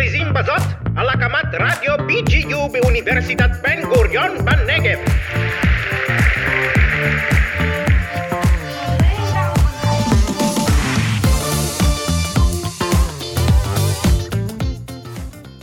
מכריזים 0.00 0.32
בזאת 0.34 0.62
על 0.96 1.08
הקמת 1.08 1.54
רדיו 1.60 1.94
BGU 1.94 2.72
באוניברסיטת 2.72 3.50
בן 3.62 3.82
גוריון 3.84 4.30
בנגב. 4.44 4.98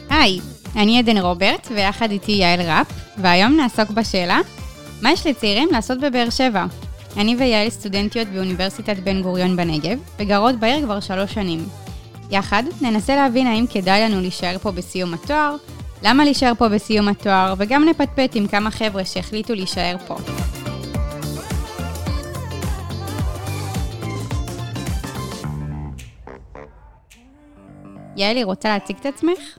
היי, 0.10 0.40
אני 0.76 1.00
עדן 1.00 1.18
רוברט, 1.18 1.68
ויחד 1.76 2.12
איתי 2.12 2.32
יעל 2.32 2.62
ראפ, 2.62 2.88
והיום 3.18 3.58
נעסוק 3.58 3.90
בשאלה, 3.90 4.40
מה 5.02 5.12
יש 5.12 5.28
לצעירים 5.28 5.70
לעשות 5.72 6.00
בבאר 6.00 6.30
שבע? 6.30 6.66
אני 7.18 7.36
ויעל 7.36 7.70
סטודנטיות 7.70 8.28
באוניברסיטת 8.28 8.98
בן 8.98 9.22
גוריון 9.22 9.56
בנגב, 9.56 10.00
וגרות 10.20 10.56
בעיר 10.56 10.86
כבר 10.86 11.00
שלוש 11.00 11.34
שנים. 11.34 11.87
יחד 12.32 12.64
ננסה 12.82 13.16
להבין 13.16 13.48
האם 13.48 13.66
כדאי 13.70 14.02
לנו 14.02 14.22
להישאר 14.22 14.58
פה 14.58 14.72
בסיום 14.72 15.14
התואר, 15.14 15.56
למה 16.04 16.24
להישאר 16.24 16.52
פה 16.58 16.70
בסיום 16.70 17.08
התואר, 17.08 17.54
וגם 17.58 17.86
נפטפט 17.86 18.36
עם 18.36 18.48
כמה 18.48 18.72
חבר'ה 18.72 19.06
שהחליטו 19.06 19.54
להישאר 19.54 19.96
פה. 20.08 20.16
יעלי, 28.18 28.44
רוצה 28.44 28.70
להציג 28.70 28.96
את 29.00 29.06
עצמך? 29.06 29.58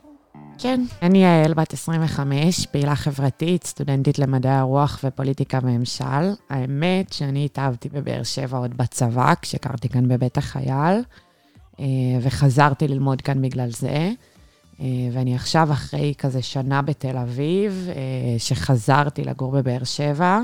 כן. 0.57 0.81
אני 1.01 1.23
יעל, 1.23 1.53
בת 1.53 1.73
25, 1.73 2.65
פעילה 2.65 2.95
חברתית, 2.95 3.63
סטודנטית 3.63 4.19
למדעי 4.19 4.51
הרוח 4.51 4.99
ופוליטיקה 5.03 5.59
וממשל. 5.63 6.33
האמת 6.49 7.13
שאני 7.13 7.45
התאהבתי 7.45 7.89
בבאר 7.89 8.23
שבע 8.23 8.57
עוד 8.57 8.77
בצבא, 8.77 9.33
כשקרתי 9.41 9.89
כאן 9.89 10.07
בבית 10.07 10.37
החייל, 10.37 11.01
וחזרתי 12.21 12.87
ללמוד 12.87 13.21
כאן 13.21 13.41
בגלל 13.41 13.69
זה. 13.69 14.11
אה, 14.81 14.85
ואני 15.11 15.35
עכשיו 15.35 15.71
אחרי 15.71 16.13
כזה 16.17 16.41
שנה 16.41 16.81
בתל 16.81 17.17
אביב, 17.17 17.87
אה, 17.89 18.39
שחזרתי 18.39 19.23
לגור 19.23 19.51
בבאר 19.51 19.83
שבע, 19.83 20.39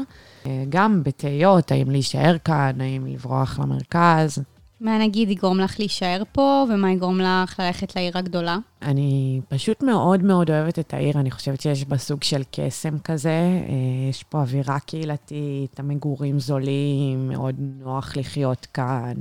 גם 0.69 1.03
בתהיות, 1.03 1.71
האם 1.71 1.89
להישאר 1.89 2.37
כאן, 2.37 2.81
האם 2.81 3.05
לברוח 3.05 3.59
למרכז. 3.59 4.43
מה 4.81 4.97
נגיד 4.97 5.29
יגרום 5.29 5.59
לך 5.59 5.79
להישאר 5.79 6.23
פה, 6.31 6.65
ומה 6.69 6.91
יגרום 6.91 7.19
לך 7.19 7.59
ללכת 7.59 7.95
לעיר 7.95 8.17
הגדולה? 8.17 8.57
אני 8.81 9.41
פשוט 9.49 9.83
מאוד 9.83 10.23
מאוד 10.23 10.49
אוהבת 10.49 10.79
את 10.79 10.93
העיר, 10.93 11.19
אני 11.19 11.31
חושבת 11.31 11.61
שיש 11.61 11.85
בה 11.85 11.97
סוג 11.97 12.23
של 12.23 12.41
קסם 12.51 12.99
כזה. 12.99 13.29
אה, 13.29 14.09
יש 14.09 14.23
פה 14.23 14.39
אווירה 14.39 14.79
קהילתית, 14.79 15.79
המגורים 15.79 16.39
זולים, 16.39 17.27
מאוד 17.27 17.55
נוח 17.59 18.17
לחיות 18.17 18.67
כאן. 18.73 19.13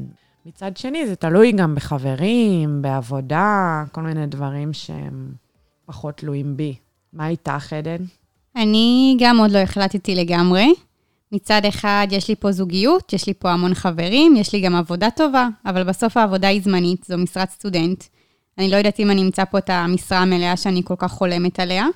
מצד 0.47 0.77
שני, 0.77 1.06
זה 1.06 1.17
תלוי 1.17 1.53
גם 1.53 1.75
בחברים, 1.75 2.83
בעבודה, 2.83 3.84
כל 3.92 4.00
מיני 4.00 4.27
דברים 4.27 4.73
שהם 4.73 5.33
פחות 5.86 6.17
תלויים 6.17 6.56
בי. 6.56 6.75
מה 7.12 7.28
איתך, 7.28 7.73
עדן? 7.73 8.05
אני 8.56 9.17
גם 9.20 9.39
עוד 9.39 9.51
לא 9.51 9.59
החלטתי 9.59 10.14
לגמרי. 10.14 10.75
מצד 11.33 11.62
אחד, 11.69 12.06
יש 12.11 12.28
לי 12.28 12.36
פה 12.36 12.53
זוגיות, 12.53 13.12
יש 13.12 13.27
לי 13.27 13.34
פה 13.34 13.51
המון 13.51 13.75
חברים, 13.75 14.36
יש 14.36 14.53
לי 14.53 14.61
גם 14.61 14.75
עבודה 14.75 15.11
טובה, 15.11 15.48
אבל 15.67 15.84
בסוף 15.84 16.17
העבודה 16.17 16.48
היא 16.48 16.62
זמנית, 16.62 17.05
זו 17.05 17.19
משרת 17.19 17.51
סטודנט. 17.51 18.05
אני 18.58 18.70
לא 18.70 18.77
יודעת 18.77 19.01
אם 19.01 19.11
אני 19.11 19.23
אמצא 19.23 19.45
פה 19.45 19.58
את 19.58 19.70
המשרה 19.70 20.19
המלאה 20.19 20.56
שאני 20.56 20.83
כל 20.84 20.95
כך 20.98 21.12
חולמת 21.12 21.61
עליה, 21.61 21.86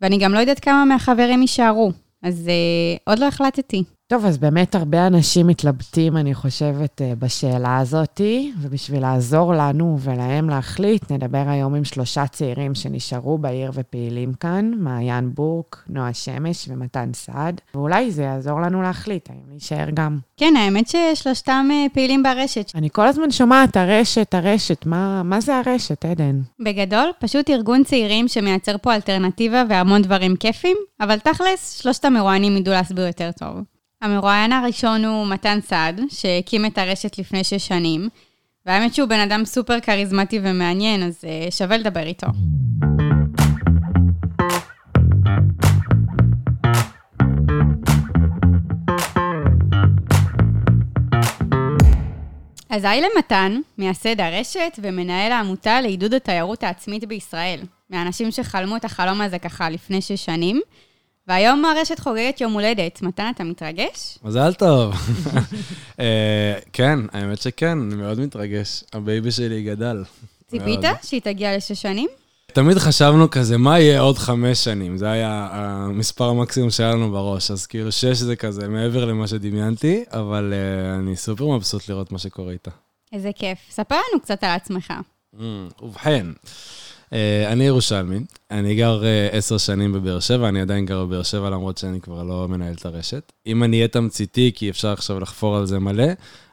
ואני 0.00 0.18
גם 0.18 0.32
לא 0.32 0.38
יודעת 0.38 0.60
כמה 0.60 0.84
מהחברים 0.84 1.40
יישארו, 1.40 1.92
אז 2.22 2.46
uh, 2.48 3.02
עוד 3.04 3.18
לא 3.18 3.26
החלטתי. 3.26 3.84
טוב, 4.12 4.26
אז 4.26 4.38
באמת 4.38 4.74
הרבה 4.74 5.06
אנשים 5.06 5.46
מתלבטים, 5.46 6.16
אני 6.16 6.34
חושבת, 6.34 7.02
אה, 7.02 7.12
בשאלה 7.18 7.78
הזאתי, 7.78 8.52
ובשביל 8.60 9.00
לעזור 9.00 9.54
לנו 9.54 9.96
ולהם 10.00 10.50
להחליט, 10.50 11.12
נדבר 11.12 11.44
היום 11.46 11.74
עם 11.74 11.84
שלושה 11.84 12.26
צעירים 12.26 12.74
שנשארו 12.74 13.38
בעיר 13.38 13.70
ופעילים 13.74 14.32
כאן, 14.34 14.72
מעיין 14.76 15.34
בורק, 15.34 15.84
נועה 15.88 16.14
שמש 16.14 16.68
ומתן 16.68 17.10
סעד, 17.14 17.60
ואולי 17.74 18.10
זה 18.10 18.22
יעזור 18.22 18.60
לנו 18.60 18.82
להחליט 18.82 19.30
האם 19.30 19.50
להישאר 19.50 19.86
גם. 19.94 20.18
כן, 20.36 20.54
האמת 20.56 20.84
ששלושתם 20.88 21.68
אה, 21.70 21.86
פעילים 21.92 22.22
ברשת. 22.22 22.72
אני 22.74 22.88
כל 22.92 23.06
הזמן 23.06 23.30
שומעת, 23.30 23.76
הרשת, 23.76 24.34
הרשת, 24.34 24.86
מה, 24.86 25.22
מה 25.22 25.40
זה 25.40 25.56
הרשת, 25.56 26.04
עדן? 26.04 26.40
בגדול, 26.60 27.10
פשוט 27.20 27.50
ארגון 27.50 27.84
צעירים 27.84 28.28
שמייצר 28.28 28.76
פה 28.82 28.94
אלטרנטיבה 28.94 29.62
והמון 29.68 30.02
דברים 30.02 30.36
כיפים, 30.36 30.76
אבל 31.00 31.18
תכלס, 31.18 31.80
שלושת 31.82 32.04
המרואיינים 32.04 32.56
ידעו 32.56 32.74
להסביר 32.74 33.06
יותר 33.06 33.30
טוב. 33.38 33.71
המרואיין 34.02 34.52
הראשון 34.52 35.04
הוא 35.04 35.26
מתן 35.26 35.58
סעד, 35.60 36.00
שהקים 36.08 36.66
את 36.66 36.78
הרשת 36.78 37.18
לפני 37.18 37.44
שש 37.44 37.66
שנים, 37.68 38.08
והאמת 38.66 38.94
שהוא 38.94 39.08
בן 39.08 39.20
אדם 39.20 39.44
סופר 39.44 39.80
כריזמטי 39.80 40.40
ומעניין, 40.42 41.02
אז 41.02 41.24
uh, 41.24 41.50
שווה 41.50 41.76
לדבר 41.76 42.02
איתו. 42.02 42.26
אז 52.70 52.84
היי 52.84 53.00
למתן, 53.00 53.60
מייסד 53.78 54.20
הרשת 54.20 54.78
ומנהל 54.82 55.32
העמותה 55.32 55.80
לעידוד 55.80 56.14
התיירות 56.14 56.62
העצמית 56.62 57.04
בישראל. 57.04 57.60
מהאנשים 57.90 58.30
שחלמו 58.30 58.76
את 58.76 58.84
החלום 58.84 59.20
הזה 59.20 59.38
ככה 59.38 59.70
לפני 59.70 60.00
שש 60.00 60.24
שנים. 60.24 60.60
והיום 61.28 61.64
הרשת 61.64 61.98
חוגגת 61.98 62.40
יום 62.40 62.52
הולדת. 62.52 63.02
מתן, 63.02 63.32
אתה 63.34 63.44
מתרגש? 63.44 64.18
מזל 64.22 64.54
טוב. 64.54 64.94
אה, 66.00 66.58
כן, 66.72 66.98
האמת 67.12 67.42
שכן, 67.42 67.78
אני 67.78 67.94
מאוד 67.94 68.20
מתרגש. 68.20 68.84
הבייבי 68.92 69.30
שלי 69.30 69.62
גדל. 69.62 70.04
ציפית 70.46 70.80
שהיא 71.02 71.20
תגיע 71.20 71.56
לשש 71.56 71.82
שנים? 71.82 72.08
תמיד 72.52 72.78
חשבנו 72.78 73.30
כזה, 73.30 73.58
מה 73.58 73.80
יהיה 73.80 74.00
עוד 74.00 74.18
חמש 74.18 74.64
שנים? 74.64 74.96
זה 74.96 75.10
היה 75.10 75.48
המספר 75.52 76.28
המקסימום 76.28 76.70
שהיה 76.70 76.92
לנו 76.92 77.10
בראש. 77.10 77.50
אז 77.50 77.66
כאילו, 77.66 77.92
שש 77.92 78.16
זה 78.16 78.36
כזה 78.36 78.68
מעבר 78.68 79.04
למה 79.04 79.26
שדמיינתי, 79.26 80.04
אבל 80.10 80.52
אה, 80.52 81.00
אני 81.00 81.16
סופר 81.16 81.46
מבסוט 81.46 81.88
לראות 81.88 82.12
מה 82.12 82.18
שקורה 82.18 82.52
איתה. 82.52 82.70
איזה 83.12 83.30
כיף. 83.34 83.58
ספר 83.70 83.94
לנו 83.94 84.20
קצת 84.20 84.44
על 84.44 84.50
עצמך. 84.50 84.92
אממ, 85.34 85.38
ובכן, 85.82 86.26
uh, 87.10 87.12
אני 87.46 87.64
ירושלמי, 87.64 88.20
אני 88.52 88.74
גר 88.74 89.02
uh, 89.02 89.36
עשר 89.36 89.58
שנים 89.58 89.92
בבאר 89.92 90.20
שבע, 90.20 90.48
אני 90.48 90.60
עדיין 90.60 90.86
גר 90.86 91.04
בבאר 91.04 91.22
שבע, 91.22 91.50
למרות 91.50 91.78
שאני 91.78 92.00
כבר 92.00 92.22
לא 92.22 92.48
מנהל 92.48 92.74
את 92.74 92.86
הרשת. 92.86 93.32
אם 93.46 93.62
אני 93.62 93.76
אהיה 93.76 93.88
תמציתי, 93.88 94.50
כי 94.54 94.70
אפשר 94.70 94.88
עכשיו 94.88 95.20
לחפור 95.20 95.56
על 95.56 95.66
זה 95.66 95.78
מלא, 95.78 96.04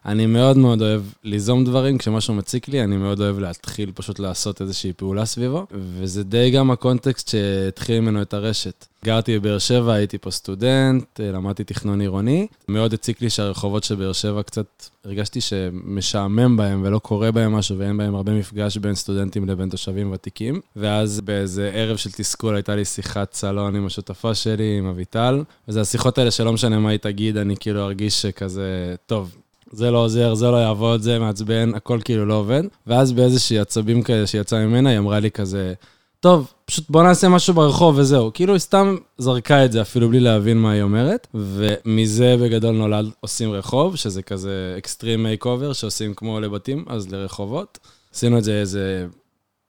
אני 0.05 0.25
מאוד 0.25 0.57
מאוד 0.57 0.81
אוהב 0.81 1.01
ליזום 1.23 1.65
דברים, 1.65 1.97
כשמשהו 1.97 2.33
מציק 2.33 2.67
לי, 2.67 2.83
אני 2.83 2.97
מאוד 2.97 3.21
אוהב 3.21 3.39
להתחיל 3.39 3.91
פשוט 3.95 4.19
לעשות 4.19 4.61
איזושהי 4.61 4.93
פעולה 4.93 5.25
סביבו, 5.25 5.65
וזה 5.71 6.23
די 6.23 6.51
גם 6.51 6.71
הקונטקסט 6.71 7.27
שהתחיל 7.27 7.99
ממנו 7.99 8.21
את 8.21 8.33
הרשת. 8.33 8.85
גרתי 9.05 9.39
בבאר 9.39 9.59
שבע, 9.59 9.93
הייתי 9.93 10.17
פה 10.17 10.31
סטודנט, 10.31 11.19
למדתי 11.19 11.63
תכנון 11.63 12.01
עירוני. 12.01 12.47
מאוד 12.67 12.93
הציק 12.93 13.21
לי 13.21 13.29
שהרחובות 13.29 13.83
של 13.83 13.95
באר 13.95 14.13
שבע 14.13 14.43
קצת, 14.43 14.65
הרגשתי 15.05 15.41
שמשעמם 15.41 16.57
בהם 16.57 16.81
ולא 16.85 16.99
קורה 16.99 17.31
בהם 17.31 17.51
משהו 17.51 17.77
ואין 17.77 17.97
בהם 17.97 18.15
הרבה 18.15 18.31
מפגש 18.31 18.77
בין 18.77 18.95
סטודנטים 18.95 19.49
לבין 19.49 19.69
תושבים 19.69 20.11
ותיקים. 20.11 20.61
ואז 20.75 21.21
באיזה 21.21 21.71
של 21.97 22.11
תסכול 22.11 22.55
הייתה 22.55 22.75
לי 22.75 22.85
שיחת 22.85 23.33
סלון 23.33 23.75
עם 23.75 23.85
השותפה 23.85 24.35
שלי, 24.35 24.77
עם 24.77 24.85
אביטל, 24.87 25.43
וזה 25.67 25.81
השיחות 25.81 26.17
האלה 26.17 26.31
שלא 26.31 26.53
משנה 26.53 26.79
מה 26.79 26.89
היא 26.89 26.99
תגיד, 26.99 27.37
אני 27.37 27.55
כאילו 27.59 27.83
ארגיש 27.83 28.21
שכזה, 28.21 28.95
טוב, 29.05 29.35
זה 29.71 29.91
לא 29.91 29.97
עוזר, 29.97 30.35
זה 30.35 30.51
לא 30.51 30.55
יעבוד, 30.55 31.01
זה 31.01 31.19
מעצבן, 31.19 31.71
הכל 31.75 31.99
כאילו 32.05 32.25
לא 32.25 32.33
עובד. 32.33 32.63
ואז 32.87 33.11
באיזושהי 33.11 33.59
עצבים 33.59 34.03
כאלה 34.03 34.27
שיצא 34.27 34.65
ממנה, 34.65 34.89
היא 34.89 34.97
אמרה 34.97 35.19
לי 35.19 35.31
כזה, 35.31 35.73
טוב, 36.19 36.53
פשוט 36.65 36.89
בוא 36.89 37.03
נעשה 37.03 37.29
משהו 37.29 37.53
ברחוב 37.53 37.97
וזהו. 37.97 38.31
כאילו 38.33 38.53
היא 38.53 38.59
סתם 38.59 38.95
זרקה 39.17 39.65
את 39.65 39.71
זה 39.71 39.81
אפילו 39.81 40.09
בלי 40.09 40.19
להבין 40.19 40.57
מה 40.57 40.71
היא 40.71 40.81
אומרת, 40.81 41.27
ומזה 41.33 42.35
בגדול 42.41 42.75
נולד 42.75 43.05
עושים 43.19 43.51
רחוב, 43.51 43.95
שזה 43.95 44.21
כזה 44.21 44.75
extreme 44.77 45.23
makeover 45.23 45.73
שעושים 45.73 46.13
כמו 46.13 46.39
לבתים, 46.39 46.85
אז 46.87 47.11
לרחובות. 47.11 47.77
עשינו 48.13 48.37
את 48.37 48.43
זה 48.43 48.59
איזה 48.59 49.05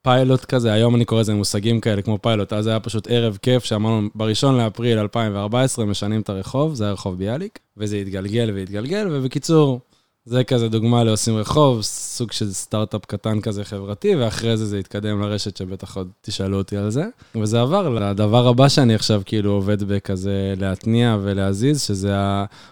פיילוט 0.02 0.44
כזה, 0.44 0.72
היום 0.72 0.94
אני 0.94 1.04
קורא 1.04 1.20
לזה 1.20 1.34
מושגים 1.34 1.80
כאלה 1.80 2.02
כמו 2.02 2.18
פיילוט, 2.22 2.52
אז 2.52 2.66
היה 2.66 2.80
פשוט 2.80 3.06
ערב 3.10 3.38
כיף 3.42 3.64
שאמרנו, 3.64 4.08
בראשון 4.14 4.56
לאפריל 4.56 4.98
2014 4.98 5.84
משנים 5.84 6.20
את 6.20 6.28
הרחוב, 6.28 6.74
זה 6.74 6.84
היה 6.84 6.92
רחוב 6.92 7.18
ביאליק, 7.18 7.58
וזה 7.76 7.96
התגלגל 7.96 8.50
והתגלגל, 8.54 9.08
ובקיצור, 9.10 9.80
זה 10.24 10.44
כזה 10.44 10.68
דוגמה 10.68 11.04
לעושים 11.04 11.36
רחוב, 11.36 11.82
סוג 11.82 12.32
של 12.32 12.52
סטארט-אפ 12.52 13.04
קטן 13.04 13.40
כזה 13.40 13.64
חברתי, 13.64 14.16
ואחרי 14.16 14.56
זה 14.56 14.66
זה 14.66 14.78
התקדם 14.78 15.20
לרשת 15.20 15.56
שבטח 15.56 15.96
עוד 15.96 16.08
תשאלו 16.20 16.58
אותי 16.58 16.76
על 16.76 16.90
זה. 16.90 17.04
וזה 17.34 17.60
עבר 17.60 17.88
לדבר 17.88 18.48
הבא 18.48 18.68
שאני 18.68 18.94
עכשיו 18.94 19.22
כאילו 19.24 19.52
עובד 19.52 19.82
בכזה 19.82 20.54
להתניע 20.56 21.16
ולהזיז, 21.22 21.82
שזה 21.82 22.14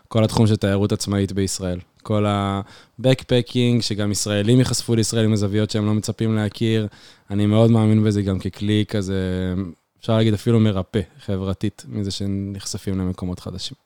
כל 0.08 0.25
התחום 0.25 0.46
של 0.46 0.56
תיירות 0.56 0.92
עצמאית 0.92 1.32
בישראל. 1.32 1.78
כל 2.08 2.26
ה-Backpacking, 2.26 3.81
שגם 3.82 4.12
ישראלים 4.12 4.58
ייחשפו 4.58 4.94
לישראל 4.94 5.25
עם 5.25 5.32
הזוויות 5.32 5.70
שהם 5.70 5.87
לא 5.87 5.94
מצפים 5.94 6.37
להכיר. 6.37 6.88
אני 7.31 7.46
מאוד 7.46 7.70
מאמין 7.70 8.05
בזה 8.05 8.22
גם 8.22 8.38
ככלי 8.38 8.84
כזה, 8.88 9.55
אפשר 10.00 10.16
להגיד 10.16 10.34
אפילו 10.34 10.60
מרפא, 10.60 11.00
חברתית, 11.25 11.84
מזה 11.88 12.10
שנחשפים 12.10 12.99
למקומות 12.99 13.40
חדשים. 13.40 13.76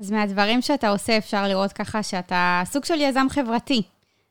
אז 0.00 0.10
מהדברים 0.10 0.62
שאתה 0.62 0.88
עושה 0.88 1.18
אפשר 1.18 1.48
לראות 1.48 1.72
ככה 1.72 2.02
שאתה 2.02 2.62
סוג 2.64 2.84
של 2.84 3.00
יזם 3.00 3.26
חברתי. 3.30 3.82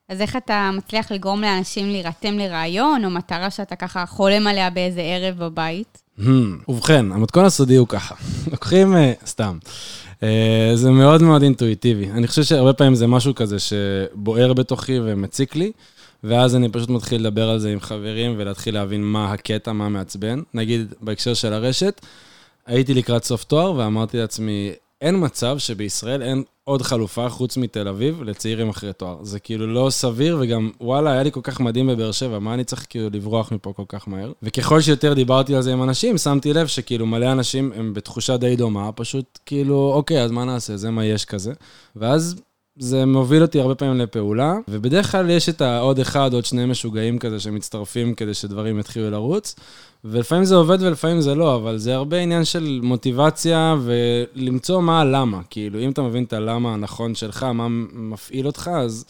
אז 0.10 0.22
איך 0.22 0.36
אתה 0.36 0.72
מצליח 0.74 1.12
לגרום 1.12 1.42
לאנשים 1.42 1.90
להירתם 1.90 2.38
לרעיון, 2.38 3.06
או 3.06 3.10
מטרה 3.10 3.50
שאתה 3.50 3.76
ככה 3.76 4.06
חולם 4.06 4.48
עליה 4.48 4.70
באיזה 4.70 5.02
ערב 5.02 5.38
בבית? 5.38 6.02
Hmm, 6.20 6.24
ובכן, 6.68 7.12
המתכון 7.12 7.46
הסודי 7.46 7.76
הוא 7.76 7.88
ככה. 7.88 8.16
לוקחים, 8.52 8.96
אה, 8.96 9.14
סתם. 9.26 9.58
אה, 10.24 10.72
זה 10.76 10.92
מאוד 10.92 11.22
מאוד 11.22 11.44
אינטואיטיבי. 11.44 12.12
אני 12.12 12.28
חושב 12.28 12.44
שהרבה 12.44 12.74
פעמים 12.74 12.96
זה 12.96 13.08
משהו 13.08 13.36
כזה 13.36 13.58
שבוער 13.60 14.54
בתוכי 14.54 15.00
ומציק 15.04 15.56
לי, 15.56 15.72
ואז 16.24 16.56
אני 16.56 16.70
פשוט 16.70 16.90
מתחיל 16.90 17.22
לדבר 17.22 17.50
על 17.50 17.60
זה 17.60 17.72
עם 17.72 17.80
חברים 17.80 18.36
ולהתחיל 18.38 18.74
להבין 18.74 19.04
מה 19.04 19.34
הקטע, 19.34 19.72
מה 19.72 19.90
מעצבן. 19.90 20.42
נגיד, 20.54 20.94
בהקשר 21.02 21.34
של 21.34 21.54
הרשת, 21.54 22.02
הייתי 22.66 22.94
לקראת 22.94 23.24
סוף 23.24 23.44
תואר 23.44 23.74
ואמרתי 23.78 24.18
לעצמי, 24.18 24.72
אין 25.02 25.26
מצב 25.26 25.58
שבישראל 25.58 26.22
אין 26.22 26.44
עוד 26.64 26.82
חלופה 26.82 27.30
חוץ 27.30 27.58
מתל 27.58 27.88
אביב 27.88 28.24
לצעירים 28.24 28.70
אחרי 28.70 28.94
תואר. 28.94 29.24
זה 29.24 29.40
כאילו 29.40 29.68
לא 29.68 29.90
סביר, 29.90 30.38
וגם 30.42 30.72
וואלה, 30.82 31.12
היה 31.12 31.24
לי 31.24 31.32
כל 31.32 31.40
כך 31.44 31.60
מדהים 31.60 31.88
בבאר 31.88 32.12
שבע, 32.12 32.40
מה 32.40 32.54
אני 32.54 32.64
צריך 32.64 32.86
כאילו 32.90 33.10
לברוח 33.14 33.52
מפה 33.52 33.74
כל 33.74 33.84
כך 33.88 34.08
מהר? 34.08 34.32
וככל 34.44 34.82
שיותר 34.82 35.14
דיברתי 35.14 35.56
על 35.56 35.62
זה 35.62 35.74
עם 35.74 35.84
אנשים, 35.84 36.18
שמתי 36.18 36.54
לב 36.54 36.68
שכאילו 36.68 37.06
מלא 37.06 37.32
אנשים 37.32 37.72
הם 37.76 37.94
בתחושה 37.94 38.38
די 38.38 38.56
דומה, 38.56 38.92
פשוט 38.92 39.40
כאילו, 39.46 39.92
אוקיי, 39.94 40.22
אז 40.24 40.32
מה 40.32 40.46
נעשה? 40.46 40.78
זה 40.78 40.92
מה 40.92 41.06
יש 41.06 41.26
כזה. 41.26 41.54
ואז 41.96 42.36
זה 42.78 43.06
מוביל 43.06 43.42
אותי 43.42 43.60
הרבה 43.60 43.76
פעמים 43.76 43.98
לפעולה, 43.98 44.54
ובדרך 44.68 45.12
כלל 45.12 45.30
יש 45.30 45.50
את 45.50 45.62
העוד 45.62 46.00
אחד, 46.00 46.34
עוד 46.34 46.46
שני 46.46 46.66
משוגעים 46.66 47.20
כזה 47.20 47.40
שמצטרפים 47.40 48.14
כדי 48.14 48.34
שדברים 48.34 48.80
יתחילו 48.80 49.10
לרוץ, 49.10 49.56
ולפעמים 50.06 50.46
זה 50.46 50.56
עובד 50.56 50.82
ולפעמים 50.82 51.22
זה 51.22 51.36
לא, 51.36 51.56
אבל 51.56 51.78
זה 51.78 51.96
הרבה 51.96 52.18
עניין 52.18 52.46
של 52.46 52.80
מוטיבציה 52.84 53.76
ולמצוא 53.84 54.82
מה 54.82 55.02
הלמה. 55.02 55.42
כאילו, 55.50 55.80
אם 55.80 55.92
אתה 55.92 56.02
מבין 56.02 56.24
את 56.24 56.34
הלמה 56.34 56.74
הנכון 56.74 57.16
שלך, 57.16 57.44
מה 57.44 57.68
מפעיל 57.94 58.48
אותך, 58.48 58.72
אז 58.74 59.06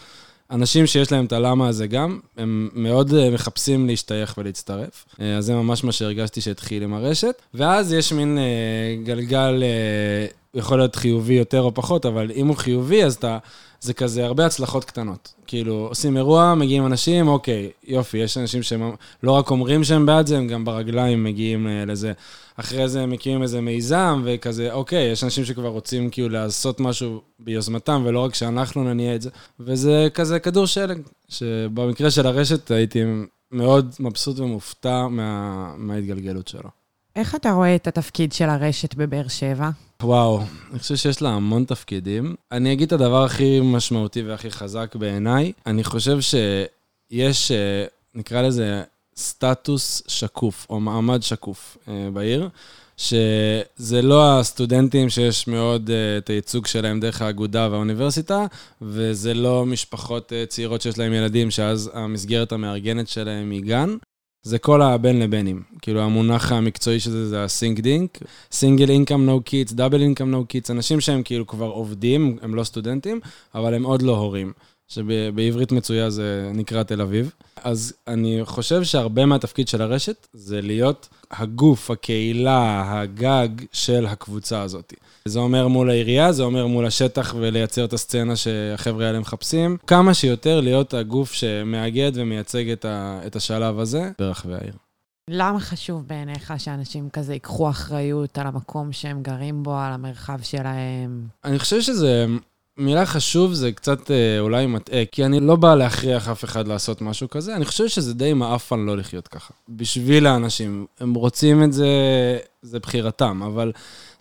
אנשים 0.52 0.88
שיש 0.88 1.12
להם 1.12 1.26
את 1.26 1.34
הלמה 1.34 1.68
הזה 1.68 1.88
גם, 1.88 2.20
הם 2.38 2.70
מאוד 2.74 3.14
אה, 3.14 3.30
מחפשים 3.30 3.88
להשתייך 3.88 4.38
ולהצטרף. 4.38 5.06
אה, 5.22 5.38
אז 5.38 5.46
זה 5.46 5.56
ממש 5.56 5.84
מה 5.84 5.92
שהרגשתי 5.92 6.42
שהתחיל 6.42 6.84
עם 6.84 6.94
הרשת. 6.94 7.42
ואז 7.54 7.94
יש 7.94 8.14
מין 8.14 8.38
אה, 8.38 9.04
גלגל, 9.04 9.64
יכול 10.56 10.78
להיות 10.78 10.96
חיובי 10.96 11.34
יותר 11.34 11.62
או 11.62 11.74
פחות, 11.74 12.06
אבל 12.06 12.32
אם 12.36 12.48
הוא 12.48 12.56
חיובי, 12.56 13.04
אז 13.04 13.16
אתה... 13.16 13.38
זה 13.86 13.94
כזה 13.94 14.26
הרבה 14.26 14.46
הצלחות 14.46 14.84
קטנות. 14.86 15.34
כאילו, 15.48 15.74
עושים 15.90 16.18
אירוע, 16.18 16.56
מגיעים 16.56 16.86
אנשים, 16.86 17.28
אוקיי, 17.28 17.70
יופי, 17.84 18.18
יש 18.18 18.38
אנשים 18.38 18.64
שהם 18.64 18.92
לא 19.24 19.32
רק 19.32 19.52
אומרים 19.52 19.84
שהם 19.84 20.06
בעד 20.06 20.28
זה, 20.28 20.38
הם 20.38 20.48
גם 20.48 20.66
ברגליים 20.66 21.24
מגיעים 21.24 21.68
אה, 21.68 21.86
לזה. 21.86 22.14
אחרי 22.56 22.90
זה 22.90 23.02
הם 23.02 23.10
מקימים 23.10 23.42
איזה 23.42 23.62
מיזם, 23.62 24.22
וכזה, 24.26 24.74
אוקיי, 24.74 25.12
יש 25.12 25.24
אנשים 25.24 25.46
שכבר 25.46 25.68
רוצים 25.68 26.10
כאילו 26.10 26.30
לעשות 26.30 26.80
משהו 26.80 27.22
ביוזמתם, 27.40 28.04
ולא 28.06 28.20
רק 28.20 28.36
שאנחנו 28.36 28.84
נניע 28.84 29.16
את 29.16 29.22
זה. 29.22 29.30
וזה 29.60 30.08
כזה 30.14 30.40
כדור 30.40 30.66
שלג, 30.66 31.02
שבמקרה 31.30 32.12
של 32.12 32.28
הרשת 32.28 32.72
הייתי 32.72 33.04
מאוד 33.52 33.96
מבסוט 34.00 34.40
ומופתע 34.40 35.08
מה, 35.08 35.74
מההתגלגלות 35.78 36.48
שלו. 36.48 36.70
איך 37.16 37.36
אתה 37.36 37.52
רואה 37.52 37.76
את 37.76 37.88
התפקיד 37.88 38.34
של 38.34 38.50
הרשת 38.50 38.96
בבאר 38.96 39.28
שבע? 39.28 39.70
וואו, 40.04 40.42
אני 40.72 40.80
חושב 40.80 40.96
שיש 40.96 41.22
לה 41.22 41.30
המון 41.30 41.66
תפקידים. 41.66 42.36
אני 42.52 42.74
אגיד 42.74 42.88
את 42.88 42.94
הדבר 43.02 43.24
הכי 43.24 43.60
משמעותי 43.64 44.22
והכי 44.22 44.52
חזק 44.52 44.96
בעיניי. 44.96 45.52
אני 45.66 45.84
חושב 45.84 46.18
שיש, 46.22 47.52
אה, 47.52 47.86
נקרא 48.16 48.42
לזה, 48.42 48.84
סטטוס 49.18 50.04
שקוף, 50.08 50.68
או 50.70 50.80
מעמד 50.80 51.24
שקוף 51.24 51.78
אה, 51.88 52.10
בעיר, 52.14 52.50
שזה 52.98 54.02
לא 54.02 54.40
הסטודנטים 54.40 55.10
שיש 55.10 55.48
מאוד 55.48 55.90
uh, 55.90 55.92
את 56.18 56.30
הייצוג 56.30 56.68
שלהם 56.68 57.00
דרך 57.00 57.22
האגודה 57.22 57.68
והאוניברסיטה, 57.72 58.46
וזה 58.82 59.34
לא 59.34 59.66
משפחות 59.66 60.32
uh, 60.32 60.50
צעירות 60.50 60.82
שיש 60.82 60.98
להם 60.98 61.14
ילדים, 61.14 61.52
שאז 61.52 61.92
המסגרת 61.94 62.52
המארגנת 62.52 63.08
שלהם 63.08 63.52
היא 63.52 63.62
גן, 63.62 63.96
זה 64.46 64.60
כל 64.60 64.82
הבין 64.82 65.20
לבינים. 65.20 65.62
כאילו, 65.82 66.02
המונח 66.02 66.52
המקצועי 66.52 67.00
של 67.00 67.12
זה 67.12 67.30
זה 67.30 67.44
ה-Sync 67.44 67.80
Dink, 67.80 68.26
Single 68.52 68.90
Income 68.90 69.28
No 69.28 69.50
Kids, 69.50 69.74
Double 69.74 70.20
Income 70.20 70.34
No 70.34 70.54
Kids, 70.54 70.72
אנשים 70.72 71.02
שהם 71.02 71.24
כאילו 71.24 71.48
כבר 71.48 71.66
עובדים, 71.66 72.38
הם 72.42 72.56
לא 72.56 72.64
סטודנטים, 72.64 73.20
אבל 73.56 73.74
הם 73.74 73.84
עוד 73.84 74.02
לא 74.02 74.18
הורים. 74.18 74.54
שבעברית 74.88 75.72
מצויה 75.72 76.10
זה 76.10 76.52
נקרא 76.54 76.84
תל 76.84 77.02
אביב. 77.02 77.32
אז 77.64 77.94
אני 78.08 78.40
חושב 78.44 78.84
שהרבה 78.84 79.26
מהתפקיד 79.26 79.68
של 79.68 79.82
הרשת 79.82 80.28
זה 80.34 80.62
להיות 80.62 81.10
הגוף, 81.32 81.92
הקהילה, 81.92 82.84
הגג 82.88 83.50
של 83.72 84.06
הקבוצה 84.06 84.62
הזאת. 84.62 84.94
זה 85.26 85.40
אומר 85.40 85.68
מול 85.68 85.90
העירייה, 85.90 86.32
זה 86.32 86.44
אומר 86.44 86.68
מול 86.68 86.86
השטח 86.86 87.36
ולייצר 87.40 87.86
את 87.86 87.94
הסצנה 87.94 88.36
שהחבר'ה 88.36 89.08
האלה 89.08 89.20
מחפשים. 89.20 89.78
כמה 89.88 90.14
שיותר 90.14 90.62
להיות 90.62 90.94
הגוף 90.94 91.34
שמאגד 91.34 92.12
ומייצג 92.16 92.70
את, 92.70 92.86
ה, 92.86 93.20
את 93.28 93.36
השלב 93.36 93.80
הזה 93.80 94.12
ברחבי 94.20 94.54
העיר. 94.54 94.74
למה 95.30 95.60
חשוב 95.60 96.08
בעיניך 96.08 96.54
שאנשים 96.58 97.10
כזה 97.10 97.34
ייקחו 97.34 97.70
אחריות 97.70 98.38
על 98.38 98.48
המקום 98.48 98.92
שהם 98.92 99.22
גרים 99.22 99.64
בו, 99.64 99.78
על 99.78 99.94
המרחב 99.94 100.42
שלהם? 100.42 101.28
אני 101.46 101.60
חושב 101.60 101.82
שזה 101.82 102.26
מילה 102.78 103.06
חשוב 103.06 103.54
זה 103.54 103.72
קצת 103.72 104.12
אה, 104.12 104.40
אולי 104.40 104.66
מטעה, 104.66 105.06
כי 105.12 105.26
אני 105.26 105.40
לא 105.40 105.56
בא 105.56 105.76
להכריח 105.76 106.30
אף 106.30 106.44
אחד 106.44 106.68
לעשות 106.68 107.02
משהו 107.02 107.30
כזה, 107.30 107.56
אני 107.56 107.66
חושב 107.66 107.88
שזה 107.88 108.14
די 108.14 108.34
מעפן 108.34 108.80
לא 108.80 108.98
לחיות 108.98 109.28
ככה. 109.28 109.54
בשביל 109.70 110.28
האנשים, 110.28 110.86
הם 111.00 111.14
רוצים 111.14 111.64
את 111.64 111.74
זה, 111.74 111.88
זה 112.62 112.80
בחירתם, 112.80 113.44
אבל 113.46 113.72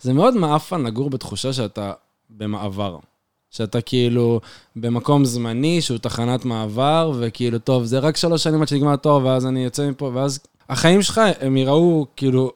זה 0.01 0.13
מאוד 0.13 0.35
מעפן 0.35 0.83
לגור 0.83 1.09
בתחושה 1.09 1.53
שאתה 1.53 1.93
במעבר. 2.29 2.97
שאתה 3.51 3.81
כאילו 3.81 4.41
במקום 4.75 5.25
זמני, 5.25 5.81
שהוא 5.81 5.97
תחנת 5.97 6.45
מעבר, 6.45 7.11
וכאילו, 7.19 7.59
טוב, 7.59 7.83
זה 7.83 7.99
רק 7.99 8.17
שלוש 8.17 8.43
שנים 8.43 8.61
עד 8.61 8.67
שנגמר 8.67 8.93
התואר, 8.93 9.25
ואז 9.25 9.45
אני 9.45 9.63
יוצא 9.63 9.89
מפה, 9.89 10.11
ואז 10.13 10.39
החיים 10.69 11.01
שלך, 11.01 11.21
הם 11.41 11.57
יראו 11.57 12.05
כאילו 12.15 12.51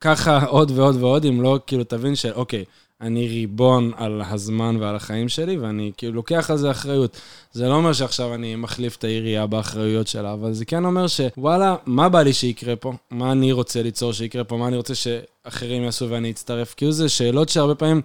ככה 0.00 0.44
עוד 0.44 0.70
ועוד 0.74 0.96
ועוד, 0.96 1.24
אם 1.24 1.42
לא 1.42 1.58
כאילו 1.66 1.84
תבין 1.84 2.14
שאוקיי, 2.14 2.64
אני 3.00 3.28
ריבון 3.28 3.90
על 3.96 4.22
הזמן 4.30 4.76
ועל 4.80 4.96
החיים 4.96 5.28
שלי, 5.28 5.56
ואני 5.56 5.92
כאילו 5.96 6.12
לוקח 6.12 6.50
על 6.50 6.56
זה 6.56 6.70
אחריות. 6.70 7.20
זה 7.52 7.68
לא 7.68 7.74
אומר 7.74 7.92
שעכשיו 7.92 8.34
אני 8.34 8.56
מחליף 8.56 8.96
את 8.96 9.04
העירייה 9.04 9.46
באחריויות 9.46 10.06
שלה, 10.06 10.32
אבל 10.32 10.52
זה 10.52 10.64
כן 10.64 10.84
אומר 10.84 11.06
שוואלה, 11.06 11.76
מה 11.86 12.08
בא 12.08 12.22
לי 12.22 12.32
שיקרה 12.32 12.76
פה? 12.76 12.92
מה 13.10 13.32
אני 13.32 13.52
רוצה 13.52 13.82
ליצור 13.82 14.12
שיקרה 14.12 14.44
פה? 14.44 14.56
מה 14.56 14.68
אני 14.68 14.76
רוצה 14.76 14.94
שאחרים 14.94 15.82
יעשו 15.82 16.10
ואני 16.10 16.30
אצטרף? 16.30 16.74
כאילו 16.74 16.92
זה 16.92 17.08
שאלות 17.08 17.48
שהרבה 17.48 17.74
פעמים 17.74 18.00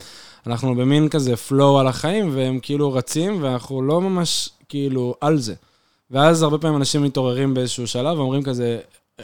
אנחנו 0.48 0.76
במין 0.76 1.10
כזה 1.10 1.34
flow 1.50 1.80
על 1.80 1.88
החיים, 1.88 2.30
והם 2.36 2.60
כאילו 2.62 2.94
רצים, 2.94 3.44
ואנחנו 3.44 3.82
לא 3.82 4.02
ממש 4.02 4.50
כאילו 4.70 5.16
על 5.22 5.38
זה. 5.38 5.54
ואז 6.12 6.44
הרבה 6.44 6.58
פעמים 6.58 6.78
אנשים 6.78 7.04
מתעוררים 7.04 7.54
באיזשהו 7.54 7.88
שלב 7.88 8.18
ואומרים 8.18 8.44
כזה, 8.44 8.80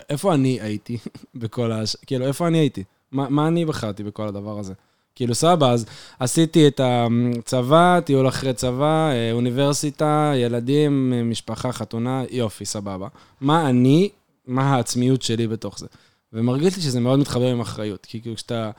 איפה 0.09 0.33
אני 0.33 0.61
הייתי 0.61 0.97
בכל 1.35 1.71
ה... 1.71 1.81
כאילו, 2.05 2.27
איפה 2.27 2.47
אני 2.47 2.57
הייתי? 2.57 2.83
מה, 3.11 3.29
מה 3.29 3.47
אני 3.47 3.65
בחרתי 3.65 4.03
בכל 4.03 4.27
הדבר 4.27 4.59
הזה? 4.59 4.73
כאילו, 5.19 5.35
סבבה, 5.35 5.71
אז 5.71 5.85
עשיתי 6.19 6.67
את 6.67 6.81
הצבא, 6.83 7.99
טיול 7.99 8.27
אחרי 8.27 8.53
צבא, 8.53 9.09
אה, 9.11 9.31
אוניברסיטה, 9.31 10.31
ילדים, 10.35 11.13
משפחה, 11.29 11.71
חתונה, 11.71 12.23
יופי, 12.31 12.65
סבבה. 12.65 13.07
מה 13.41 13.69
אני, 13.69 14.09
מה 14.47 14.75
העצמיות 14.75 15.21
שלי 15.21 15.47
בתוך 15.47 15.79
זה? 15.79 15.87
ומרגיש 16.33 16.75
לי 16.75 16.81
שזה 16.81 16.99
מאוד 16.99 17.19
מתחבר 17.19 17.47
עם 17.47 17.61
אחריות. 17.61 18.05
כי 18.05 18.21
כאילו, 18.21 18.35
כשאתה 18.35 18.71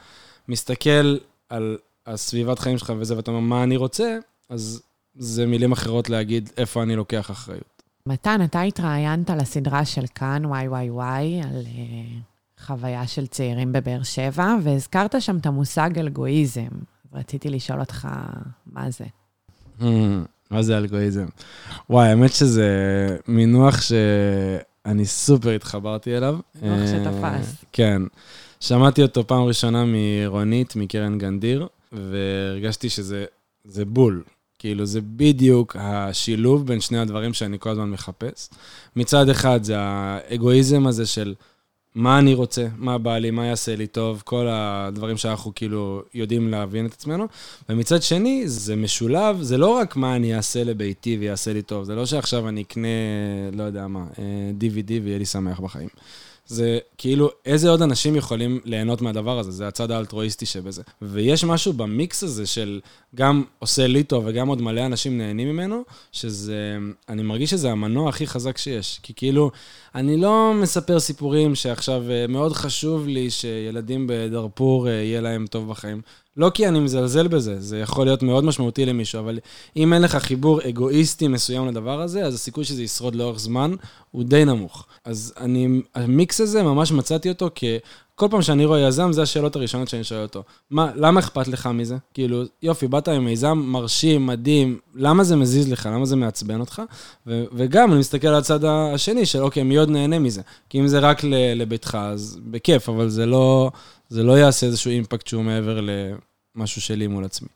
מסתכל 0.49 1.17
על 1.49 1.79
הסביבת 2.07 2.59
חיים 2.59 2.79
שלך 2.79 2.93
וזה, 2.99 3.17
ואתה 3.17 3.31
אומר, 3.31 3.41
מה 3.41 3.63
אני 3.63 3.77
רוצה, 3.77 4.19
אז 4.49 4.83
זה 5.15 5.47
מילים 5.47 5.73
אחרות 5.73 6.11
להגיד 6.11 6.51
איפה 6.57 6.83
אני 6.83 6.97
לוקח 6.97 7.31
אחריות. 7.31 7.83
מתן, 8.07 8.41
אתה 8.45 8.61
התראיינת 8.61 9.31
לסדרה 9.31 9.85
של 9.85 10.05
כאן, 10.15 10.47
וואי 10.47 10.69
וואי 10.69 10.91
וואי, 10.91 11.41
על 11.43 11.63
uh, 11.65 12.30
חוויה 12.67 13.07
של 13.07 13.27
צעירים 13.27 13.73
בבאר 13.73 14.03
שבע, 14.03 14.55
והזכרת 14.63 15.23
שם 15.23 15.37
את 15.37 15.47
המושג 15.47 15.99
אלגואיזם. 15.99 16.69
רציתי 17.13 17.51
לשאול 17.51 17.81
אותך, 17.81 18.09
מה 18.67 18.87
זה? 18.91 19.05
מה 20.51 20.63
זה 20.63 20.79
אלגואיזם? 20.79 21.27
וואי, 21.91 22.09
האמת 22.09 22.33
שזה 22.33 22.69
מינוח 23.29 23.81
שאני 23.81 25.07
סופר 25.07 25.51
התחברתי 25.51 26.17
אליו. 26.17 26.39
מינוח 26.63 26.89
שתפס. 26.89 27.65
כן. 27.73 28.03
שמעתי 28.61 29.03
אותו 29.03 29.27
פעם 29.27 29.43
ראשונה 29.43 29.85
מרונית, 29.87 30.77
מקרן 30.77 31.19
גנדיר, 31.19 31.67
והרגשתי 31.93 32.89
שזה 32.89 33.85
בול. 33.87 34.23
כאילו, 34.59 34.87
זה 34.87 35.01
בדיוק 35.01 35.77
השילוב 35.79 36.67
בין 36.67 36.81
שני 36.81 36.99
הדברים 36.99 37.35
שאני 37.35 37.57
כל 37.59 37.71
הזמן 37.71 37.91
מחפש. 37.91 38.49
מצד 38.97 39.29
אחד 39.29 39.65
זה 39.65 39.75
האגואיזם 39.79 40.87
הזה 40.87 41.07
של 41.07 41.35
מה 41.95 42.19
אני 42.19 42.35
רוצה, 42.35 42.67
מה 42.77 42.99
בא 42.99 43.19
לי, 43.19 43.31
מה 43.31 43.47
יעשה 43.47 43.77
לי 43.77 43.87
טוב, 43.87 44.23
כל 44.25 44.47
הדברים 44.51 45.17
שאנחנו 45.17 45.55
כאילו 45.55 46.03
יודעים 46.15 46.49
להבין 46.49 46.87
את 46.87 46.93
עצמנו. 46.93 47.27
ומצד 47.69 48.03
שני, 48.03 48.49
זה 48.49 48.77
משולב, 48.77 49.43
זה 49.43 49.59
לא 49.59 49.69
רק 49.69 49.97
מה 49.97 50.17
אני 50.17 50.37
אעשה 50.37 50.65
לביתי 50.65 51.17
ויעשה 51.21 51.53
לי 51.53 51.63
טוב, 51.63 51.85
זה 51.85 51.95
לא 51.95 52.07
שעכשיו 52.07 52.49
אני 52.49 52.63
אקנה, 52.63 52.89
לא 53.53 53.63
יודע 53.63 53.87
מה, 53.87 54.05
DVD 54.61 54.93
ויהיה 55.05 55.19
לי 55.19 55.27
שמח 55.27 55.61
בחיים. 55.61 55.89
זה 56.51 56.79
כאילו, 56.99 57.31
איזה 57.47 57.71
עוד 57.71 57.83
אנשים 57.83 58.17
יכולים 58.17 58.61
ליהנות 58.65 59.03
מהדבר 59.03 59.39
הזה? 59.39 59.51
זה 59.51 59.69
הצד 59.69 59.91
האלטרואיסטי 59.91 60.47
שבזה. 60.47 60.83
ויש 61.03 61.45
משהו 61.45 61.73
במיקס 61.73 62.23
הזה 62.23 62.47
של 62.47 62.81
גם 63.15 63.45
עושה 63.59 63.87
לי 63.87 64.03
טוב 64.03 64.25
וגם 64.27 64.49
עוד 64.49 64.63
מלא 64.63 64.87
אנשים 64.87 65.19
נהנים 65.19 65.49
ממנו, 65.49 65.83
שזה, 66.13 66.77
אני 67.09 67.23
מרגיש 67.23 67.51
שזה 67.51 67.71
המנוע 67.71 68.09
הכי 68.09 68.27
חזק 68.27 68.59
שיש. 68.59 69.01
כי 69.03 69.13
כאילו, 69.17 69.51
אני 69.95 70.17
לא 70.17 70.55
מספר 70.55 71.01
סיפורים 71.01 71.55
שעכשיו 71.55 72.11
אה, 72.11 72.27
מאוד 72.27 72.53
חשוב 72.53 73.09
לי 73.09 73.31
שילדים 73.31 74.07
בדארפור 74.09 74.89
אה, 74.89 74.93
יהיה 74.93 75.21
להם 75.21 75.47
טוב 75.47 75.69
בחיים. 75.69 76.01
לא 76.37 76.51
כי 76.55 76.69
אני 76.69 76.81
מזלזל 76.81 77.29
בזה, 77.29 77.61
זה 77.61 77.79
יכול 77.79 78.07
להיות 78.07 78.23
מאוד 78.23 78.45
משמעותי 78.45 78.87
למישהו, 78.87 79.21
אבל 79.21 79.39
אם 79.77 79.93
אין 79.93 80.03
לך 80.03 80.17
חיבור 80.17 80.61
אגואיסטי 80.69 81.29
מסוים 81.29 81.69
לדבר 81.69 82.01
הזה, 82.01 82.25
אז 82.25 82.35
הסיכוי 82.35 82.65
שזה 82.65 82.83
ישרוד 82.83 83.15
לאורך 83.15 83.39
זמן 83.39 83.75
הוא 84.11 84.25
די 84.25 84.45
נמוך. 84.45 84.87
אז 85.05 85.35
אני, 85.41 85.83
המיקס 85.95 86.41
הזה, 86.41 86.63
ממש 86.63 86.93
מצאתי 86.93 87.29
אותו 87.29 87.51
כ... 87.55 87.65
כל 88.15 88.29
פעם 88.31 88.43
שאני 88.43 88.65
רואה 88.65 88.81
יזם, 88.81 89.13
זה 89.13 89.23
השאלות 89.23 89.57
הראשונות 89.57 89.89
שאני 89.89 90.05
שואל 90.05 90.23
אותו. 90.23 90.43
מה, 90.71 90.91
למה 90.95 91.21
אכפת 91.21 91.49
לך 91.49 91.67
מזה? 91.67 91.97
כאילו, 92.15 92.43
יופי, 92.63 92.89
באת 92.89 93.09
עם 93.09 93.25
מיזם 93.25 93.63
מרשים, 93.65 94.27
מדהים, 94.27 94.79
למה 94.95 95.25
זה 95.25 95.37
מזיז 95.37 95.73
לך? 95.73 95.89
למה 95.93 96.05
זה 96.05 96.17
מעצבן 96.17 96.61
אותך? 96.61 96.83
ו- 97.27 97.45
וגם, 97.53 97.93
אני 97.93 98.01
מסתכל 98.01 98.29
על 98.29 98.35
הצד 98.35 98.65
השני 98.65 99.27
של, 99.27 99.43
אוקיי, 99.43 99.63
מי 99.63 99.77
עוד 99.77 99.91
נהנה 99.91 100.19
מזה? 100.19 100.43
כי 100.69 100.81
אם 100.81 100.89
זה 100.89 100.99
רק 100.99 101.21
לביתך, 101.57 101.99
אז 102.01 102.39
בכיף, 102.45 102.89
אבל 102.89 103.09
זה 103.09 103.27
לא, 103.27 103.71
זה 104.11 104.23
לא 104.23 104.39
יעשה 104.39 104.67
איזשהו 104.67 104.91
אימפקט 104.91 105.27
שהוא 105.27 105.45
מעבר 105.45 105.81
למשהו 105.81 106.81
שלי 106.81 107.07
מול 107.07 107.25
עצמי. 107.25 107.49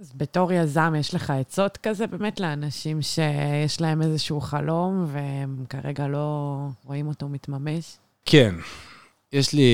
אז 0.00 0.12
בתור 0.16 0.52
יזם, 0.52 0.94
יש 0.98 1.14
לך 1.14 1.30
עצות 1.30 1.76
כזה 1.76 2.06
באמת 2.06 2.40
לאנשים 2.40 3.02
שיש 3.02 3.80
להם 3.80 4.02
איזשהו 4.02 4.40
חלום 4.40 5.06
והם 5.12 5.64
כרגע 5.68 6.08
לא 6.08 6.56
רואים 6.84 7.08
אותו 7.08 7.28
מתממש? 7.28 7.96
כן. 8.24 8.54
יש 9.32 9.52
לי 9.52 9.70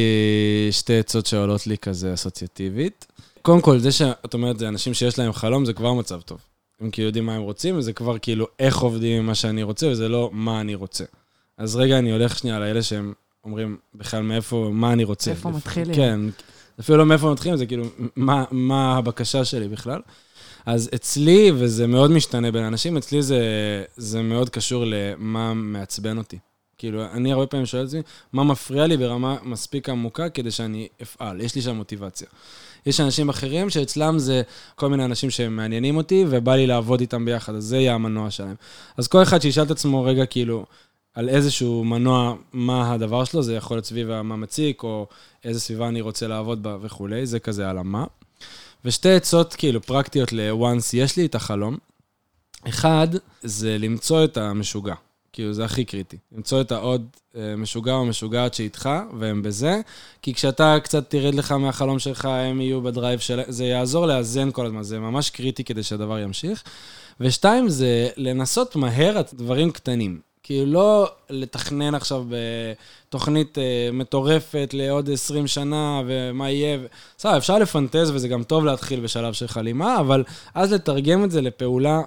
שתי 0.71 0.99
עצות 0.99 1.27
שעולות 1.27 1.67
לי 1.67 1.79
כזה 1.79 2.15
אסוציאטיבית. 2.15 3.07
קודם 3.43 3.61
כל, 3.61 3.79
זה 3.79 3.93
שאת 3.93 4.35
אומרת, 4.35 4.59
זה 4.59 4.69
אנשים 4.69 4.95
שיש 4.95 5.19
להם 5.19 5.33
חלום, 5.33 5.65
זה 5.65 5.73
כבר 5.73 5.93
מצב 5.93 6.21
טוב. 6.21 6.41
הם 6.81 6.91
כאילו 6.91 7.07
יודעים 7.07 7.27
מה 7.27 7.35
הם 7.35 7.43
רוצים, 7.43 7.79
וזה 7.79 7.93
כבר 7.93 8.19
כאילו 8.19 8.47
איך 8.59 8.79
עובדים 8.79 9.19
עם 9.19 9.27
מה 9.27 9.35
שאני 9.35 9.63
רוצה, 9.63 9.87
וזה 9.87 10.09
לא 10.09 10.31
מה 10.33 10.61
אני 10.61 10.75
רוצה. 10.75 11.05
אז 11.59 11.77
רגע, 11.77 11.99
אני 11.99 12.13
הולך 12.13 12.39
שנייה 12.39 12.59
לאלה 12.59 12.83
שהם 12.83 13.13
אומרים 13.47 13.77
בכלל 13.95 14.23
מאיפה, 14.23 14.71
מה 14.73 14.93
אני 14.93 15.05
רוצה. 15.05 15.31
איפה 15.31 15.51
מתחילים. 15.51 15.95
כן, 15.95 16.21
אפילו 16.81 16.99
לא 16.99 17.07
מאיפה 17.07 17.33
מתחילים, 17.33 17.57
זה 17.57 17.67
כאילו, 17.67 17.85
מה, 18.17 18.45
מה 18.51 18.97
הבקשה 18.97 19.45
שלי 19.45 19.69
בכלל. 19.69 20.01
אז 20.67 20.91
אצלי, 20.95 21.53
וזה 21.55 21.87
מאוד 21.87 22.11
משתנה 22.11 22.51
בין 22.51 22.65
אנשים, 22.65 22.97
אצלי 22.97 23.23
זה, 23.23 23.41
זה 23.97 24.23
מאוד 24.23 24.51
קשור 24.51 24.85
למה 24.87 25.55
מעצבן 25.55 26.19
אותי. 26.19 26.39
כאילו, 26.79 27.05
אני 27.13 27.33
הרבה 27.33 27.47
פעמים 27.47 27.67
שואל 27.67 27.83
את 27.83 27.89
עצמי, 27.89 28.03
מה 28.33 28.45
מפריע 28.45 28.87
לי 28.87 28.97
ברמה 28.97 29.37
מספיק 29.43 29.89
עמוקה 29.89 30.29
כדי 30.29 30.51
שאני 30.51 30.89
אפעל? 31.03 31.41
יש 31.41 31.55
לי 31.55 31.63
שם 31.63 31.77
מוטיבציה. 31.77 32.29
יש 32.87 33.01
אנשים 33.01 33.29
אחרים 33.29 33.71
שאצלם 33.71 34.19
זה 34.19 34.43
כל 34.75 34.89
מיני 34.89 35.05
אנשים 35.05 35.31
שמעניינים 35.31 35.97
אותי, 35.97 36.25
ובא 36.29 36.55
לי 36.55 36.67
לעבוד 36.67 37.01
איתם 37.01 37.25
ביחד, 37.25 37.55
אז 37.55 37.65
זה 37.65 37.77
יהיה 37.77 37.95
המנוע 37.95 38.31
שלהם. 38.31 38.55
אז 38.97 39.09
כל 39.09 39.23
אחד 39.23 39.43
שישאל 39.43 39.63
את 39.63 39.71
עצמו 39.71 40.05
רגע, 40.05 40.27
כאילו, 40.27 40.67
על 41.17 41.29
איזשהו 41.29 41.85
מנוע, 41.85 42.35
מה 42.53 42.93
הדבר 42.93 43.25
שלו, 43.25 43.43
זה 43.43 43.55
יכול 43.55 43.77
להיות 43.77 43.85
סביב 43.85 44.23
מה 44.23 44.37
מציק, 44.37 44.83
או 44.83 45.07
איזה 45.45 45.61
סביבה 45.61 45.89
אני 45.89 46.01
רוצה 46.01 46.27
לעבוד 46.27 46.63
בה 46.63 46.77
וכולי, 46.83 47.27
זה 47.27 47.41
כזה 47.41 47.71
על 47.71 47.79
המה. 47.79 48.05
ושתי 48.85 49.13
עצות 49.13 49.55
כאילו 49.55 49.83
פרקטיות 49.83 50.33
ל-once 50.33 50.91
יש 50.93 51.17
לי 51.17 51.27
את 51.27 51.35
החלום. 51.35 51.77
אחד, 52.69 53.09
זה 53.43 53.79
למצוא 53.79 54.25
את 54.25 54.37
המשוגע. 54.37 54.95
כאילו, 55.33 55.53
זה 55.53 55.65
הכי 55.65 55.85
קריטי. 55.85 56.17
למצוא 56.33 56.61
את 56.61 56.73
העוד 56.73 57.07
אה, 57.37 57.57
משוגע 57.57 57.93
או 57.93 58.05
משוגעת 58.05 58.55
שאיתך, 58.55 58.89
והם 59.19 59.43
בזה, 59.43 59.81
כי 60.23 60.35
כשאתה 60.35 60.77
קצת 60.83 61.11
תרד 61.11 61.35
לך 61.35 61.53
מהחלום 61.53 61.99
שלך, 61.99 62.25
הם 62.25 62.61
יהיו 62.61 62.83
ב 62.83 62.89
drive 62.89 63.21
של... 63.21 63.41
זה 63.49 63.65
יעזור 63.65 64.07
לאזן 64.07 64.51
כל 64.51 64.67
הזמן, 64.67 64.83
זה 64.83 64.99
ממש 64.99 65.31
קריטי 65.31 65.65
כדי 65.65 65.83
שהדבר 65.83 66.19
ימשיך. 66.19 66.63
ושתיים, 67.21 67.69
זה 67.69 68.09
לנסות 68.17 68.77
מהר 68.77 69.21
דברים 69.35 69.71
קטנים. 69.71 70.26
כאילו, 70.47 70.73
לא 70.73 71.11
לתכנן 71.31 71.95
עכשיו 71.95 72.25
בתוכנית 72.29 73.59
אה, 73.59 73.89
מטורפת 73.93 74.71
לעוד 74.73 75.11
20 75.11 75.47
שנה, 75.47 76.03
ומה 76.07 76.51
יהיה. 76.51 76.79
בסדר, 77.19 77.37
אפשר 77.37 77.59
לפנטז, 77.59 78.11
וזה 78.11 78.29
גם 78.29 78.43
טוב 78.43 78.65
להתחיל 78.65 79.01
בשלב 79.01 79.33
של 79.33 79.49
חלימה, 79.49 80.01
אבל 80.01 80.25
אז 80.55 80.73
לתרגם 80.73 81.25
את 81.25 81.31
זה 81.31 81.41
לפעולה 81.41 82.01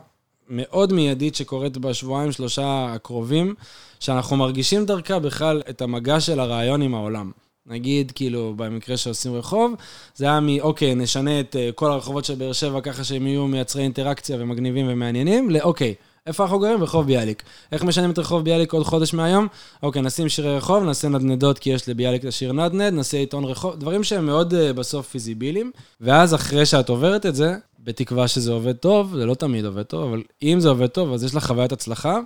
מאוד 0.50 0.94
מיידית 0.94 1.36
שקורית 1.36 1.78
בשבועיים, 1.78 2.32
שלושה 2.32 2.94
הקרובים, 2.94 3.56
שאנחנו 4.00 4.38
מרגישים 4.38 4.86
דרכה 4.86 5.20
בכלל 5.20 5.62
את 5.70 5.82
המגע 5.82 6.20
של 6.20 6.40
הרעיון 6.40 6.82
עם 6.82 6.96
העולם. 6.96 7.32
נגיד, 7.68 8.12
כאילו, 8.16 8.54
במקרה 8.56 8.98
שעושים 8.98 9.36
רחוב, 9.36 9.74
זה 10.16 10.26
היה 10.26 10.40
מ, 10.40 10.60
אוקיי, 10.60 10.96
נשנה 10.96 11.40
את 11.40 11.56
uh, 11.56 11.74
כל 11.74 11.92
הרחובות 11.92 12.26
של 12.26 12.36
באר 12.36 12.54
שבע 12.54 12.82
ככה 12.82 13.04
שהם 13.04 13.28
יהיו 13.28 13.48
מייצרי 13.48 13.84
אינטראקציה 13.84 14.38
ומגניבים 14.40 14.86
ומעניינים, 14.90 15.50
לאוקיי, 15.50 15.96
איפה 16.28 16.44
אנחנו 16.44 16.60
גרים? 16.60 16.84
רחוב 16.84 17.06
ביאליק. 17.06 17.44
איך 17.72 17.84
משנים 17.84 18.12
את 18.12 18.20
רחוב 18.20 18.44
ביאליק 18.44 18.74
עוד 18.74 18.86
חודש 18.86 19.14
מהיום? 19.14 19.48
אוקיי, 19.84 20.02
נשים 20.02 20.30
שירי 20.30 20.58
רחוב, 20.58 20.84
נעשה 20.84 21.10
נדנדות 21.10 21.60
כי 21.60 21.70
יש 21.70 21.90
לביאליק 21.90 22.22
את 22.22 22.28
השיר 22.28 22.54
נדנד, 22.54 22.94
נעשה 22.94 23.18
עיתון 23.18 23.44
רחוב, 23.44 23.76
דברים 23.76 24.04
שהם 24.04 24.26
מאוד 24.26 24.54
uh, 24.54 24.74
בסוף 24.74 25.08
פיזיביליים. 25.08 25.72
ואז 26.02 26.36
אחרי 26.36 26.66
שאת 26.66 26.90
עוברת 26.90 27.26
את 27.26 27.36
זה, 27.36 27.56
בתקווה 27.80 28.28
שזה 28.28 28.52
עובד 28.52 28.76
טוב, 28.76 29.16
זה 29.16 29.26
לא 29.26 29.34
תמיד 29.34 29.66
עובד 29.66 29.84
טוב, 29.84 30.10
אבל 30.10 30.24
אם 30.44 30.60
זה 30.60 30.70
עובד 30.70 30.88
טוב, 30.88 31.14
אז 31.14 31.24
יש 31.24 31.36
לך 31.36 31.46
חוויית 31.46 31.72
הצלחה, 31.72 32.20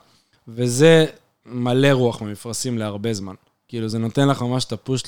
וזה 0.47 1.05
מלא 1.45 1.91
רוח 1.91 2.21
במפרשים 2.21 2.77
להרבה 2.77 3.13
זמן. 3.13 3.33
כאילו, 3.67 3.89
זה 3.89 3.97
נותן 3.99 4.27
לך 4.27 4.41
ממש 4.41 4.65
את 4.65 4.71
ה 4.71 4.77
push 4.77 5.03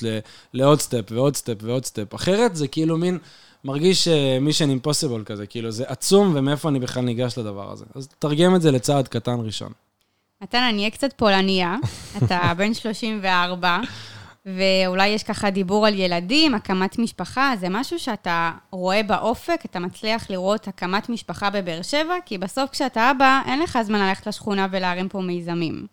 לעוד 0.54 0.80
step 0.80 1.04
ועוד 1.10 1.36
step 1.36 1.54
ועוד 1.62 1.84
step. 1.84 2.14
אחרת 2.14 2.56
זה 2.56 2.68
כאילו 2.68 2.98
מין, 2.98 3.18
מרגיש 3.64 4.08
mission 4.40 4.70
impossible 4.70 5.22
כזה, 5.24 5.46
כאילו, 5.46 5.70
זה 5.70 5.84
עצום, 5.88 6.32
ומאיפה 6.34 6.68
אני 6.68 6.80
בכלל 6.80 7.02
ניגש 7.02 7.38
לדבר 7.38 7.72
הזה. 7.72 7.84
אז 7.94 8.08
תרגם 8.18 8.54
את 8.56 8.62
זה 8.62 8.70
לצעד 8.70 9.08
קטן 9.08 9.36
ראשון. 9.44 9.72
מתן, 10.42 10.62
אני 10.62 10.78
אהיה 10.78 10.90
קצת 10.90 11.12
פולניה, 11.12 11.76
אתה 12.18 12.52
בן 12.56 12.74
34, 12.74 13.78
ואולי 14.46 15.08
יש 15.08 15.22
ככה 15.22 15.50
דיבור 15.50 15.86
על 15.86 15.94
ילדים, 15.94 16.54
הקמת 16.54 16.98
משפחה, 16.98 17.52
זה 17.60 17.68
משהו 17.70 17.98
שאתה 17.98 18.52
רואה 18.70 19.02
באופק, 19.02 19.60
אתה 19.64 19.78
מצליח 19.78 20.30
לראות 20.30 20.68
הקמת 20.68 21.08
משפחה 21.08 21.50
בבאר 21.50 21.82
שבע, 21.82 22.14
כי 22.26 22.38
בסוף 22.38 22.70
כשאתה 22.70 23.10
אבא, 23.10 23.40
אין 23.46 23.60
לך 23.60 23.78
זמן 23.82 24.00
ללכת 24.00 24.26
לשכונה 24.26 24.66
ולהרים 24.70 25.08
פה 25.08 25.20
מיזמים. 25.20 25.86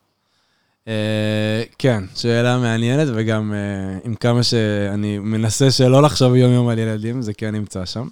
אה, 0.88 1.64
כן, 1.78 2.04
שאלה 2.16 2.58
מעניינת, 2.58 3.08
וגם 3.16 3.54
אה, 3.54 4.00
עם 4.04 4.16
כמה 4.16 4.44
שאני 4.44 5.20
מנסה 5.20 5.72
שלא 5.72 6.04
לחשוב 6.04 6.36
יום-יום 6.36 6.68
על 6.68 6.80
ילדים, 6.80 7.22
זה 7.22 7.34
כן 7.34 7.56
נמצא 7.56 7.86
שם. 7.86 8.08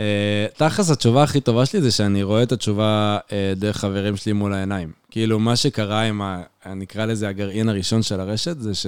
אה, 0.00 0.46
תכלס, 0.56 0.90
התשובה 0.90 1.22
הכי 1.22 1.40
טובה 1.40 1.66
שלי 1.66 1.80
זה 1.80 1.90
שאני 1.90 2.22
רואה 2.22 2.42
את 2.42 2.52
התשובה 2.52 3.18
דרך 3.56 3.76
חברים 3.76 4.16
שלי 4.16 4.32
מול 4.32 4.52
העיניים. 4.52 4.92
כאילו, 5.10 5.38
מה 5.38 5.56
שקרה 5.56 6.02
עם, 6.02 6.22
ה, 6.22 6.42
נקרא 6.66 7.04
לזה 7.04 7.28
הגרעין 7.28 7.68
הראשון 7.68 8.02
של 8.02 8.20
הרשת, 8.20 8.60
זה 8.60 8.74
ש... 8.74 8.86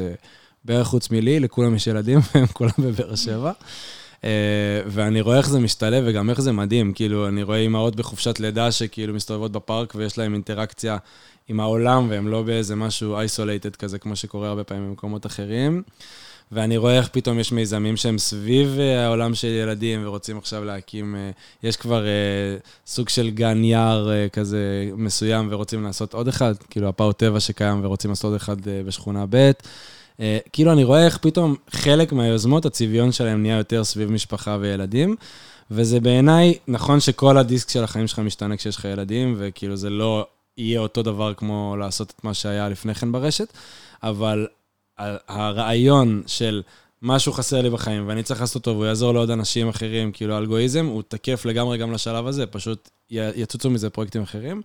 בערך 0.65 0.87
חוץ 0.87 1.11
מלי, 1.11 1.41
לכולם 1.41 1.75
יש 1.75 1.87
ילדים, 1.87 2.19
והם 2.35 2.47
כולם 2.47 2.71
בבאר 2.79 3.15
שבע. 3.15 3.53
Uh, 4.21 4.25
ואני 4.87 5.21
רואה 5.21 5.39
איך 5.39 5.49
זה 5.49 5.61
משתלב 5.61 6.05
וגם 6.07 6.31
איך 6.31 6.41
זה 6.41 6.53
מדהים. 6.53 6.93
כאילו, 6.93 7.29
אני 7.29 7.43
רואה 7.43 7.59
אימהות 7.59 7.97
בחופשת 7.97 8.41
לידה 8.41 8.73
שכאילו 8.73 9.15
מסתובבות 9.15 9.53
בפארק 9.53 9.95
ויש 9.97 10.19
להן 10.19 10.35
אינטראקציה 10.35 10.97
עם 11.49 11.61
העולם, 11.61 12.07
והם 12.11 12.29
לא 12.29 12.43
באיזה 12.43 12.77
משהו 12.77 13.17
isolated 13.17 13.77
כזה, 13.79 13.99
כמו 13.99 14.17
שקורה 14.17 14.49
הרבה 14.49 14.65
פעמים 14.65 14.89
במקומות 14.89 15.27
אחרים. 15.27 15.83
ואני 16.53 16.77
רואה 16.77 16.97
איך 16.97 17.09
פתאום 17.09 17.39
יש 17.39 17.53
מיזמים 17.53 17.97
שהם 17.97 18.19
סביב 18.19 18.77
uh, 18.77 18.81
העולם 18.81 19.35
של 19.35 19.49
ילדים 19.49 20.07
ורוצים 20.07 20.39
עכשיו 20.39 20.65
להקים, 20.65 21.15
uh, 21.15 21.67
יש 21.67 21.77
כבר 21.77 22.05
uh, 22.05 22.69
סוג 22.87 23.09
של 23.09 23.31
גן 23.31 23.65
יער 23.65 24.11
כזה 24.33 24.91
מסוים 24.97 25.49
ורוצים 25.51 25.85
לעשות 25.85 26.15
עוד 26.15 26.29
אחד, 26.29 26.55
כאילו 26.71 26.89
הפאו 26.89 27.13
טבע 27.13 27.41
שקיים 27.41 27.85
ורוצים 27.85 28.11
לעשות 28.11 28.25
עוד 28.25 28.35
אחד 28.35 28.57
בשכונה 28.87 29.25
ב'. 29.31 29.51
אה, 30.21 30.39
כאילו, 30.53 30.73
אני 30.73 30.85
רואה 30.85 31.05
איך 31.05 31.19
פתאום 31.19 31.55
חלק 31.71 32.13
מהיוזמות, 32.13 32.67
הצביון 32.67 33.13
שלהם 33.13 33.43
נהיה 33.43 33.57
יותר 33.57 33.85
סביב 33.85 34.11
משפחה 34.11 34.57
וילדים, 34.61 35.17
וזה 35.71 36.01
בעיניי, 36.01 36.55
נכון 36.69 37.01
שכל 37.01 37.39
הדיסק 37.39 37.69
של 37.69 37.85
החיים 37.85 38.07
שלך 38.07 38.19
משתנה 38.19 38.57
כשיש 38.57 38.77
לך 38.77 38.85
ילדים, 38.85 39.35
וכאילו 39.39 39.77
זה 39.77 39.91
לא 39.91 40.27
יהיה 40.57 40.81
אותו 40.81 41.03
דבר 41.03 41.35
כמו 41.35 41.77
לעשות 41.79 42.11
את 42.11 42.25
מה 42.25 42.35
שהיה 42.35 42.69
לפני 42.69 42.95
כן 42.95 43.13
ברשת, 43.13 43.53
אבל 44.03 44.47
הרעיון 45.29 46.23
של 46.27 46.63
משהו 47.03 47.33
חסר 47.33 47.63
לי 47.63 47.71
בחיים 47.71 48.09
ואני 48.09 48.23
צריך 48.23 48.41
לעשות 48.41 48.55
אותו 48.55 48.71
והוא 48.71 48.87
יעזור 48.87 49.15
לעוד 49.15 49.31
אנשים 49.31 49.69
אחרים, 49.69 50.13
כאילו 50.13 50.39
אלגואיזם, 50.39 50.87
הוא 50.87 51.03
תקף 51.09 51.45
לגמרי 51.45 51.79
גם 51.79 51.93
לשלב 51.93 52.27
הזה, 52.27 52.47
פשוט 52.47 52.91
יצוצו 53.11 53.71
מזה 53.71 53.91
פרויקטים 53.91 54.23
אחרים, 54.23 54.63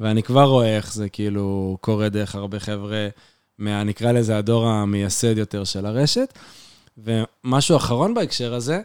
ואני 0.00 0.22
כבר 0.22 0.44
רואה 0.44 0.76
איך 0.76 0.94
זה 0.94 1.08
כאילו 1.08 1.78
קורה 1.80 2.08
דרך 2.08 2.34
הרבה 2.34 2.60
חבר'ה. 2.60 3.08
מה, 3.58 3.84
נקרא 3.84 4.12
לזה, 4.12 4.38
הדור 4.38 4.66
המייסד 4.66 5.38
יותר 5.38 5.64
של 5.64 5.86
הרשת. 5.86 6.38
ומשהו 6.98 7.76
אחרון 7.76 8.14
בהקשר 8.14 8.54
הזה, 8.54 8.80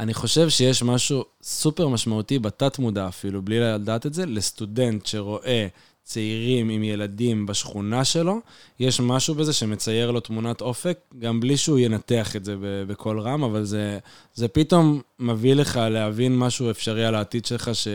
אני 0.00 0.14
חושב 0.14 0.48
שיש 0.48 0.82
משהו 0.82 1.24
סופר 1.42 1.88
משמעותי 1.88 2.38
בתת-מודע 2.38 3.08
אפילו, 3.08 3.42
בלי 3.42 3.60
לדעת 3.60 4.06
את 4.06 4.14
זה, 4.14 4.26
לסטודנט 4.26 5.06
שרואה 5.06 5.66
צעירים 6.02 6.70
עם 6.70 6.82
ילדים 6.82 7.46
בשכונה 7.46 8.04
שלו, 8.04 8.40
יש 8.80 9.00
משהו 9.00 9.34
בזה 9.34 9.52
שמצייר 9.52 10.10
לו 10.10 10.20
תמונת 10.20 10.60
אופק, 10.60 10.98
גם 11.18 11.40
בלי 11.40 11.56
שהוא 11.56 11.78
ינתח 11.78 12.36
את 12.36 12.44
זה 12.44 12.56
בקול 12.88 13.20
רם, 13.20 13.44
אבל 13.44 13.64
זה, 13.64 13.98
זה 14.34 14.48
פתאום 14.48 15.00
מביא 15.18 15.54
לך 15.54 15.76
להבין 15.76 16.38
משהו 16.38 16.70
אפשרי 16.70 17.04
על 17.04 17.14
העתיד 17.14 17.44
שלך, 17.46 17.70
ש, 17.74 17.88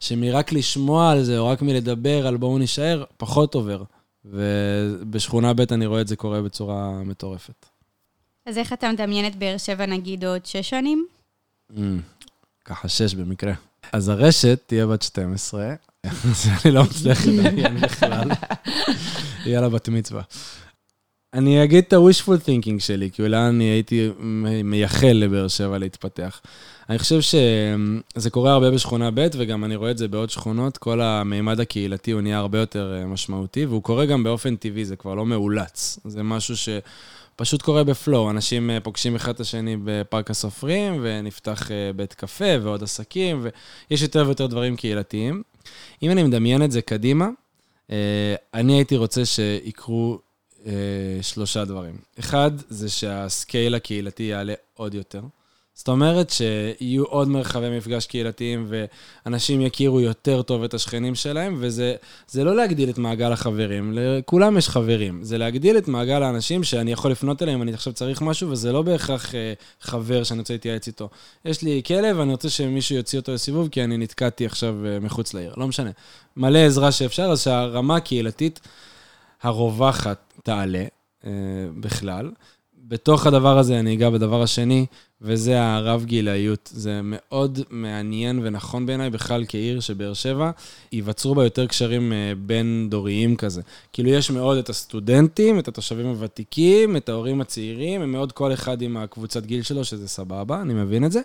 שמרק 0.00 0.52
לשמוע 0.52 1.10
על 1.10 1.22
זה, 1.22 1.38
או 1.38 1.46
רק 1.46 1.62
מלדבר 1.62 2.26
על 2.26 2.36
בואו 2.36 2.58
נישאר, 2.58 3.04
פחות 3.16 3.54
עובר. 3.54 3.82
ובשכונה 4.24 5.54
ב' 5.54 5.72
אני 5.72 5.86
רואה 5.86 6.00
את 6.00 6.08
זה 6.08 6.16
קורה 6.16 6.42
בצורה 6.42 7.02
מטורפת. 7.04 7.66
אז 8.46 8.58
איך 8.58 8.72
אתה 8.72 8.92
מדמיין 8.92 9.26
את 9.26 9.36
באר 9.36 9.58
שבע 9.58 9.86
נגיד 9.86 10.24
עוד 10.24 10.46
שש 10.46 10.70
שנים? 10.70 11.06
Mm, 11.72 11.76
ככה 12.64 12.88
שש 12.88 13.14
במקרה. 13.14 13.52
אז 13.92 14.08
הרשת 14.08 14.58
תהיה 14.66 14.86
בת 14.86 15.02
12, 15.02 15.66
אז 15.66 15.76
אני 16.64 16.74
לא 16.74 16.82
מצליח 16.82 17.26
לדמיין 17.26 17.80
בכלל. 17.80 18.30
יהיה 19.46 19.60
לה 19.60 19.68
בת 19.68 19.88
מצווה. 19.88 20.22
אני 21.34 21.64
אגיד 21.64 21.84
את 21.88 21.92
ה-wishful 21.92 22.46
thinking 22.46 22.78
שלי, 22.78 23.10
כי 23.12 23.22
אולי 23.22 23.48
אני 23.48 23.64
הייתי 23.64 24.08
מייחל 24.64 25.12
לבאר 25.12 25.48
שבע 25.48 25.78
להתפתח. 25.78 26.40
אני 26.88 26.98
חושב 26.98 27.20
שזה 27.20 28.30
קורה 28.30 28.52
הרבה 28.52 28.70
בשכונה 28.70 29.10
ב', 29.14 29.28
וגם 29.36 29.64
אני 29.64 29.76
רואה 29.76 29.90
את 29.90 29.98
זה 29.98 30.08
בעוד 30.08 30.30
שכונות, 30.30 30.78
כל 30.78 31.00
המימד 31.00 31.60
הקהילתי 31.60 32.10
הוא 32.10 32.20
נהיה 32.20 32.38
הרבה 32.38 32.58
יותר 32.58 32.96
אה, 32.98 33.06
משמעותי, 33.06 33.66
והוא 33.66 33.82
קורה 33.82 34.06
גם 34.06 34.24
באופן 34.24 34.56
טבעי, 34.56 34.84
זה 34.84 34.96
כבר 34.96 35.14
לא 35.14 35.26
מאולץ. 35.26 35.98
זה 36.04 36.22
משהו 36.22 36.56
שפשוט 37.34 37.62
קורה 37.62 37.84
בפלואו, 37.84 38.30
אנשים 38.30 38.70
אה, 38.70 38.80
פוגשים 38.80 39.16
אחד 39.16 39.34
את 39.34 39.40
השני 39.40 39.76
בפארק 39.84 40.30
הסופרים, 40.30 40.98
ונפתח 41.02 41.70
אה, 41.70 41.92
בית 41.96 42.14
קפה 42.14 42.60
ועוד 42.62 42.82
עסקים, 42.82 43.46
ויש 43.90 44.02
יותר 44.02 44.24
ויותר 44.26 44.46
דברים 44.46 44.76
קהילתיים. 44.76 45.42
אם 46.02 46.10
אני 46.10 46.22
מדמיין 46.22 46.62
את 46.62 46.70
זה 46.70 46.82
קדימה, 46.82 47.28
אני 48.54 48.72
הייתי 48.72 48.96
רוצה 48.96 49.22
שיקרו 49.24 50.18
שלושה 51.22 51.64
דברים. 51.64 51.96
אחד, 52.18 52.50
זה 52.68 52.88
שהסקייל 52.88 53.74
הקהילתי 53.74 54.22
יעלה 54.22 54.54
עוד 54.74 54.94
יותר. 54.94 55.20
זאת 55.76 55.88
אומרת 55.88 56.30
שיהיו 56.30 57.04
עוד 57.04 57.28
מרחבי 57.28 57.76
מפגש 57.76 58.06
קהילתיים 58.06 58.68
ואנשים 59.26 59.60
יכירו 59.60 60.00
יותר 60.00 60.42
טוב 60.42 60.62
את 60.62 60.74
השכנים 60.74 61.14
שלהם, 61.14 61.56
וזה 61.58 61.96
לא 62.34 62.56
להגדיל 62.56 62.90
את 62.90 62.98
מעגל 62.98 63.32
החברים, 63.32 63.92
לכולם 63.94 64.58
יש 64.58 64.68
חברים, 64.68 65.24
זה 65.24 65.38
להגדיל 65.38 65.78
את 65.78 65.88
מעגל 65.88 66.22
האנשים 66.22 66.64
שאני 66.64 66.92
יכול 66.92 67.10
לפנות 67.10 67.42
אליהם, 67.42 67.62
אני 67.62 67.74
עכשיו 67.74 67.92
צריך 67.92 68.22
משהו, 68.22 68.50
וזה 68.50 68.72
לא 68.72 68.82
בהכרח 68.82 69.34
אה, 69.34 69.52
חבר 69.80 70.24
שאני 70.24 70.40
רוצה 70.40 70.54
להתייעץ 70.54 70.86
איתו. 70.86 71.08
יש 71.44 71.62
לי 71.62 71.82
כלב, 71.86 72.20
אני 72.20 72.32
רוצה 72.32 72.50
שמישהו 72.50 72.96
יוציא 72.96 73.18
אותו 73.18 73.32
לסיבוב, 73.32 73.68
כי 73.68 73.84
אני 73.84 73.96
נתקעתי 73.96 74.46
עכשיו 74.46 74.86
אה, 74.86 75.00
מחוץ 75.00 75.34
לעיר, 75.34 75.54
לא 75.56 75.68
משנה. 75.68 75.90
מלא 76.36 76.58
עזרה 76.58 76.92
שאפשר, 76.92 77.24
אז 77.24 77.42
שהרמה 77.42 77.96
הקהילתית 77.96 78.60
הרווחת 79.42 80.34
תעלה 80.42 80.84
אה, 81.26 81.30
בכלל. 81.80 82.30
בתוך 82.88 83.26
הדבר 83.26 83.58
הזה 83.58 83.80
אני 83.80 83.94
אגע 83.94 84.10
בדבר 84.10 84.42
השני, 84.42 84.86
וזה 85.20 85.62
הרב-גילאיות. 85.62 86.70
זה 86.74 87.00
מאוד 87.02 87.58
מעניין 87.70 88.40
ונכון 88.42 88.86
בעיניי, 88.86 89.10
בכלל 89.10 89.44
כעיר 89.48 89.80
שבאר 89.80 90.14
שבע, 90.14 90.50
ייווצרו 90.92 91.34
בה 91.34 91.44
יותר 91.44 91.66
קשרים 91.66 92.12
אה, 92.12 92.32
בין-דוריים 92.46 93.36
כזה. 93.36 93.62
כאילו, 93.92 94.10
יש 94.10 94.30
מאוד 94.30 94.58
את 94.58 94.68
הסטודנטים, 94.68 95.58
את 95.58 95.68
התושבים 95.68 96.06
הוותיקים, 96.06 96.96
את 96.96 97.08
ההורים 97.08 97.40
הצעירים, 97.40 98.02
הם 98.02 98.12
מאוד 98.12 98.32
כל 98.32 98.52
אחד 98.52 98.82
עם 98.82 98.96
הקבוצת 98.96 99.46
גיל 99.46 99.62
שלו, 99.62 99.84
שזה 99.84 100.08
סבבה, 100.08 100.62
אני 100.62 100.74
מבין 100.74 101.04
את 101.04 101.12
זה. 101.12 101.20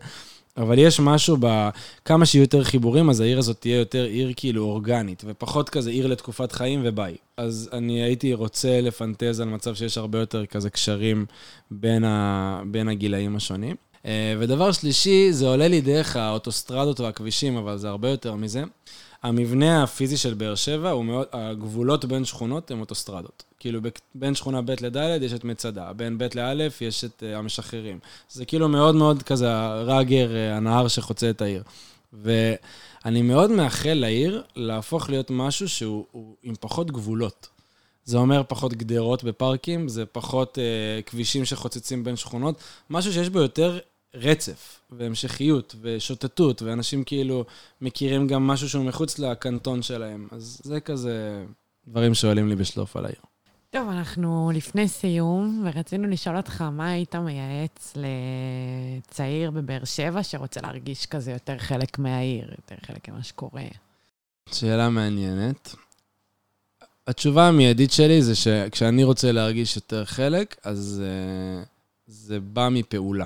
אבל 0.59 0.79
יש 0.79 0.99
משהו 0.99 1.37
ב... 1.39 1.69
כמה 2.05 2.25
שיהיו 2.25 2.41
יותר 2.41 2.63
חיבורים, 2.63 3.09
אז 3.09 3.19
העיר 3.19 3.39
הזאת 3.39 3.57
תהיה 3.59 3.77
יותר 3.77 4.03
עיר 4.03 4.33
כאילו 4.35 4.63
אורגנית, 4.63 5.23
ופחות 5.25 5.69
כזה 5.69 5.89
עיר 5.89 6.07
לתקופת 6.07 6.51
חיים 6.51 6.81
וביי. 6.83 7.15
אז 7.37 7.69
אני 7.73 8.01
הייתי 8.01 8.33
רוצה 8.33 8.81
לפנטז 8.81 9.39
על 9.39 9.47
מצב 9.47 9.75
שיש 9.75 9.97
הרבה 9.97 10.19
יותר 10.19 10.45
כזה 10.45 10.69
קשרים 10.69 11.25
בין, 11.71 12.03
ה... 12.03 12.61
בין 12.65 12.87
הגילאים 12.87 13.35
השונים. 13.35 13.75
אה, 14.05 14.33
ודבר 14.39 14.71
שלישי, 14.71 15.33
זה 15.33 15.47
עולה 15.47 15.67
לי 15.67 15.81
דרך 15.81 16.15
האוטוסטרדות 16.15 16.99
והכבישים, 16.99 17.57
אבל 17.57 17.77
זה 17.77 17.89
הרבה 17.89 18.09
יותר 18.09 18.35
מזה. 18.35 18.63
המבנה 19.23 19.83
הפיזי 19.83 20.17
של 20.17 20.33
באר 20.33 20.55
שבע, 20.55 20.89
הוא 20.89 21.05
מאוד, 21.05 21.27
הגבולות 21.33 22.05
בין 22.05 22.25
שכונות 22.25 22.71
הם 22.71 22.79
אוטוסטרדות. 22.79 23.43
כאילו, 23.59 23.79
בין 24.15 24.35
שכונה 24.35 24.61
ב' 24.61 24.71
לד' 24.81 25.23
יש 25.23 25.33
את 25.33 25.43
מצדה, 25.43 25.93
בין 25.93 26.17
ב' 26.17 26.27
לא' 26.35 26.67
יש 26.81 27.03
את 27.03 27.23
uh, 27.23 27.37
המשחררים. 27.37 27.99
זה 28.29 28.45
כאילו 28.45 28.69
מאוד 28.69 28.95
מאוד 28.95 29.23
כזה 29.23 29.53
הראגר, 29.53 30.29
uh, 30.29 30.57
הנהר 30.57 30.87
שחוצה 30.87 31.29
את 31.29 31.41
העיר. 31.41 31.63
ואני 32.13 33.21
מאוד 33.21 33.51
מאחל 33.51 33.93
לעיר 33.93 34.43
להפוך 34.55 35.09
להיות 35.09 35.29
משהו 35.29 35.69
שהוא 35.69 36.35
עם 36.43 36.53
פחות 36.59 36.91
גבולות. 36.91 37.47
זה 38.05 38.17
אומר 38.17 38.41
פחות 38.47 38.73
גדרות 38.73 39.23
בפארקים, 39.23 39.87
זה 39.87 40.05
פחות 40.05 40.57
uh, 40.57 41.03
כבישים 41.09 41.45
שחוצצים 41.45 42.03
בין 42.03 42.15
שכונות, 42.15 42.55
משהו 42.89 43.13
שיש 43.13 43.29
בו 43.29 43.39
יותר 43.39 43.79
רצף 44.13 44.79
והמשכיות 44.91 45.75
ושוטטות, 45.81 46.61
ואנשים 46.61 47.03
כאילו 47.03 47.45
מכירים 47.81 48.27
גם 48.27 48.47
משהו 48.47 48.69
שהוא 48.69 48.85
מחוץ 48.85 49.19
לקנטון 49.19 49.81
שלהם. 49.81 50.27
אז 50.31 50.61
זה 50.63 50.79
כזה 50.79 51.45
דברים 51.87 52.13
שעולים 52.13 52.49
לי 52.49 52.55
בשלוף 52.55 52.97
על 52.97 53.05
העיר. 53.05 53.19
טוב, 53.69 53.89
אנחנו 53.89 54.51
לפני 54.53 54.87
סיום, 54.87 55.65
ורצינו 55.65 56.07
לשאול 56.07 56.37
אותך, 56.37 56.61
מה 56.61 56.89
היית 56.89 57.15
מייעץ 57.15 57.93
לצעיר 57.95 59.51
בבאר 59.51 59.85
שבע 59.85 60.23
שרוצה 60.23 60.61
להרגיש 60.61 61.05
כזה 61.05 61.31
יותר 61.31 61.57
חלק 61.57 61.99
מהעיר, 61.99 62.51
יותר 62.57 62.75
חלק 62.85 63.09
ממה 63.09 63.23
שקורה? 63.23 63.63
שאלה 64.51 64.89
מעניינת. 64.89 65.75
התשובה 67.07 67.47
המיידית 67.47 67.91
שלי 67.91 68.21
זה 68.21 68.35
שכשאני 68.35 69.03
רוצה 69.03 69.31
להרגיש 69.31 69.75
יותר 69.75 70.05
חלק, 70.05 70.55
אז 70.63 71.03
uh, 71.03 71.67
זה 72.07 72.39
בא 72.39 72.69
מפעולה. 72.71 73.25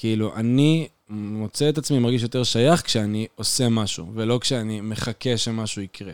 כאילו, 0.00 0.34
אני 0.36 0.88
מוצא 1.10 1.68
את 1.68 1.78
עצמי 1.78 1.98
מרגיש 1.98 2.22
יותר 2.22 2.44
שייך 2.44 2.82
כשאני 2.82 3.26
עושה 3.36 3.68
משהו, 3.68 4.06
ולא 4.14 4.38
כשאני 4.38 4.80
מחכה 4.80 5.36
שמשהו 5.36 5.82
יקרה. 5.82 6.12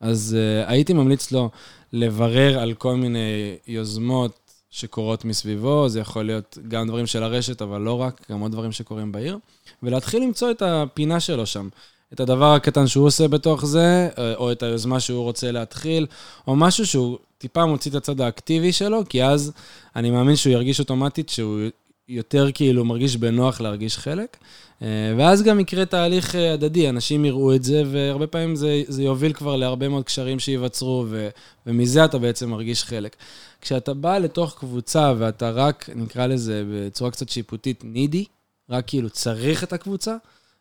אז 0.00 0.36
uh, 0.36 0.70
הייתי 0.70 0.92
ממליץ 0.92 1.32
לו 1.32 1.50
לברר 1.92 2.58
על 2.58 2.74
כל 2.74 2.96
מיני 2.96 3.56
יוזמות 3.66 4.38
שקורות 4.70 5.24
מסביבו, 5.24 5.88
זה 5.88 6.00
יכול 6.00 6.24
להיות 6.24 6.58
גם 6.68 6.88
דברים 6.88 7.06
של 7.06 7.22
הרשת, 7.22 7.62
אבל 7.62 7.80
לא 7.80 8.00
רק, 8.00 8.26
גם 8.30 8.40
עוד 8.40 8.52
דברים 8.52 8.72
שקורים 8.72 9.12
בעיר, 9.12 9.38
ולהתחיל 9.82 10.22
למצוא 10.22 10.50
את 10.50 10.62
הפינה 10.62 11.20
שלו 11.20 11.46
שם. 11.46 11.68
את 12.12 12.20
הדבר 12.20 12.54
הקטן 12.54 12.86
שהוא 12.86 13.06
עושה 13.06 13.28
בתוך 13.28 13.66
זה, 13.66 14.08
אה, 14.18 14.34
או 14.34 14.52
את 14.52 14.62
היוזמה 14.62 15.00
שהוא 15.00 15.22
רוצה 15.22 15.52
להתחיל, 15.52 16.06
או 16.46 16.56
משהו 16.56 16.86
שהוא 16.86 17.18
טיפה 17.38 17.66
מוציא 17.66 17.90
את 17.90 17.96
הצד 17.96 18.20
האקטיבי 18.20 18.72
שלו, 18.72 19.00
כי 19.08 19.24
אז 19.24 19.52
אני 19.96 20.10
מאמין 20.10 20.36
שהוא 20.36 20.52
ירגיש 20.52 20.80
אוטומטית 20.80 21.28
שהוא 21.28 21.60
יותר 22.08 22.52
כאילו 22.54 22.84
מרגיש 22.84 23.16
בנוח 23.16 23.60
להרגיש 23.60 23.98
חלק. 23.98 24.36
אה, 24.82 25.14
ואז 25.18 25.42
גם 25.42 25.60
יקרה 25.60 25.86
תהליך 25.86 26.34
אה, 26.34 26.52
הדדי, 26.52 26.88
אנשים 26.88 27.24
יראו 27.24 27.54
את 27.54 27.64
זה, 27.64 27.82
והרבה 27.86 28.26
פעמים 28.26 28.56
זה, 28.56 28.82
זה 28.88 29.02
יוביל 29.02 29.32
כבר 29.32 29.56
להרבה 29.56 29.88
מאוד 29.88 30.04
קשרים 30.04 30.38
שייווצרו, 30.38 31.04
ו, 31.08 31.28
ומזה 31.66 32.04
אתה 32.04 32.18
בעצם 32.18 32.50
מרגיש 32.50 32.84
חלק. 32.84 33.16
כשאתה 33.60 33.94
בא 33.94 34.18
לתוך 34.18 34.58
קבוצה 34.58 35.12
ואתה 35.18 35.50
רק, 35.50 35.90
נקרא 35.94 36.26
לזה 36.26 36.64
בצורה 36.72 37.10
קצת 37.10 37.28
שיפוטית, 37.28 37.84
נידי, 37.84 38.24
רק 38.70 38.84
כאילו 38.86 39.10
צריך 39.10 39.64
את 39.64 39.72
הקבוצה, 39.72 40.16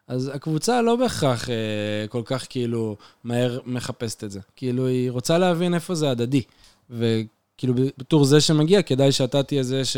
אז 0.07 0.31
הקבוצה 0.33 0.81
לא 0.81 0.95
בהכרח 0.95 1.49
אה, 1.49 1.55
כל 2.09 2.21
כך 2.25 2.45
כאילו 2.49 2.95
מהר 3.23 3.59
מחפשת 3.65 4.23
את 4.23 4.31
זה. 4.31 4.39
כאילו, 4.55 4.87
היא 4.87 5.11
רוצה 5.11 5.37
להבין 5.37 5.73
איפה 5.73 5.95
זה 5.95 6.09
הדדי. 6.11 6.41
וכאילו, 7.57 7.73
בתור 7.97 8.25
זה 8.25 8.41
שמגיע, 8.41 8.81
כדאי 8.81 9.11
שאתה 9.11 9.43
תהיה 9.43 9.63
זה 9.63 9.85
ש, 9.85 9.97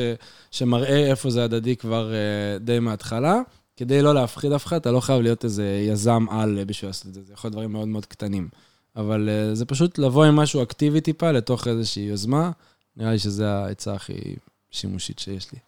שמראה 0.52 1.10
איפה 1.10 1.30
זה 1.30 1.44
הדדי 1.44 1.76
כבר 1.76 2.14
אה, 2.14 2.60
די 2.60 2.80
מההתחלה. 2.80 3.42
כדי 3.78 4.02
לא 4.02 4.14
להפחיד 4.14 4.52
אף 4.52 4.66
אחד, 4.66 4.76
אתה 4.76 4.92
לא 4.92 5.00
חייב 5.00 5.22
להיות 5.22 5.44
איזה 5.44 5.86
יזם 5.88 6.26
על 6.30 6.64
בשביל 6.68 6.90
לעשות 6.90 7.08
את 7.08 7.14
זה, 7.14 7.22
זה 7.22 7.34
יכול 7.34 7.48
להיות 7.48 7.54
דברים 7.54 7.72
מאוד 7.72 7.88
מאוד 7.88 8.06
קטנים. 8.06 8.50
אבל 8.96 9.30
uh, 9.30 9.56
זה 9.56 9.66
פשוט 9.66 9.98
לבוא 9.98 10.26
עם 10.26 10.36
משהו 10.36 10.64
אקטיבי 10.64 11.02
טיפה 11.02 11.32
לתוך 11.32 11.68
איזושהי 11.68 12.04
יוזמה, 12.04 12.52
נראה 12.98 13.12
לי 13.12 13.20
שזו 13.20 13.44
העצה 13.44 13.94
הכי 13.94 14.36
שימושית 14.72 15.20
שיש 15.20 15.52
לי. 15.54 15.60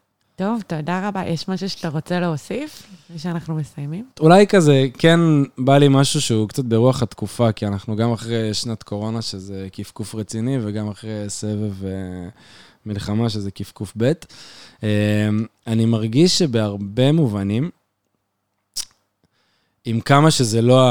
טוב, 0.42 0.62
תודה 0.68 1.08
רבה. 1.08 1.24
יש 1.28 1.48
משהו 1.48 1.70
שאתה 1.70 1.90
רוצה 1.90 2.20
להוסיף 2.20 2.84
לפני 3.04 3.20
שאנחנו 3.20 3.56
מסיימים? 3.56 4.06
אולי 4.20 4.48
כזה, 4.48 4.88
כן 4.98 5.20
בא 5.58 5.78
לי 5.78 5.88
משהו 5.90 6.22
שהוא 6.22 6.50
קצת 6.50 6.64
ברוח 6.64 7.04
התקופה, 7.04 7.52
כי 7.52 7.68
אנחנו 7.68 7.96
גם 7.96 8.12
אחרי 8.12 8.54
שנת 8.54 8.84
קורונה, 8.84 9.22
שזה 9.22 9.68
קפקוף 9.72 10.16
רציני, 10.16 10.58
וגם 10.62 10.90
אחרי 10.90 11.26
סבב 11.28 11.82
uh, 11.82 11.86
מלחמה, 12.86 13.30
שזה 13.30 13.52
קפקוף 13.52 13.94
ב'. 13.98 14.12
Uh, 14.12 14.84
אני 15.68 15.86
מרגיש 15.86 16.38
שבהרבה 16.38 17.12
מובנים, 17.12 17.70
עם 19.86 20.00
כמה 20.00 20.32
שזה 20.32 20.62
לא 20.62 20.82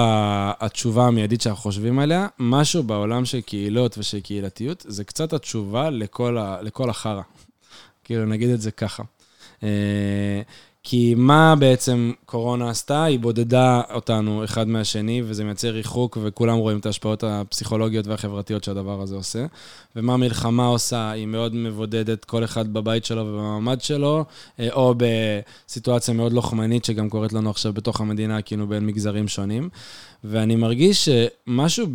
התשובה 0.60 1.06
המיידית 1.06 1.40
שאנחנו 1.40 1.62
חושבים 1.62 1.98
עליה, 1.98 2.26
משהו 2.38 2.82
בעולם 2.82 3.24
של 3.24 3.40
קהילות 3.40 3.98
ושל 3.98 4.20
קהילתיות, 4.20 4.84
זה 4.88 5.04
קצת 5.04 5.32
התשובה 5.32 5.90
לכל, 5.90 6.38
לכל 6.62 6.90
החרא. 6.90 7.22
כאילו, 8.04 8.26
נגיד 8.26 8.50
את 8.50 8.60
זה 8.60 8.70
ככה. 8.70 9.02
אה, 9.62 10.42
כי 10.82 11.14
מה 11.16 11.54
בעצם 11.58 12.12
קורונה 12.26 12.70
עשתה? 12.70 13.04
היא 13.04 13.18
בודדה 13.18 13.80
אותנו 13.94 14.44
אחד 14.44 14.68
מהשני, 14.68 15.22
וזה 15.24 15.44
מייצר 15.44 15.68
ריחוק, 15.68 16.18
וכולם 16.22 16.56
רואים 16.56 16.78
את 16.78 16.86
ההשפעות 16.86 17.24
הפסיכולוגיות 17.24 18.06
והחברתיות 18.06 18.64
שהדבר 18.64 19.02
הזה 19.02 19.16
עושה. 19.16 19.46
ומה 19.96 20.16
מלחמה 20.16 20.66
עושה? 20.66 21.10
היא 21.10 21.26
מאוד 21.26 21.54
מבודדת 21.54 22.24
כל 22.24 22.44
אחד 22.44 22.72
בבית 22.72 23.04
שלו 23.04 23.22
ובמעמד 23.22 23.80
שלו, 23.80 24.24
אה, 24.60 24.68
או 24.72 24.94
בסיטואציה 24.96 26.14
מאוד 26.14 26.32
לוחמנית, 26.32 26.84
שגם 26.84 27.10
קורית 27.10 27.32
לנו 27.32 27.50
עכשיו 27.50 27.72
בתוך 27.72 28.00
המדינה, 28.00 28.42
כאילו 28.42 28.66
בין 28.66 28.86
מגזרים 28.86 29.28
שונים. 29.28 29.68
ואני 30.24 30.56
מרגיש 30.56 31.08
שמשהו 31.08 31.86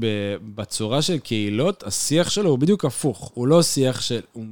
בצורה 0.55 1.01
של 1.01 1.17
קהילות, 1.17 1.83
השיח 1.83 2.29
שלו 2.29 2.49
הוא 2.49 2.59
בדיוק 2.59 2.85
הפוך. 2.85 3.31
הוא 3.33 3.47
לא 3.47 3.63
שיח 3.63 4.01
של... 4.01 4.19
הוא 4.33 4.45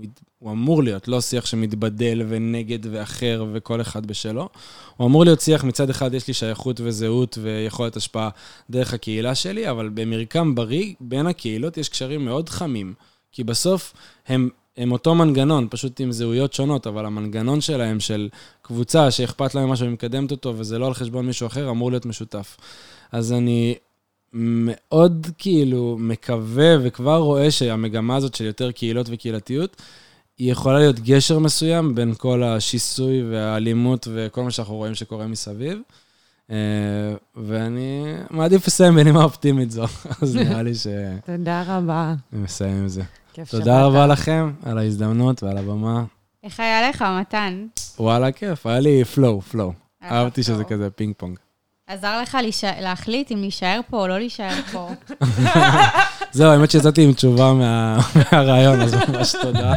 הוא 0.44 0.52
אמור 0.52 0.84
להיות, 0.84 1.08
לא 1.08 1.22
שיח 1.22 1.46
שמתבדל 1.46 2.22
ונגד 2.30 2.80
ואחר 2.92 3.46
וכל 3.54 3.82
אחד 3.82 4.06
בשלו. 4.06 4.50
הוא 4.98 5.08
אמור 5.08 5.24
להיות 5.24 5.42
שיח, 5.42 5.64
מצד 5.64 5.90
אחד 5.90 6.14
יש 6.14 6.28
לי 6.28 6.34
שייכות 6.34 6.82
וזהות 6.84 7.38
ויכולת 7.42 7.96
השפעה 7.96 8.30
דרך 8.70 8.94
הקהילה 8.94 9.36
שלי, 9.36 9.70
אבל 9.70 9.90
במרקם 9.90 10.56
בריא, 10.56 10.94
בין 11.00 11.28
הקהילות 11.28 11.78
יש 11.78 11.90
קשרים 11.90 12.26
מאוד 12.26 12.50
חמים. 12.50 12.94
כי 13.32 13.44
בסוף 13.44 13.94
הם, 14.28 14.50
הם 14.78 14.92
אותו 14.92 15.16
מנגנון, 15.16 15.68
פשוט 15.70 16.00
עם 16.00 16.12
זהויות 16.12 16.54
שונות, 16.54 16.88
אבל 16.88 17.06
המנגנון 17.06 17.62
שלהם, 17.62 18.00
של 18.00 18.30
קבוצה 18.62 19.12
שאכפת 19.12 19.56
להם 19.56 19.70
משהו 19.70 19.88
ומקדמת 19.88 20.32
אותו, 20.32 20.54
וזה 20.58 20.80
לא 20.80 20.88
על 20.88 20.94
חשבון 20.94 21.26
מישהו 21.26 21.48
אחר, 21.48 21.70
אמור 21.70 21.92
להיות 21.92 22.06
משותף. 22.06 22.58
אז 23.12 23.34
אני 23.34 23.76
מאוד 24.34 25.28
כאילו 25.38 25.98
מקווה 26.00 26.76
וכבר 26.84 27.18
רואה 27.18 27.52
שהמגמה 27.52 28.16
הזאת 28.16 28.36
של 28.36 28.46
יותר 28.46 28.72
קהילות 28.72 29.08
וקהילתיות, 29.10 29.82
היא 30.38 30.52
יכולה 30.52 30.80
להיות 30.80 31.00
גשר 31.00 31.40
מסוים 31.40 31.96
בין 31.96 32.14
כל 32.18 32.44
השיסוי 32.44 33.32
והאלימות 33.32 34.08
וכל 34.14 34.44
מה 34.44 34.52
שאנחנו 34.52 34.76
רואים 34.76 34.96
שקורה 34.96 35.28
מסביב. 35.28 35.80
אה, 36.52 36.56
ואני 37.36 38.14
מעדיף 38.30 38.68
לסיים 38.68 38.96
בנימה 38.96 39.24
אופטימית 39.24 39.72
זו, 39.72 39.84
אז 40.22 40.36
נראה 40.36 40.64
לי 40.64 40.76
ש... 40.76 40.88
תודה 41.26 41.64
רבה. 41.68 42.14
אני 42.34 42.42
מסיים 42.42 42.78
עם 42.78 42.88
זה. 42.88 43.02
תודה 43.50 43.86
רבה 43.86 44.08
לכם 44.08 44.52
על 44.64 44.78
ההזדמנות 44.78 45.44
ועל 45.44 45.58
הבמה. 45.58 46.04
איך 46.44 46.60
היה 46.60 46.90
לך, 46.90 47.06
מתן? 47.22 47.66
וואלה, 48.00 48.32
כיף, 48.32 48.66
היה 48.66 48.80
לי 48.80 49.04
flow, 49.04 49.42
flow. 49.42 49.74
אהבתי 50.04 50.44
שזה 50.44 50.64
כזה 50.64 50.90
פינג 50.90 51.14
פונג. 51.18 51.38
עזר 51.88 52.22
לך 52.22 52.38
להחליט 52.82 53.32
אם 53.32 53.38
להישאר 53.38 53.80
פה 53.90 53.98
או 53.98 54.08
לא 54.08 54.18
להישאר 54.18 54.62
פה. 54.72 54.90
זהו, 56.32 56.52
האמת 56.52 56.72
שיצאתי 56.72 57.04
עם 57.04 57.14
תשובה 57.14 57.54
מהרעיון, 57.60 58.82
אז 58.82 58.94
ממש 59.10 59.36
תודה. 59.42 59.74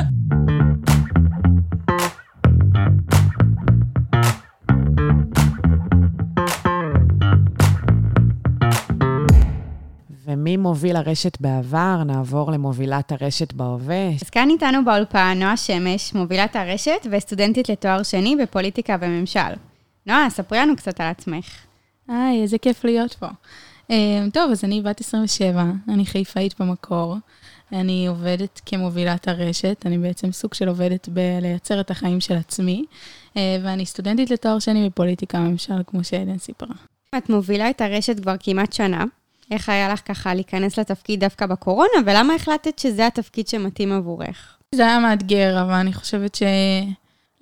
ומי 10.25 10.57
מוביל 10.57 10.97
הרשת 10.97 11.41
בעבר, 11.41 12.03
נעבור 12.07 12.53
למובילת 12.53 13.13
הרשת 13.13 13.53
בהווה. 13.53 14.09
אז 14.23 14.31
כאן 14.31 14.51
איתנו 14.51 14.85
באולפן 14.85 15.37
נועה 15.41 15.57
שמש, 15.57 16.15
מובילת 16.15 16.57
הרשת 16.57 17.07
וסטודנטית 17.11 17.69
לתואר 17.69 18.03
שני 18.03 18.37
בפוליטיקה 18.43 18.97
וממשל. 19.01 19.41
נועה, 20.07 20.31
ספרי 20.31 20.59
לנו 20.59 20.77
קצת 20.77 21.01
על 21.01 21.07
עצמך. 21.07 21.67
היי, 22.09 22.43
איזה 22.43 22.59
כיף 22.59 22.85
להיות 22.85 23.15
פה. 23.15 23.27
Um, 23.89 24.31
טוב, 24.33 24.51
אז 24.51 24.65
אני 24.65 24.83
בת 24.83 25.01
27, 25.01 25.65
אני 25.89 26.07
חיפאית 26.07 26.61
במקור. 26.61 27.17
אני 27.73 28.07
עובדת 28.07 28.61
כמובילת 28.67 29.29
הרשת, 29.29 29.83
אני 29.87 29.99
בעצם 29.99 30.33
סוג 30.33 30.55
של 30.55 30.69
עובדת 30.69 31.09
בלייצר 31.09 31.81
את 31.81 31.91
החיים 31.91 32.21
של 32.21 32.35
עצמי, 32.35 32.85
uh, 33.35 33.39
ואני 33.63 33.87
סטודנטית 33.87 34.31
לתואר 34.31 34.59
שני 34.59 34.89
בפוליטיקה 34.89 35.39
ממשל, 35.39 35.83
כמו 35.87 36.05
שעדן 36.05 36.39
סיפרה. 36.39 36.75
את 37.19 37.31
מובילה 37.31 37.71
את 37.71 37.81
הרשת 37.81 38.21
כבר 38.21 38.35
כמעט 38.41 38.73
שנה. 38.73 39.05
איך 39.51 39.69
היה 39.69 39.93
לך 39.93 40.01
ככה 40.05 40.35
להיכנס 40.35 40.79
לתפקיד 40.79 41.21
דווקא 41.21 41.47
בקורונה, 41.47 41.99
ולמה 42.07 42.35
החלטת 42.35 42.79
שזה 42.79 43.07
התפקיד 43.07 43.49
שמתאים 43.49 43.93
עבורך? 43.93 44.57
זה 44.75 44.87
היה 44.87 44.99
מאתגר, 44.99 45.63
אבל 45.63 45.73
אני 45.73 45.93
חושבת 45.93 46.35
ש... 46.35 46.43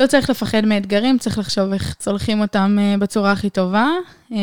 לא 0.00 0.06
צריך 0.06 0.30
לפחד 0.30 0.64
מאתגרים, 0.66 1.18
צריך 1.18 1.38
לחשוב 1.38 1.72
איך 1.72 1.94
צולחים 1.94 2.40
אותם 2.40 2.76
אה, 2.80 2.94
בצורה 2.98 3.32
הכי 3.32 3.50
טובה, 3.50 3.88
אה, 4.32 4.38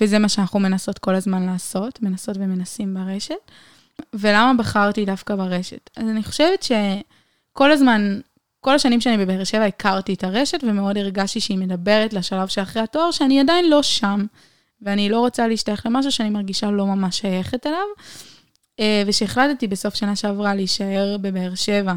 וזה 0.00 0.18
מה 0.18 0.28
שאנחנו 0.28 0.60
מנסות 0.60 0.98
כל 0.98 1.14
הזמן 1.14 1.46
לעשות, 1.46 2.02
מנסות 2.02 2.36
ומנסים 2.36 2.94
ברשת. 2.94 3.34
ולמה 4.14 4.52
בחרתי 4.58 5.04
דווקא 5.04 5.36
ברשת? 5.36 5.90
אז 5.96 6.08
אני 6.08 6.22
חושבת 6.22 6.62
שכל 6.62 7.72
הזמן, 7.72 8.20
כל 8.60 8.74
השנים 8.74 9.00
שאני 9.00 9.24
בבאר 9.24 9.44
שבע 9.44 9.64
הכרתי 9.64 10.14
את 10.14 10.24
הרשת, 10.24 10.64
ומאוד 10.64 10.98
הרגשתי 10.98 11.40
שהיא 11.40 11.58
מדברת 11.58 12.12
לשלב 12.12 12.48
שאחרי 12.48 12.82
התואר, 12.82 13.10
שאני 13.10 13.40
עדיין 13.40 13.70
לא 13.70 13.82
שם, 13.82 14.24
ואני 14.82 15.08
לא 15.08 15.20
רוצה 15.20 15.48
להשתייך 15.48 15.86
למשהו 15.86 16.12
שאני 16.12 16.30
מרגישה 16.30 16.70
לא 16.70 16.86
ממש 16.86 17.18
שייכת 17.18 17.66
אליו. 17.66 17.86
אה, 18.80 19.02
ושהחלטתי 19.06 19.66
בסוף 19.66 19.94
שנה 19.94 20.16
שעברה 20.16 20.54
להישאר 20.54 21.16
בבאר 21.20 21.54
שבע 21.54 21.92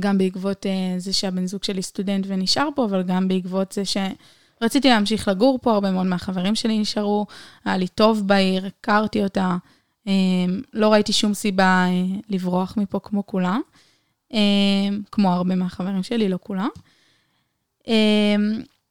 גם 0.00 0.18
בעקבות 0.18 0.66
אה, 0.66 0.94
זה 0.98 1.12
שהבן 1.12 1.46
זוג 1.46 1.64
שלי 1.64 1.82
סטודנט 1.82 2.24
ונשאר 2.28 2.68
פה, 2.74 2.84
אבל 2.84 3.02
גם 3.02 3.28
בעקבות 3.28 3.72
זה 3.72 3.82
שרציתי 3.84 4.88
להמשיך 4.88 5.28
לגור 5.28 5.58
פה, 5.62 5.72
הרבה 5.72 5.90
מאוד 5.90 6.06
מהחברים 6.06 6.54
שלי 6.54 6.78
נשארו, 6.78 7.26
היה 7.64 7.76
לי 7.76 7.88
טוב 7.88 8.28
בעיר, 8.28 8.66
הכרתי 8.66 9.24
אותה, 9.24 9.56
אה, 10.08 10.12
לא 10.72 10.92
ראיתי 10.92 11.12
שום 11.12 11.34
סיבה 11.34 11.86
לברוח 12.28 12.76
מפה 12.76 13.00
כמו 13.02 13.26
כולם, 13.26 13.60
כמו 15.10 15.32
הרבה 15.32 15.54
מהחברים 15.54 16.02
שלי, 16.02 16.28
לא 16.28 16.38
כולם. 16.42 16.68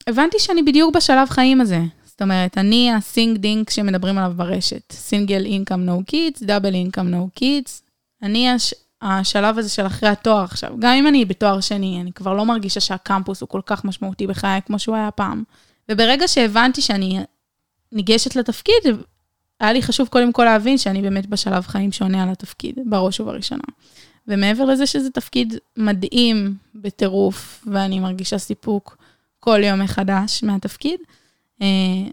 הבנתי 0.08 0.40
שאני 0.40 0.64
בדיוק 0.64 0.96
בשלב 0.96 1.30
חיים 1.30 1.62
הזה. 1.62 1.80
זאת 2.22 2.22
אומרת, 2.22 2.58
אני 2.58 2.92
ה 2.94 3.03
SINK 3.03 3.38
DINK 3.38 3.70
שמדברים 3.70 4.18
עליו 4.18 4.34
ברשת. 4.36 4.92
single 4.92 5.46
income 5.46 5.86
no 5.86 6.02
kids, 6.06 6.44
double 6.44 6.74
income 6.74 7.08
no 7.08 7.30
kids. 7.36 7.84
אני 8.24 8.50
הש... 8.50 8.74
השלב 9.02 9.58
הזה 9.58 9.70
של 9.70 9.86
אחרי 9.86 10.10
התואר 10.10 10.44
עכשיו. 10.44 10.70
גם 10.80 10.94
אם 10.94 11.08
אני 11.08 11.26
בתואר 11.26 11.62
שני, 11.62 12.02
אני 12.02 12.12
כבר 12.12 12.34
לא 12.34 12.46
מרגישה 12.46 12.80
שהקמפוס 12.80 13.42
הוא 13.42 13.50
כל 13.50 13.62
כך 13.66 13.86
משמעותי 13.86 14.28
בחיי 14.28 14.60
כמו 14.66 14.80
שהוא 14.80 14.96
היה 14.96 15.12
פעם. 15.12 15.44
וברגע 15.90 16.28
שהבנתי 16.28 16.82
שאני 16.82 17.20
ניגשת 17.92 18.36
לתפקיד, 18.36 18.84
היה 19.60 19.74
לי 19.74 19.82
חשוב 19.82 20.08
קודם 20.08 20.32
כל 20.32 20.44
להבין 20.44 20.78
שאני 20.78 21.02
באמת 21.02 21.26
בשלב 21.26 21.68
חיים 21.68 21.92
שעונה 21.92 22.24
על 22.24 22.30
התפקיד, 22.30 22.76
בראש 22.86 23.20
ובראשונה. 23.20 23.64
ומעבר 24.28 24.66
לזה 24.66 24.86
שזה 24.86 25.10
תפקיד 25.10 25.56
מדהים 25.78 26.56
בטירוף, 26.76 27.66
ואני 27.72 28.00
מרגישה 28.00 28.38
סיפוק 28.38 28.98
כל 29.40 29.64
יום 29.64 29.82
מחדש 29.82 30.44
מהתפקיד, 30.44 31.00
אה, 31.62 31.68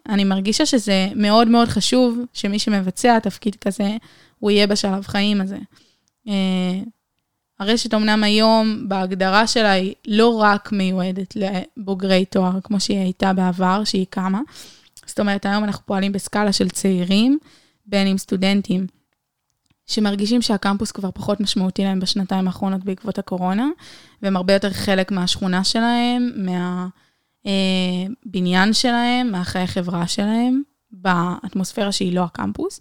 אני 0.09 0.25
מרגישה 0.25 0.67
שזה 0.67 1.09
מאוד 1.17 1.49
מאוד 1.49 1.69
חשוב 1.69 2.19
שמי 2.33 2.59
שמבצע 2.59 3.19
תפקיד 3.19 3.55
כזה, 3.55 3.97
הוא 4.39 4.51
יהיה 4.51 4.67
בשלב 4.67 5.07
חיים 5.07 5.41
הזה. 5.41 5.59
אה, 6.29 6.81
הרשת 7.61 7.95
אמנם 7.95 8.25
היום, 8.25 8.89
בהגדרה 8.89 9.47
שלה, 9.47 9.71
היא 9.71 9.95
לא 10.07 10.37
רק 10.41 10.73
מיועדת 10.73 11.37
לבוגרי 11.37 12.25
תואר, 12.25 12.61
כמו 12.65 12.81
שהיא 12.81 12.99
הייתה 12.99 13.33
בעבר, 13.33 13.85
שהיא 13.85 14.07
קמה. 14.11 14.41
זאת 15.07 15.21
אומרת, 15.21 15.47
היום 15.47 15.65
אנחנו 15.65 15.87
פועלים 15.87 16.13
בסקאלה 16.13 16.53
של 16.53 16.69
צעירים, 16.69 17.39
בין 17.87 18.07
אם 18.07 18.19
סטודנטים, 18.19 18.87
שמרגישים 19.87 20.43
שהקמפוס 20.43 20.93
כבר 20.93 21.11
פחות 21.11 21.41
משמעותי 21.41 21.85
להם 21.85 22.01
בשנתיים 22.01 22.47
האחרונות 22.47 22.85
בעקבות 22.85 23.19
הקורונה, 23.19 23.69
והם 24.23 24.37
הרבה 24.37 24.53
יותר 24.53 24.71
חלק 24.71 25.11
מהשכונה 25.11 25.65
שלהם, 25.65 26.31
מהבניין 27.45 28.69
אה, 28.69 28.75
שלהם, 28.75 29.33
מהחיי 29.33 29.67
חברה 29.67 30.07
שלהם, 30.07 30.63
באטמוספירה 30.91 31.93
שהיא 31.93 32.15
לא 32.15 32.25
הקמפוס. 32.25 32.81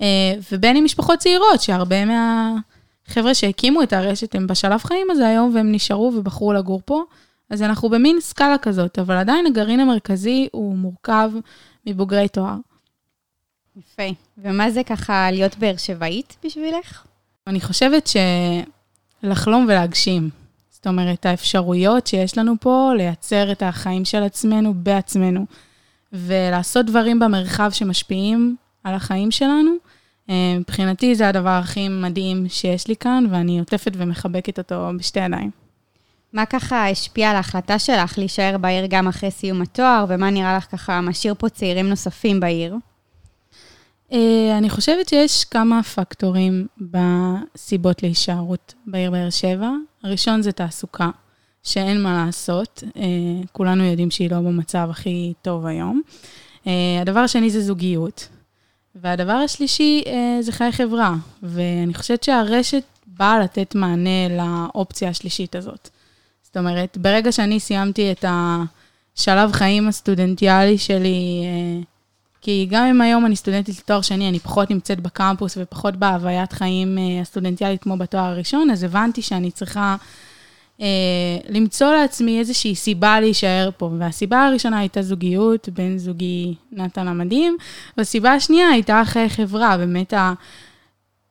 אה, 0.00 0.34
ובין 0.52 0.76
אם 0.76 0.84
משפחות 0.84 1.18
צעירות, 1.18 1.60
שהרבה 1.60 2.04
מה... 2.04 2.52
חבר'ה 3.06 3.34
שהקימו 3.34 3.82
את 3.82 3.92
הרשת 3.92 4.34
הם 4.34 4.46
בשלב 4.46 4.82
חיים 4.82 5.06
הזה 5.10 5.28
היום 5.28 5.54
והם 5.54 5.72
נשארו 5.72 6.12
ובחרו 6.16 6.52
לגור 6.52 6.80
פה. 6.84 7.02
אז 7.50 7.62
אנחנו 7.62 7.88
במין 7.88 8.20
סקאלה 8.20 8.58
כזאת, 8.58 8.98
אבל 8.98 9.16
עדיין 9.16 9.46
הגרעין 9.46 9.80
המרכזי 9.80 10.48
הוא 10.52 10.76
מורכב 10.76 11.30
מבוגרי 11.86 12.28
תואר. 12.28 12.56
יפה. 13.76 14.02
ומה 14.38 14.70
זה 14.70 14.84
ככה 14.84 15.30
להיות 15.30 15.58
באר 15.58 15.76
שבעית 15.76 16.36
בשבילך? 16.44 17.04
אני 17.46 17.60
חושבת 17.60 18.08
שלחלום 19.22 19.64
ולהגשים. 19.68 20.30
זאת 20.70 20.86
אומרת, 20.86 21.26
האפשרויות 21.26 22.06
שיש 22.06 22.38
לנו 22.38 22.54
פה 22.60 22.92
לייצר 22.96 23.52
את 23.52 23.62
החיים 23.62 24.04
של 24.04 24.22
עצמנו 24.22 24.74
בעצמנו, 24.74 25.46
ולעשות 26.12 26.86
דברים 26.86 27.18
במרחב 27.18 27.70
שמשפיעים 27.72 28.56
על 28.84 28.94
החיים 28.94 29.30
שלנו, 29.30 29.70
מבחינתי 30.28 31.14
זה 31.14 31.28
הדבר 31.28 31.48
הכי 31.48 31.88
מדהים 31.88 32.48
שיש 32.48 32.88
לי 32.88 32.96
כאן, 32.96 33.24
ואני 33.30 33.58
עוטפת 33.58 33.92
ומחבקת 33.96 34.58
אותו 34.58 34.90
בשתי 34.98 35.20
ידיים. 35.20 35.50
מה 36.32 36.46
ככה 36.46 36.88
השפיע 36.90 37.30
על 37.30 37.36
ההחלטה 37.36 37.78
שלך 37.78 38.18
להישאר 38.18 38.58
בעיר 38.60 38.86
גם 38.88 39.08
אחרי 39.08 39.30
סיום 39.30 39.62
התואר, 39.62 40.04
ומה 40.08 40.30
נראה 40.30 40.56
לך 40.56 40.66
ככה 40.72 41.00
משאיר 41.00 41.34
פה 41.38 41.48
צעירים 41.48 41.88
נוספים 41.88 42.40
בעיר? 42.40 42.76
אה, 44.12 44.58
אני 44.58 44.70
חושבת 44.70 45.08
שיש 45.08 45.44
כמה 45.44 45.82
פקטורים 45.82 46.66
בסיבות 46.80 48.02
להישארות 48.02 48.74
בעיר 48.86 49.10
באר 49.10 49.30
שבע. 49.30 49.70
הראשון 50.02 50.42
זה 50.42 50.52
תעסוקה. 50.52 51.10
שאין 51.64 52.02
מה 52.02 52.24
לעשות, 52.26 52.82
אה, 52.96 53.02
כולנו 53.52 53.84
יודעים 53.84 54.10
שהיא 54.10 54.30
לא 54.30 54.36
במצב 54.36 54.88
הכי 54.90 55.32
טוב 55.42 55.66
היום. 55.66 56.02
אה, 56.66 56.98
הדבר 57.00 57.20
השני 57.20 57.50
זה 57.50 57.60
זוגיות, 57.60 58.28
והדבר 58.94 59.32
השלישי 59.32 60.02
אה, 60.06 60.42
זה 60.42 60.52
חיי 60.52 60.72
חברה, 60.72 61.14
ואני 61.42 61.94
חושבת 61.94 62.22
שהרשת 62.22 62.82
באה 63.06 63.38
לתת 63.38 63.74
מענה 63.74 64.28
לאופציה 64.28 65.08
השלישית 65.08 65.56
הזאת. 65.56 65.88
זאת 66.42 66.56
אומרת, 66.56 66.98
ברגע 66.98 67.32
שאני 67.32 67.60
סיימתי 67.60 68.12
את 68.12 68.24
השלב 68.28 69.52
חיים 69.52 69.88
הסטודנטיאלי 69.88 70.78
שלי, 70.78 71.42
אה, 71.44 71.82
כי 72.40 72.66
גם 72.70 72.86
אם 72.86 73.00
היום 73.00 73.26
אני 73.26 73.36
סטודנטית 73.36 73.78
לתואר 73.78 74.00
שני, 74.02 74.28
אני 74.28 74.38
פחות 74.38 74.70
נמצאת 74.70 75.00
בקמפוס 75.00 75.58
ופחות 75.60 75.96
בהוויית 75.96 76.52
חיים 76.52 76.98
אה, 76.98 77.20
הסטודנטיאלית 77.20 77.82
כמו 77.82 77.96
בתואר 77.96 78.24
הראשון, 78.24 78.70
אז 78.70 78.82
הבנתי 78.82 79.22
שאני 79.22 79.50
צריכה 79.50 79.96
למצוא 81.48 81.92
לעצמי 81.92 82.38
איזושהי 82.38 82.74
סיבה 82.74 83.20
להישאר 83.20 83.70
פה. 83.76 83.90
והסיבה 83.98 84.46
הראשונה 84.46 84.78
הייתה 84.78 85.02
זוגיות, 85.02 85.68
בן 85.68 85.98
זוגי 85.98 86.54
נתן 86.72 87.08
המדהים, 87.08 87.56
והסיבה 87.96 88.32
השנייה 88.32 88.68
הייתה 88.68 89.02
חיי 89.04 89.28
חברה, 89.28 89.76
באמת 89.76 90.12
ה... 90.12 90.32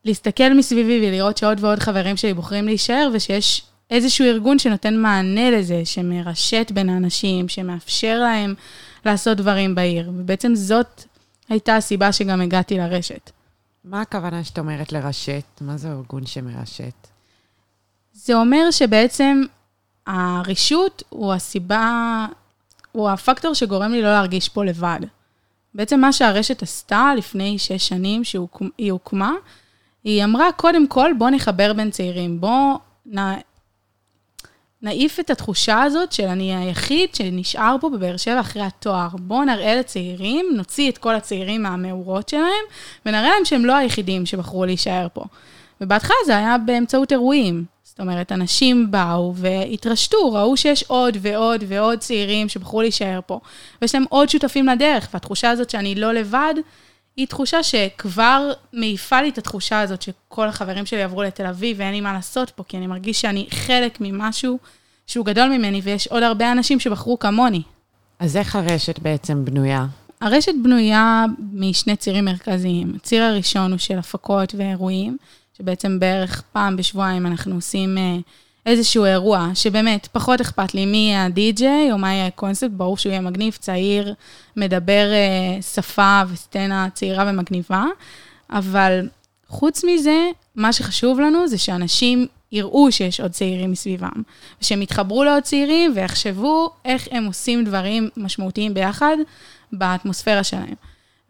להסתכל 0.04 0.54
מסביבי 0.54 1.08
ולראות 1.08 1.36
שעוד 1.36 1.64
ועוד 1.64 1.78
חברים 1.78 2.16
שלי 2.16 2.34
בוחרים 2.34 2.64
להישאר, 2.64 3.10
ושיש 3.12 3.62
איזשהו 3.90 4.24
ארגון 4.24 4.58
שנותן 4.58 4.96
מענה 4.96 5.50
לזה, 5.50 5.84
שמרשת 5.84 6.70
בין 6.74 6.88
האנשים, 6.90 7.48
שמאפשר 7.48 8.18
להם 8.18 8.54
לעשות 9.06 9.36
דברים 9.36 9.74
בעיר. 9.74 10.10
ובעצם 10.16 10.54
זאת 10.54 11.04
הייתה 11.48 11.76
הסיבה 11.76 12.12
שגם 12.12 12.40
הגעתי 12.40 12.78
לרשת. 12.78 13.30
מה 13.84 14.00
הכוונה 14.00 14.44
שאת 14.44 14.58
אומרת 14.58 14.92
לרשת? 14.92 15.44
מה 15.60 15.76
זה 15.76 15.88
ארגון 15.88 16.26
שמרשת? 16.26 17.13
זה 18.14 18.34
אומר 18.34 18.70
שבעצם 18.70 19.42
הרישות 20.06 21.02
הוא 21.08 21.32
הסיבה, 21.32 22.26
הוא 22.92 23.10
הפקטור 23.10 23.54
שגורם 23.54 23.92
לי 23.92 24.02
לא 24.02 24.08
להרגיש 24.08 24.48
פה 24.48 24.64
לבד. 24.64 25.00
בעצם 25.74 26.00
מה 26.00 26.12
שהרשת 26.12 26.62
עשתה 26.62 27.12
לפני 27.16 27.58
שש 27.58 27.88
שנים 27.88 28.24
שהיא 28.24 28.92
הוקמה, 28.92 29.32
היא 30.04 30.24
אמרה, 30.24 30.52
קודם 30.52 30.86
כל, 30.86 31.10
בוא 31.18 31.30
נחבר 31.30 31.72
בין 31.72 31.90
צעירים, 31.90 32.40
בוא 32.40 32.78
נ... 33.14 33.18
נעיף 34.82 35.20
את 35.20 35.30
התחושה 35.30 35.82
הזאת 35.82 36.12
של 36.12 36.26
אני 36.26 36.56
היחיד 36.56 37.14
שנשאר 37.14 37.76
פה 37.80 37.90
בבאר 37.90 38.16
שבע 38.16 38.40
אחרי 38.40 38.62
התואר. 38.62 39.08
בואו 39.18 39.44
נראה 39.44 39.74
לצעירים, 39.74 40.46
נוציא 40.56 40.90
את 40.90 40.98
כל 40.98 41.14
הצעירים 41.14 41.62
מהמאורות 41.62 42.28
שלהם, 42.28 42.64
ונראה 43.06 43.30
להם 43.30 43.44
שהם 43.44 43.64
לא 43.64 43.76
היחידים 43.76 44.26
שבחרו 44.26 44.64
להישאר 44.64 45.06
פה. 45.12 45.24
ובהתחלה 45.80 46.16
זה 46.26 46.36
היה 46.36 46.58
באמצעות 46.58 47.12
אירועים. 47.12 47.73
זאת 47.94 48.00
אומרת, 48.00 48.32
אנשים 48.32 48.90
באו 48.90 49.34
והתרשתו, 49.36 50.32
ראו 50.32 50.56
שיש 50.56 50.82
עוד 50.82 51.16
ועוד 51.20 51.64
ועוד 51.68 51.98
צעירים 51.98 52.48
שבחרו 52.48 52.82
להישאר 52.82 53.20
פה, 53.26 53.40
ויש 53.82 53.94
להם 53.94 54.04
עוד 54.08 54.28
שותפים 54.28 54.66
לדרך, 54.66 55.08
והתחושה 55.14 55.50
הזאת 55.50 55.70
שאני 55.70 55.94
לא 55.94 56.12
לבד, 56.12 56.54
היא 57.16 57.26
תחושה 57.26 57.62
שכבר 57.62 58.52
מעיפה 58.72 59.20
לי 59.20 59.28
את 59.28 59.38
התחושה 59.38 59.80
הזאת 59.80 60.02
שכל 60.02 60.48
החברים 60.48 60.86
שלי 60.86 61.02
עברו 61.02 61.22
לתל 61.22 61.46
אביב 61.46 61.76
ואין 61.80 61.94
לי 61.94 62.00
מה 62.00 62.12
לעשות 62.12 62.50
פה, 62.50 62.62
כי 62.68 62.76
אני 62.76 62.86
מרגיש 62.86 63.20
שאני 63.20 63.46
חלק 63.50 63.98
ממשהו 64.00 64.58
שהוא 65.06 65.26
גדול 65.26 65.48
ממני, 65.48 65.80
ויש 65.84 66.06
עוד 66.06 66.22
הרבה 66.22 66.52
אנשים 66.52 66.80
שבחרו 66.80 67.18
כמוני. 67.18 67.62
אז 68.18 68.36
איך 68.36 68.56
הרשת 68.56 68.98
בעצם 68.98 69.44
בנויה? 69.44 69.86
הרשת 70.20 70.52
בנויה 70.62 71.24
משני 71.52 71.96
צירים 71.96 72.24
מרכזיים. 72.24 72.92
הציר 72.96 73.22
הראשון 73.22 73.70
הוא 73.70 73.78
של 73.78 73.98
הפקות 73.98 74.54
ואירועים, 74.54 75.16
שבעצם 75.58 76.00
בערך 76.00 76.42
פעם 76.52 76.76
בשבועיים 76.76 77.26
אנחנו 77.26 77.54
עושים 77.54 77.98
אה, 77.98 78.16
איזשהו 78.66 79.04
אירוע, 79.04 79.50
שבאמת, 79.54 80.08
פחות 80.12 80.40
אכפת 80.40 80.74
לי 80.74 80.86
מי 80.86 80.96
יהיה 80.96 81.24
הדי-ג'יי 81.24 81.92
או 81.92 81.98
מה 81.98 82.12
יהיה 82.12 82.26
הקונספט, 82.26 82.70
ברור 82.70 82.96
שהוא 82.96 83.10
יהיה 83.10 83.20
מגניב, 83.20 83.56
צעיר, 83.60 84.14
מדבר 84.56 85.06
uh, 85.10 85.62
שפה 85.62 86.22
וסצנה 86.28 86.88
צעירה 86.94 87.24
ומגניבה, 87.28 87.84
אבל 88.50 89.08
חוץ 89.48 89.84
מזה, 89.84 90.30
מה 90.54 90.72
שחשוב 90.72 91.20
לנו 91.20 91.48
זה 91.48 91.58
שאנשים 91.58 92.26
יראו 92.52 92.92
שיש 92.92 93.20
עוד 93.20 93.30
צעירים 93.30 93.70
מסביבם, 93.70 94.22
ושהם 94.62 94.82
יתחברו 94.82 95.24
לעוד 95.24 95.42
צעירים 95.42 95.92
ויחשבו 95.94 96.70
איך 96.84 97.08
הם 97.10 97.24
עושים 97.24 97.64
דברים 97.64 98.10
משמעותיים 98.16 98.74
ביחד 98.74 99.16
באטמוספירה 99.72 100.44
שלהם. 100.44 100.74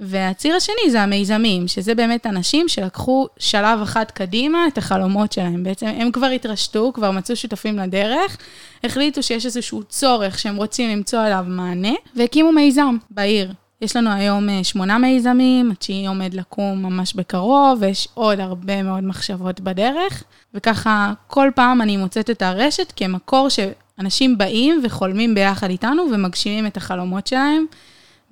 והציר 0.01 0.55
השני 0.55 0.91
זה 0.91 1.03
המיזמים, 1.03 1.69
שזה 1.69 1.95
באמת 1.95 2.27
אנשים 2.27 2.69
שלקחו 2.69 3.27
שלב 3.39 3.81
אחד 3.83 4.05
קדימה 4.05 4.67
את 4.69 4.79
החלומות 4.79 5.33
שלהם. 5.33 5.65
בעצם 5.65 5.87
הם 5.87 6.11
כבר 6.11 6.27
התרשתו, 6.27 6.93
כבר 6.95 7.11
מצאו 7.11 7.37
שותפים 7.37 7.79
לדרך, 7.79 8.37
החליטו 8.85 9.23
שיש 9.23 9.47
איזשהו 9.47 9.85
צורך 9.85 10.39
שהם 10.39 10.57
רוצים 10.57 10.91
למצוא 10.91 11.21
עליו 11.21 11.45
מענה, 11.49 11.93
והקימו 12.17 12.53
מיזם 12.53 12.97
בעיר. 13.11 13.53
יש 13.81 13.97
לנו 13.97 14.11
היום 14.11 14.49
אה, 14.49 14.65
שמונה 14.65 14.99
מיזמים, 14.99 15.71
התשיעי 15.71 16.07
עומד 16.07 16.35
לקום 16.35 16.83
ממש 16.83 17.15
בקרוב, 17.15 17.79
ויש 17.81 18.09
עוד 18.15 18.41
הרבה 18.41 18.83
מאוד 18.83 19.05
מחשבות 19.05 19.61
בדרך, 19.61 20.25
וככה 20.55 21.13
כל 21.27 21.51
פעם 21.55 21.83
אני 21.83 21.97
מוצאת 21.97 22.31
את 22.31 22.43
הרשת 22.43 22.93
כמקור 22.97 23.49
שאנשים 23.49 24.39
באים 24.39 24.81
וחולמים 24.85 25.35
ביחד 25.35 25.71
איתנו 25.71 26.03
ומגשימים 26.13 26.67
את 26.67 26.77
החלומות 26.77 27.27
שלהם 27.27 27.65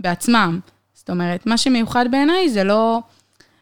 בעצמם. 0.01 0.61
זאת 1.03 1.11
אומרת, 1.11 1.47
מה 1.47 1.57
שמיוחד 1.59 2.07
בעיניי 2.11 2.49
זה 2.49 2.65
לא 2.65 3.01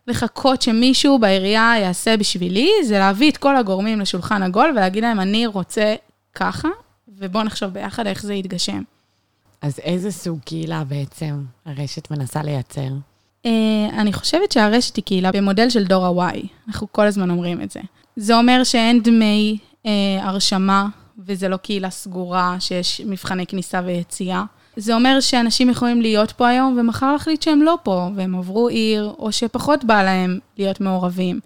לחכות 0.07 0.63
שמישהו 0.63 1.19
בעירייה 1.19 1.75
יעשה 1.81 2.17
בשבילי, 2.17 2.71
זה 2.85 2.99
להביא 2.99 3.31
את 3.31 3.37
כל 3.37 3.57
הגורמים 3.57 4.01
לשולחן 4.01 4.43
עגול 4.43 4.71
ולהגיד 4.71 5.03
להם, 5.03 5.21
אני 5.21 5.47
רוצה 5.47 5.95
ככה, 6.35 6.69
ובואו 7.09 7.45
נחשוב 7.45 7.71
ביחד 7.71 8.07
איך 8.07 8.23
זה 8.23 8.35
יתגשם. 8.35 8.83
אז 9.63 9.79
איזה 9.79 10.11
סוג 10.11 10.39
קהילה 10.45 10.85
בעצם 10.85 11.45
הרשת 11.67 12.11
מנסה 12.11 12.43
לייצר? 12.43 12.89
Uh, 13.47 13.49
אני 13.93 14.13
חושבת 14.13 14.53
שהרשת 14.53 14.97
היא 14.97 15.05
קהילה 15.05 15.33
במודל 15.33 15.71
של 15.71 15.85
דור 15.85 16.23
ה-Y, 16.23 16.47
אנחנו 16.69 16.93
כל 16.93 17.07
הזמן 17.07 17.31
אומרים 17.31 17.63
את 17.63 17.71
זה. 17.71 17.81
זה 18.17 18.37
אומר 18.37 18.65
שאין 18.65 19.03
דמי 19.03 19.59
uh, 19.85 19.89
הרשמה, 20.21 20.87
וזה 21.19 21.49
לא 21.49 21.57
קהילה 21.57 21.91
סגורה, 21.91 22.57
שיש 22.61 23.01
מבחני 23.07 23.47
כניסה 23.47 23.81
ויציאה. 23.85 24.45
זה 24.77 24.95
אומר 24.95 25.21
שאנשים 25.21 25.71
יכולים 25.71 26.03
להיות 26.03 26.33
פה 26.33 26.49
היום 26.49 26.77
ומחר 26.79 27.13
להחליט 27.13 27.43
שהם 27.43 27.63
לא 27.63 27.79
פה, 27.83 28.09
והם 28.15 28.35
עברו 28.35 28.69
עיר, 28.69 29.15
או 29.19 29.33
שפחות 29.33 29.85
בא 29.85 30.03
להם 30.03 30.39
להיות 30.59 30.81
מעורבים. 30.81 31.41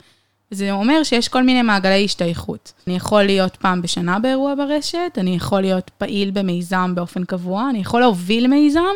זה 0.51 0.73
אומר 0.73 1.03
שיש 1.03 1.29
כל 1.29 1.43
מיני 1.43 1.63
מעגלי 1.63 2.05
השתייכות. 2.05 2.73
אני 2.87 2.97
יכול 2.97 3.23
להיות 3.23 3.57
פעם 3.57 3.83
בשנה 3.83 4.19
באירוע 4.19 4.55
ברשת, 4.55 5.19
אני 5.19 5.37
יכול 5.37 5.61
להיות 5.61 5.91
פעיל 5.99 6.31
במיזם 6.31 6.93
באופן 6.95 7.25
קבוע, 7.25 7.71
אני 7.71 7.79
יכול 7.79 8.01
להוביל 8.01 8.47
מיזם, 8.47 8.95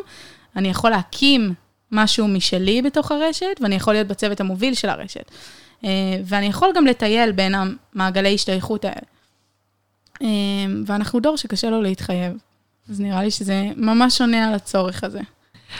אני 0.56 0.68
יכול 0.68 0.90
להקים 0.90 1.54
משהו 1.92 2.28
משלי 2.28 2.82
בתוך 2.82 3.12
הרשת, 3.12 3.60
ואני 3.60 3.74
יכול 3.74 3.94
להיות 3.94 4.06
בצוות 4.06 4.40
המוביל 4.40 4.74
של 4.74 4.88
הרשת. 4.88 5.30
אה, 5.84 5.90
ואני 6.24 6.46
יכול 6.46 6.70
גם 6.74 6.86
לטייל 6.86 7.32
בין 7.32 7.54
המעגלי 7.54 8.34
השתייכות 8.34 8.84
האלה. 8.84 9.06
אה, 10.22 10.28
ואנחנו 10.86 11.20
דור 11.20 11.36
שקשה 11.36 11.70
לו 11.70 11.82
להתחייב. 11.82 12.32
אז 12.90 13.01
נראה 13.01 13.22
לי 13.22 13.31
שזה 13.31 13.70
ממש 13.77 14.20
עונה 14.20 14.48
על 14.48 14.55
הצורך 14.55 15.05
הזה. 15.05 15.20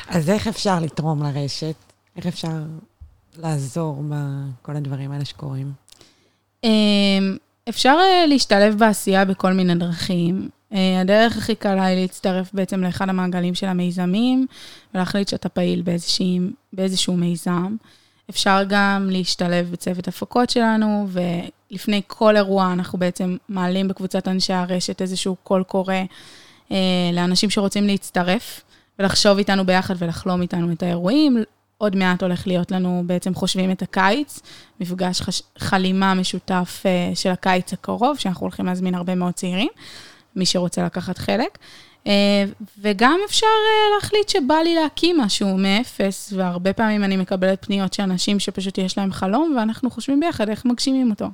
אז 0.09 0.31
איך 0.31 0.47
אפשר 0.47 0.81
לתרום 0.81 1.23
לרשת? 1.23 1.75
איך 2.17 2.27
אפשר 2.27 2.63
לעזור 3.39 4.03
בכל 4.09 4.77
הדברים 4.77 5.13
האלה 5.13 5.25
שקורים? 5.25 5.73
אמ, 6.65 7.37
אפשר 7.69 7.97
אה, 8.01 8.27
להשתלב 8.27 8.79
בעשייה 8.79 9.25
בכל 9.25 9.53
מיני 9.53 9.75
דרכים. 9.75 10.49
אה, 10.73 11.01
הדרך 11.01 11.37
הכי 11.37 11.55
קלה 11.55 11.85
היא 11.85 12.01
להצטרף 12.01 12.51
בעצם 12.53 12.81
לאחד 12.81 13.09
המעגלים 13.09 13.55
של 13.55 13.67
המיזמים, 13.67 14.47
ולהחליט 14.95 15.29
שאתה 15.29 15.49
פעיל 15.49 15.83
באיזושהי, 15.83 16.41
באיזשהו 16.73 17.17
מיזם. 17.17 17.77
אפשר 18.31 18.63
גם 18.69 19.09
להשתלב 19.11 19.71
בצוות 19.71 20.09
הפקות 20.09 20.51
שלנו, 20.51 21.09
ולפני 21.09 22.03
כל 22.07 22.37
אירוע 22.37 22.73
אנחנו 22.73 22.99
בעצם 22.99 23.37
מעלים 23.49 23.89
בקבוצת 23.89 24.29
אנשי 24.29 24.53
הרשת 24.53 25.03
איזשהו 25.03 25.37
קול 25.43 25.63
קורא 25.63 25.95
לאנשים 27.13 27.51
שרוצים 27.51 27.87
להצטרף 27.87 28.61
ולחשוב 28.99 29.39
איתנו 29.39 29.67
ביחד 29.67 29.95
ולחלום 29.99 30.43
איתנו 30.43 30.73
את 30.73 30.83
האירועים. 30.83 31.45
עוד 31.79 31.97
מעט 31.97 32.23
הולך 32.23 32.47
להיות 32.47 32.71
לנו, 32.71 33.03
בעצם 33.07 33.35
חושבים 33.35 33.71
את 33.71 33.83
הקיץ, 33.83 34.41
מפגש 34.81 35.21
חש... 35.21 35.43
חלימה 35.59 36.15
משותף 36.15 36.83
אה, 36.87 37.11
של 37.15 37.31
הקיץ 37.31 37.73
הקרוב, 37.73 38.19
שאנחנו 38.19 38.45
הולכים 38.45 38.67
להזמין 38.67 38.95
הרבה 38.95 39.15
מאוד 39.15 39.35
צעירים, 39.35 39.69
מי 40.37 40.47
שרוצה 40.47 40.85
לקחת 40.85 41.19
חלק. 41.19 41.59
אה, 42.07 42.45
וגם 42.81 43.21
אפשר 43.27 43.47
להחליט 43.95 44.29
שבא 44.29 44.55
לי 44.55 44.75
להקים 44.75 45.21
משהו 45.21 45.59
מאפס, 45.59 46.33
והרבה 46.37 46.73
פעמים 46.73 47.05
אני 47.05 47.17
מקבלת 47.17 47.65
פניות 47.65 47.93
של 47.93 48.03
אנשים 48.03 48.41
שפשוט 48.41 48.79
יש 48.79 48.99
להם 48.99 49.13
חלום, 49.13 49.55
ואנחנו 49.59 49.91
חושבים 49.91 50.21
ביחד 50.21 50.49
איך 50.49 50.65
מגשימים 50.65 51.11
אותו. 51.11 51.27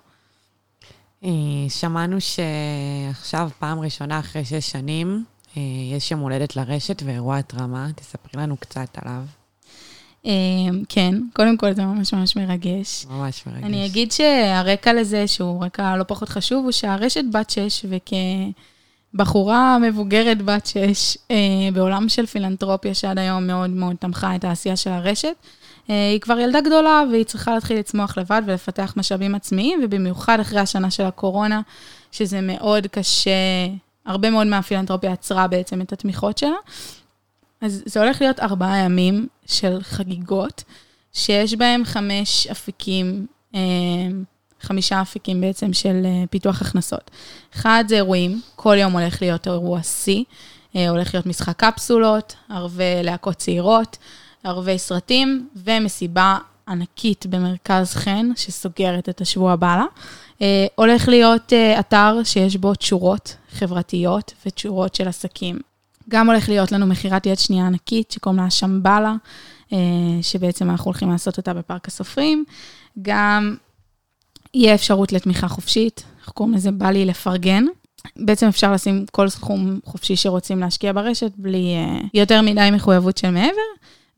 אה, 1.25 1.31
שמענו 1.69 2.17
שעכשיו, 2.21 3.51
פעם 3.59 3.81
ראשונה 3.81 4.19
אחרי 4.19 4.45
שש 4.45 4.71
שנים, 4.71 5.25
אה, 5.57 5.63
יש 5.93 6.11
יום 6.11 6.21
הולדת 6.21 6.57
לרשת 6.57 7.03
ואירוע 7.07 7.39
התרמה. 7.39 7.89
תספרי 7.97 8.43
לנו 8.43 8.57
קצת 8.57 8.99
עליו. 9.03 9.23
אה, 10.27 10.33
כן, 10.89 11.15
קודם 11.33 11.57
כל 11.57 11.73
זה 11.73 11.85
ממש 11.85 12.15
ממש 12.15 12.37
מרגש. 12.37 13.07
ממש 13.11 13.47
מרגש. 13.47 13.65
אני 13.65 13.87
אגיד 13.87 14.13
שהרקע 14.13 14.93
לזה, 14.93 15.27
שהוא 15.27 15.65
רקע 15.65 15.97
לא 15.97 16.05
פחות 16.05 16.29
חשוב, 16.29 16.65
הוא 16.65 16.73
שהרשת 16.73 17.25
בת 17.33 17.51
שש, 17.51 17.85
בחורה 19.15 19.79
מבוגרת 19.79 20.43
בת 20.43 20.67
שש, 20.67 21.17
בעולם 21.73 22.09
של 22.09 22.27
פילנטרופיה 22.27 22.95
שעד 22.95 23.19
היום 23.19 23.47
מאוד 23.47 23.71
מאוד 23.71 23.97
תמכה 23.97 24.37
את 24.37 24.45
העשייה 24.45 24.77
של 24.77 24.91
הרשת. 24.91 25.35
אה, 25.91 26.11
היא 26.11 26.21
כבר 26.21 26.39
ילדה 26.39 26.61
גדולה 26.61 27.03
והיא 27.11 27.25
צריכה 27.25 27.55
להתחיל 27.55 27.79
לצמוח 27.79 28.19
לבד 28.19 28.43
ולפתח 28.47 28.95
משאבים 28.97 29.35
עצמיים, 29.35 29.81
ובמיוחד 29.85 30.41
אחרי 30.41 30.61
השנה 30.61 30.91
של 30.91 31.05
הקורונה, 31.05 31.61
שזה 32.13 32.41
מאוד 32.41 32.87
קשה, 32.87 33.31
הרבה 34.07 34.31
מאוד 34.31 34.47
מהפילנטרופיה 34.47 35.13
עצרה 35.13 35.49
בעצם 35.49 35.81
את 35.81 35.93
התמיכות 35.93 36.39
שלה. 36.39 36.57
אז 37.61 37.83
זה 37.87 38.03
הולך 38.03 38.21
להיות 38.21 38.41
ארבעה 38.41 38.79
ימים 38.79 39.27
של 39.47 39.79
חגיגות, 39.83 40.65
שיש 41.13 41.55
בהם 41.55 41.85
חמש 41.85 42.47
אפיקים, 42.47 43.27
אה, 43.55 43.61
חמישה 44.61 45.03
אפיקים 45.03 45.41
בעצם 45.41 45.73
של 45.73 46.03
אה, 46.05 46.25
פיתוח 46.31 46.63
הכנסות. 46.63 47.11
אחד 47.55 47.85
זה 47.89 47.95
אירועים, 47.95 48.41
כל 48.57 48.77
יום 48.79 48.93
הולך 48.93 49.23
להיות 49.23 49.49
אירוע 49.49 49.83
שיא, 49.83 50.25
הולך 50.89 51.15
להיות 51.15 51.27
משחק 51.27 51.57
קפסולות, 51.57 52.35
ערבי 52.51 53.03
להקות 53.03 53.37
צעירות, 53.37 53.97
ערבי 54.45 54.79
סרטים 54.79 55.49
ומסיבה 55.57 56.39
ענקית 56.69 57.27
במרכז 57.27 57.95
חן, 57.95 58.31
שסוגרת 58.37 59.09
את 59.09 59.21
השבוע 59.21 59.53
הבא 59.53 59.77
לה. 59.77 59.85
הולך 60.75 61.09
להיות 61.09 61.53
אתר 61.53 62.21
שיש 62.25 62.57
בו 62.57 62.75
תשורות 62.75 63.37
חברתיות 63.51 64.35
ותשורות 64.47 64.95
של 64.95 65.09
עסקים. 65.09 65.59
גם 66.09 66.31
הולך 66.31 66.49
להיות 66.49 66.73
לנו 66.73 66.87
מכירת 66.87 67.27
יד 67.27 67.39
שנייה 67.39 67.67
ענקית, 67.67 68.11
שקוראים 68.11 68.41
לה 68.41 68.51
שמבלה, 68.51 69.15
שבעצם 70.23 70.71
אנחנו 70.71 70.85
הולכים 70.85 71.11
לעשות 71.11 71.37
אותה 71.37 71.55
בפארק 71.55 71.89
הסופרים. 71.89 72.45
גם 73.03 73.57
יהיה 74.55 74.75
אפשרות 74.75 75.13
לתמיכה 75.13 75.49
חופשית, 75.49 76.05
אנחנו 76.19 76.33
קוראים 76.33 76.55
לזה 76.55 76.71
בא 76.71 76.91
לי 76.91 77.05
לפרגן. 77.05 77.65
בעצם 78.17 78.47
אפשר 78.47 78.73
לשים 78.73 79.05
כל 79.13 79.29
סכום 79.29 79.81
חופשי 79.85 80.17
שרוצים 80.17 80.59
להשקיע 80.61 80.93
ברשת, 80.93 81.33
בלי 81.37 81.75
uh, 82.01 82.07
יותר 82.15 82.43
מדי 82.43 82.69
מחויבות 82.73 83.19
של 83.19 83.31
מעבר. 83.31 83.61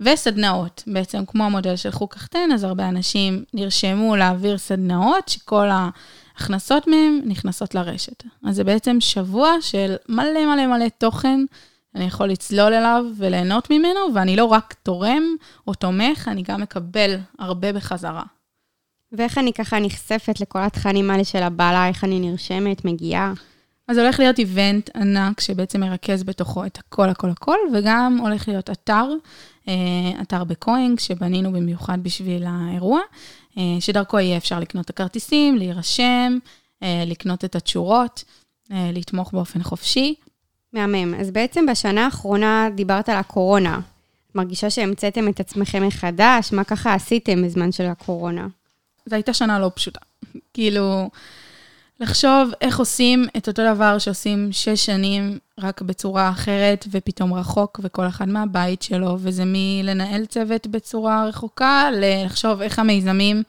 וסדנאות, 0.01 0.83
בעצם 0.87 1.25
כמו 1.27 1.45
המודל 1.45 1.77
של 1.77 1.91
חוג 1.91 2.11
קחטן, 2.11 2.53
אז 2.55 2.65
הרבה 2.65 2.89
אנשים 2.89 3.45
נרשמו 3.55 4.17
להעביר 4.17 4.59
סדנאות, 4.59 5.29
שכל 5.29 5.69
ההכנסות 5.71 6.87
מהם 6.87 7.21
נכנסות 7.25 7.75
לרשת. 7.75 8.25
אז 8.45 8.57
זה 8.57 8.65
בעצם 8.65 8.97
שבוע 9.01 9.51
של 9.61 9.97
מלא 10.09 10.47
מלא 10.47 10.67
מלא 10.67 10.89
תוכן, 10.99 11.41
אני 11.95 12.05
יכול 12.05 12.27
לצלול 12.29 12.75
אליו 12.75 13.05
וליהנות 13.17 13.71
ממנו, 13.71 14.01
ואני 14.15 14.37
לא 14.37 14.45
רק 14.45 14.75
תורם 14.83 15.23
או 15.67 15.75
תומך, 15.75 16.29
אני 16.29 16.43
גם 16.43 16.61
מקבל 16.61 17.17
הרבה 17.39 17.73
בחזרה. 17.73 18.23
ואיך 19.13 19.39
אני 19.39 19.53
ככה 19.53 19.79
נחשפת 19.81 20.41
לכל 20.41 20.59
התכנים 20.63 21.11
האלה 21.11 21.25
של 21.25 21.43
הבעלה, 21.43 21.89
איך 21.89 22.05
אני 22.05 22.21
נרשמת, 22.21 22.85
מגיעה? 22.85 23.33
אז 23.89 23.99
הולך 23.99 24.19
להיות 24.19 24.39
איבנט 24.39 24.91
ענק 24.97 25.41
שבעצם 25.41 25.81
מרכז 25.81 26.23
בתוכו 26.23 26.67
את 26.67 26.79
הכל, 26.79 27.09
הכל, 27.09 27.31
הכל, 27.31 27.57
וגם 27.75 28.19
הולך 28.21 28.49
להיות 28.49 28.71
אתר, 28.71 29.09
אה, 29.69 29.75
אתר 30.23 30.45
בקוינג, 30.45 31.01
שבנינו 31.01 31.53
במיוחד 31.53 31.99
בשביל 32.03 32.45
האירוע, 32.47 33.01
אה, 33.59 33.63
שדרכו 33.81 34.19
יהיה 34.19 34.37
אפשר 34.37 34.61
לקנות 34.61 34.85
את 34.85 34.91
הכרטיסים, 34.91 35.57
להירשם, 35.57 36.39
אה, 36.83 37.05
לקנות 37.07 37.45
את 37.45 37.57
התשורות, 37.57 38.25
לתמוך 38.71 39.33
באופן 39.33 39.63
חופשי. 39.63 40.15
מהמם. 40.73 41.15
אז 41.15 41.31
בעצם 41.31 41.67
בשנה 41.67 42.05
האחרונה 42.05 42.69
דיברת 42.75 43.09
על 43.09 43.17
הקורונה. 43.17 43.81
מרגישה 44.35 44.71
שהמצאתם 44.71 45.29
את 45.29 45.41
עצמכם 45.41 45.87
מחדש? 45.87 46.53
מה 46.53 46.65
ככה 46.65 46.95
עשיתם 46.95 47.43
בזמן 47.43 47.73
של 47.73 47.87
הקורונה? 47.87 48.47
זו 49.07 49.15
הייתה 49.15 49.33
שנה 49.33 49.59
לא 49.59 49.71
פשוטה. 49.75 50.01
כאילו, 50.55 51.11
לחשוב 52.01 52.51
איך 52.61 52.79
עושים 52.79 53.27
את 53.37 53.49
אותו 53.49 53.75
דבר 53.75 53.99
שעושים 53.99 54.49
שש 54.53 54.87
שנים, 54.87 55.39
רק 55.59 55.83
בצורה 55.83 56.31
אחרת, 56.31 56.87
ופתאום 56.91 57.35
רחוק, 57.35 57.81
וכל 57.83 58.09
אחד 58.09 58.29
מהבית 58.29 58.83
שלו, 58.83 59.17
וזה 59.21 59.43
מלנהל 59.47 60.27
צוות 60.27 60.67
בצורה 60.67 61.25
רחוקה, 61.25 61.89
לחשוב 61.93 62.63
איך 62.63 62.79
המיזמים 62.79 63.43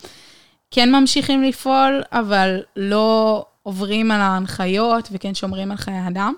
כן 0.72 0.92
ממשיכים 0.92 1.44
לפעול, 1.44 2.02
אבל 2.12 2.60
לא 2.76 3.46
עוברים 3.64 4.12
על 4.12 4.22
ההנחיות, 4.22 5.10
וכן 5.12 5.36
שומרים 5.36 5.72
על 5.72 5.78
חיי 5.78 6.08
אדם. 6.08 6.34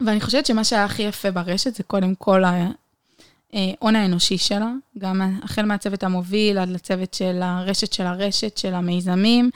ואני 0.00 0.20
חושבת 0.20 0.46
שמה 0.46 0.64
שהיה 0.64 0.84
הכי 0.84 1.02
יפה 1.02 1.30
ברשת 1.30 1.74
זה 1.74 1.82
קודם 1.82 2.14
כל 2.14 2.42
ההון 2.44 3.96
האנושי 3.96 4.38
שלה, 4.38 4.72
גם 4.98 5.20
החל 5.42 5.62
מהצוות 5.62 6.02
המוביל 6.02 6.58
עד 6.58 6.68
לצוות 6.68 7.14
של 7.14 7.40
הרשת 7.42 7.92
של 7.92 8.06
הרשת, 8.06 8.58
של 8.58 8.74
המיזמים, 8.74 9.50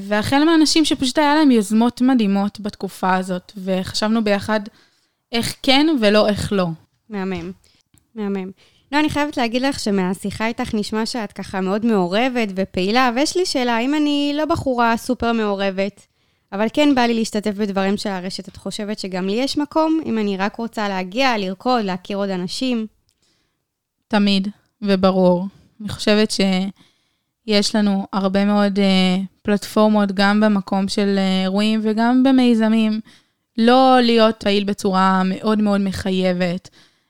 והחל 0.00 0.44
מהאנשים 0.44 0.84
שפשוט 0.84 1.18
היה 1.18 1.34
להם 1.34 1.50
יוזמות 1.50 2.00
מדהימות 2.00 2.60
בתקופה 2.60 3.14
הזאת, 3.14 3.52
וחשבנו 3.56 4.24
ביחד 4.24 4.60
איך 5.32 5.54
כן 5.62 5.86
ולא 6.00 6.28
איך 6.28 6.52
לא. 6.52 6.66
מהמם, 7.10 7.52
מהמם. 8.14 8.50
לא, 8.92 9.00
אני 9.00 9.10
חייבת 9.10 9.36
להגיד 9.36 9.62
לך 9.62 9.80
שמהשיחה 9.80 10.46
איתך 10.46 10.74
נשמע 10.74 11.06
שאת 11.06 11.32
ככה 11.32 11.60
מאוד 11.60 11.86
מעורבת 11.86 12.48
ופעילה, 12.54 13.10
ויש 13.14 13.36
לי 13.36 13.46
שאלה, 13.46 13.78
אם 13.78 13.94
אני 13.94 14.32
לא 14.34 14.44
בחורה 14.44 14.96
סופר 14.96 15.32
מעורבת, 15.32 16.06
אבל 16.52 16.66
כן 16.72 16.94
בא 16.94 17.02
לי 17.02 17.14
להשתתף 17.14 17.50
בדברים 17.50 17.96
של 17.96 18.10
הרשת, 18.10 18.48
את 18.48 18.56
חושבת 18.56 18.98
שגם 18.98 19.26
לי 19.26 19.32
יש 19.32 19.58
מקום, 19.58 20.00
אם 20.06 20.18
אני 20.18 20.36
רק 20.36 20.56
רוצה 20.56 20.88
להגיע, 20.88 21.38
לרקוד, 21.38 21.84
להכיר 21.84 22.16
עוד 22.16 22.30
אנשים? 22.30 22.86
תמיד, 24.08 24.48
וברור. 24.82 25.46
אני 25.80 25.88
חושבת 25.88 26.30
שיש 27.48 27.74
לנו 27.74 28.06
הרבה 28.12 28.44
מאוד 28.44 28.78
uh, 28.78 28.82
פלטפורמות, 29.42 30.12
גם 30.12 30.40
במקום 30.40 30.88
של 30.88 31.16
uh, 31.16 31.44
אירועים 31.44 31.80
וגם 31.82 32.22
במיזמים, 32.22 33.00
לא 33.58 33.98
להיות 34.02 34.36
פעיל 34.44 34.64
בצורה 34.64 35.22
מאוד 35.24 35.62
מאוד 35.62 35.80
מחייבת. 35.80 36.68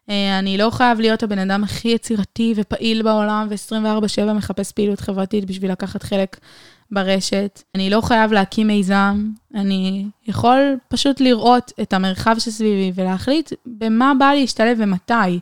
Uh, 0.09 0.13
אני 0.39 0.59
לא 0.59 0.71
חייב 0.71 1.01
להיות 1.01 1.23
הבן 1.23 1.39
אדם 1.39 1.65
הכי 1.65 1.89
יצירתי 1.89 2.55
ופעיל 2.57 3.03
בעולם, 3.03 3.47
ו-24/7 3.51 4.33
מחפש 4.33 4.73
פעילות 4.73 5.01
חברתית 5.01 5.45
בשביל 5.45 5.73
לקחת 5.73 6.03
חלק 6.03 6.37
ברשת. 6.91 7.63
אני 7.75 7.91
לא 7.91 8.01
חייב 8.01 8.33
להקים 8.33 8.67
מיזם, 8.67 9.31
אני 9.55 10.07
יכול 10.27 10.77
פשוט 10.89 11.21
לראות 11.21 11.73
את 11.83 11.93
המרחב 11.93 12.37
שסביבי 12.39 12.93
ולהחליט 12.95 13.53
במה 13.67 14.13
בא 14.19 14.33
להשתלב 14.35 14.77
ומתי. 14.81 15.41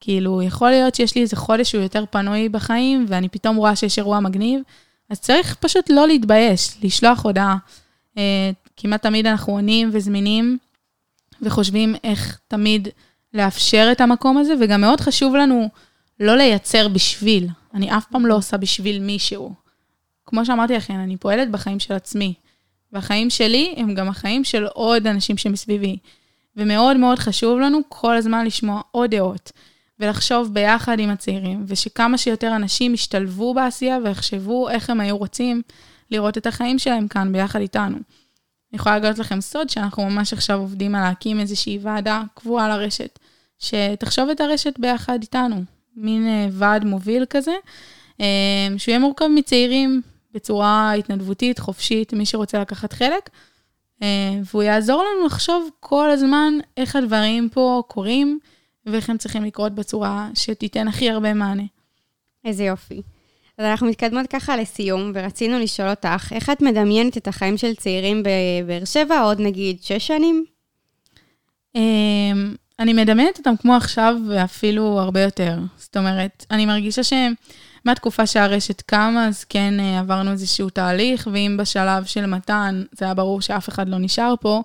כאילו, 0.00 0.42
יכול 0.42 0.70
להיות 0.70 0.94
שיש 0.94 1.14
לי 1.14 1.22
איזה 1.22 1.36
חודש 1.36 1.70
שהוא 1.70 1.82
יותר 1.82 2.04
פנוי 2.10 2.48
בחיים, 2.48 3.06
ואני 3.08 3.28
פתאום 3.28 3.56
רואה 3.56 3.76
שיש 3.76 3.98
אירוע 3.98 4.20
מגניב, 4.20 4.60
אז 5.10 5.20
צריך 5.20 5.54
פשוט 5.60 5.90
לא 5.90 6.06
להתבייש, 6.06 6.76
לשלוח 6.82 7.24
הודעה. 7.24 7.56
Uh, 8.14 8.18
כמעט 8.76 9.02
תמיד 9.02 9.26
אנחנו 9.26 9.52
עונים 9.52 9.90
וזמינים, 9.92 10.58
וחושבים 11.42 11.94
איך 12.04 12.38
תמיד 12.48 12.88
לאפשר 13.34 13.88
את 13.92 14.00
המקום 14.00 14.38
הזה, 14.38 14.54
וגם 14.60 14.80
מאוד 14.80 15.00
חשוב 15.00 15.36
לנו 15.36 15.68
לא 16.20 16.36
לייצר 16.36 16.88
בשביל. 16.88 17.48
אני 17.74 17.96
אף 17.96 18.06
פעם 18.10 18.26
לא 18.26 18.34
עושה 18.34 18.56
בשביל 18.56 19.00
מישהו. 19.00 19.54
כמו 20.26 20.44
שאמרתי 20.44 20.74
לכם, 20.74 20.94
אני 20.94 21.16
פועלת 21.16 21.50
בחיים 21.50 21.80
של 21.80 21.94
עצמי, 21.94 22.34
והחיים 22.92 23.30
שלי 23.30 23.74
הם 23.76 23.94
גם 23.94 24.08
החיים 24.08 24.44
של 24.44 24.66
עוד 24.66 25.06
אנשים 25.06 25.36
שמסביבי. 25.36 25.98
ומאוד 26.56 26.96
מאוד 26.96 27.18
חשוב 27.18 27.58
לנו 27.58 27.78
כל 27.88 28.16
הזמן 28.16 28.46
לשמוע 28.46 28.80
עוד 28.90 29.10
דעות. 29.10 29.52
ולחשוב 30.00 30.54
ביחד 30.54 30.98
עם 30.98 31.10
הצעירים, 31.10 31.64
ושכמה 31.66 32.18
שיותר 32.18 32.56
אנשים 32.56 32.94
ישתלבו 32.94 33.54
בעשייה 33.54 33.98
ויחשבו 34.04 34.68
איך 34.68 34.90
הם 34.90 35.00
היו 35.00 35.16
רוצים 35.16 35.62
לראות 36.10 36.38
את 36.38 36.46
החיים 36.46 36.78
שלהם 36.78 37.08
כאן 37.08 37.32
ביחד 37.32 37.60
איתנו. 37.60 37.96
אני 38.72 38.80
יכולה 38.80 38.98
לגלות 38.98 39.18
לכם 39.18 39.40
סוד 39.40 39.70
שאנחנו 39.70 40.10
ממש 40.10 40.32
עכשיו 40.32 40.58
עובדים 40.58 40.94
על 40.94 41.02
להקים 41.02 41.40
איזושהי 41.40 41.78
ועדה 41.82 42.22
קבועה 42.34 42.68
לרשת, 42.68 43.18
שתחשוב 43.58 44.28
את 44.28 44.40
הרשת 44.40 44.78
ביחד 44.78 45.18
איתנו, 45.22 45.62
מין 45.96 46.26
אה, 46.26 46.48
ועד 46.50 46.84
מוביל 46.84 47.24
כזה, 47.30 47.54
אה, 48.20 48.26
שהוא 48.78 48.92
יהיה 48.92 48.98
מורכב 48.98 49.26
מצעירים 49.26 50.02
בצורה 50.34 50.92
התנדבותית, 50.92 51.58
חופשית, 51.58 52.12
מי 52.12 52.26
שרוצה 52.26 52.60
לקחת 52.60 52.92
חלק, 52.92 53.30
אה, 54.02 54.08
והוא 54.44 54.62
יעזור 54.62 55.04
לנו 55.04 55.26
לחשוב 55.26 55.70
כל 55.80 56.10
הזמן 56.10 56.54
איך 56.76 56.96
הדברים 56.96 57.48
פה 57.48 57.82
קורים. 57.88 58.38
ואיך 58.86 59.10
הם 59.10 59.18
צריכים 59.18 59.44
לקרות 59.44 59.74
בצורה 59.74 60.28
שתיתן 60.34 60.88
הכי 60.88 61.10
הרבה 61.10 61.34
מענה. 61.34 61.62
איזה 62.44 62.64
יופי. 62.64 63.02
אז 63.58 63.64
אנחנו 63.64 63.86
מתקדמות 63.86 64.26
ככה 64.26 64.56
לסיום, 64.56 65.12
ורצינו 65.14 65.58
לשאול 65.58 65.88
אותך, 65.88 66.32
איך 66.32 66.50
את 66.50 66.62
מדמיינת 66.62 67.16
את 67.16 67.28
החיים 67.28 67.58
של 67.58 67.74
צעירים 67.74 68.22
בבאר 68.22 68.84
שבע 68.84 69.20
עוד 69.20 69.40
נגיד 69.40 69.82
שש 69.82 70.06
שנים? 70.06 70.44
אמ, 71.74 72.54
אני 72.78 72.92
מדמיינת 72.92 73.38
אותם 73.38 73.56
כמו 73.56 73.74
עכשיו, 73.74 74.16
ואפילו 74.28 75.00
הרבה 75.00 75.22
יותר. 75.22 75.58
זאת 75.76 75.96
אומרת, 75.96 76.46
אני 76.50 76.66
מרגישה 76.66 77.02
שמהתקופה 77.02 78.26
שהרשת 78.26 78.80
קמה, 78.80 79.28
אז 79.28 79.44
כן 79.44 79.80
אה, 79.80 79.98
עברנו 79.98 80.32
איזשהו 80.32 80.70
תהליך, 80.70 81.28
ואם 81.32 81.56
בשלב 81.60 82.04
של 82.04 82.26
מתן 82.26 82.82
זה 82.92 83.04
היה 83.04 83.14
ברור 83.14 83.40
שאף 83.40 83.68
אחד 83.68 83.88
לא 83.88 83.98
נשאר 83.98 84.34
פה, 84.40 84.62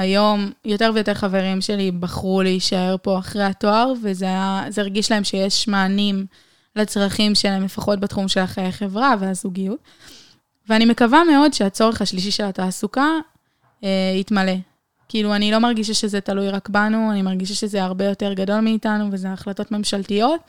היום 0.00 0.50
יותר 0.64 0.90
ויותר 0.94 1.14
חברים 1.14 1.60
שלי 1.60 1.90
בחרו 1.90 2.42
להישאר 2.42 2.96
פה 3.02 3.18
אחרי 3.18 3.44
התואר, 3.44 3.92
וזה 4.02 4.24
היה, 4.24 4.64
הרגיש 4.76 5.10
להם 5.10 5.24
שיש 5.24 5.68
מענים 5.68 6.26
לצרכים 6.76 7.34
שלהם, 7.34 7.64
לפחות 7.64 8.00
בתחום 8.00 8.28
של 8.28 8.40
החיי 8.40 8.64
החברה 8.64 9.14
והזוגיות. 9.20 9.78
ואני 10.68 10.84
מקווה 10.84 11.24
מאוד 11.24 11.52
שהצורך 11.52 12.02
השלישי 12.02 12.30
של 12.30 12.44
התעסוקה 12.44 13.08
אה, 13.84 14.12
יתמלא. 14.16 14.52
כאילו, 15.08 15.34
אני 15.34 15.50
לא 15.50 15.58
מרגישה 15.58 15.94
שזה 15.94 16.20
תלוי 16.20 16.50
רק 16.50 16.68
בנו, 16.68 17.12
אני 17.12 17.22
מרגישה 17.22 17.54
שזה 17.54 17.84
הרבה 17.84 18.04
יותר 18.04 18.32
גדול 18.32 18.60
מאיתנו, 18.60 19.08
וזה 19.12 19.28
החלטות 19.32 19.72
ממשלתיות. 19.72 20.40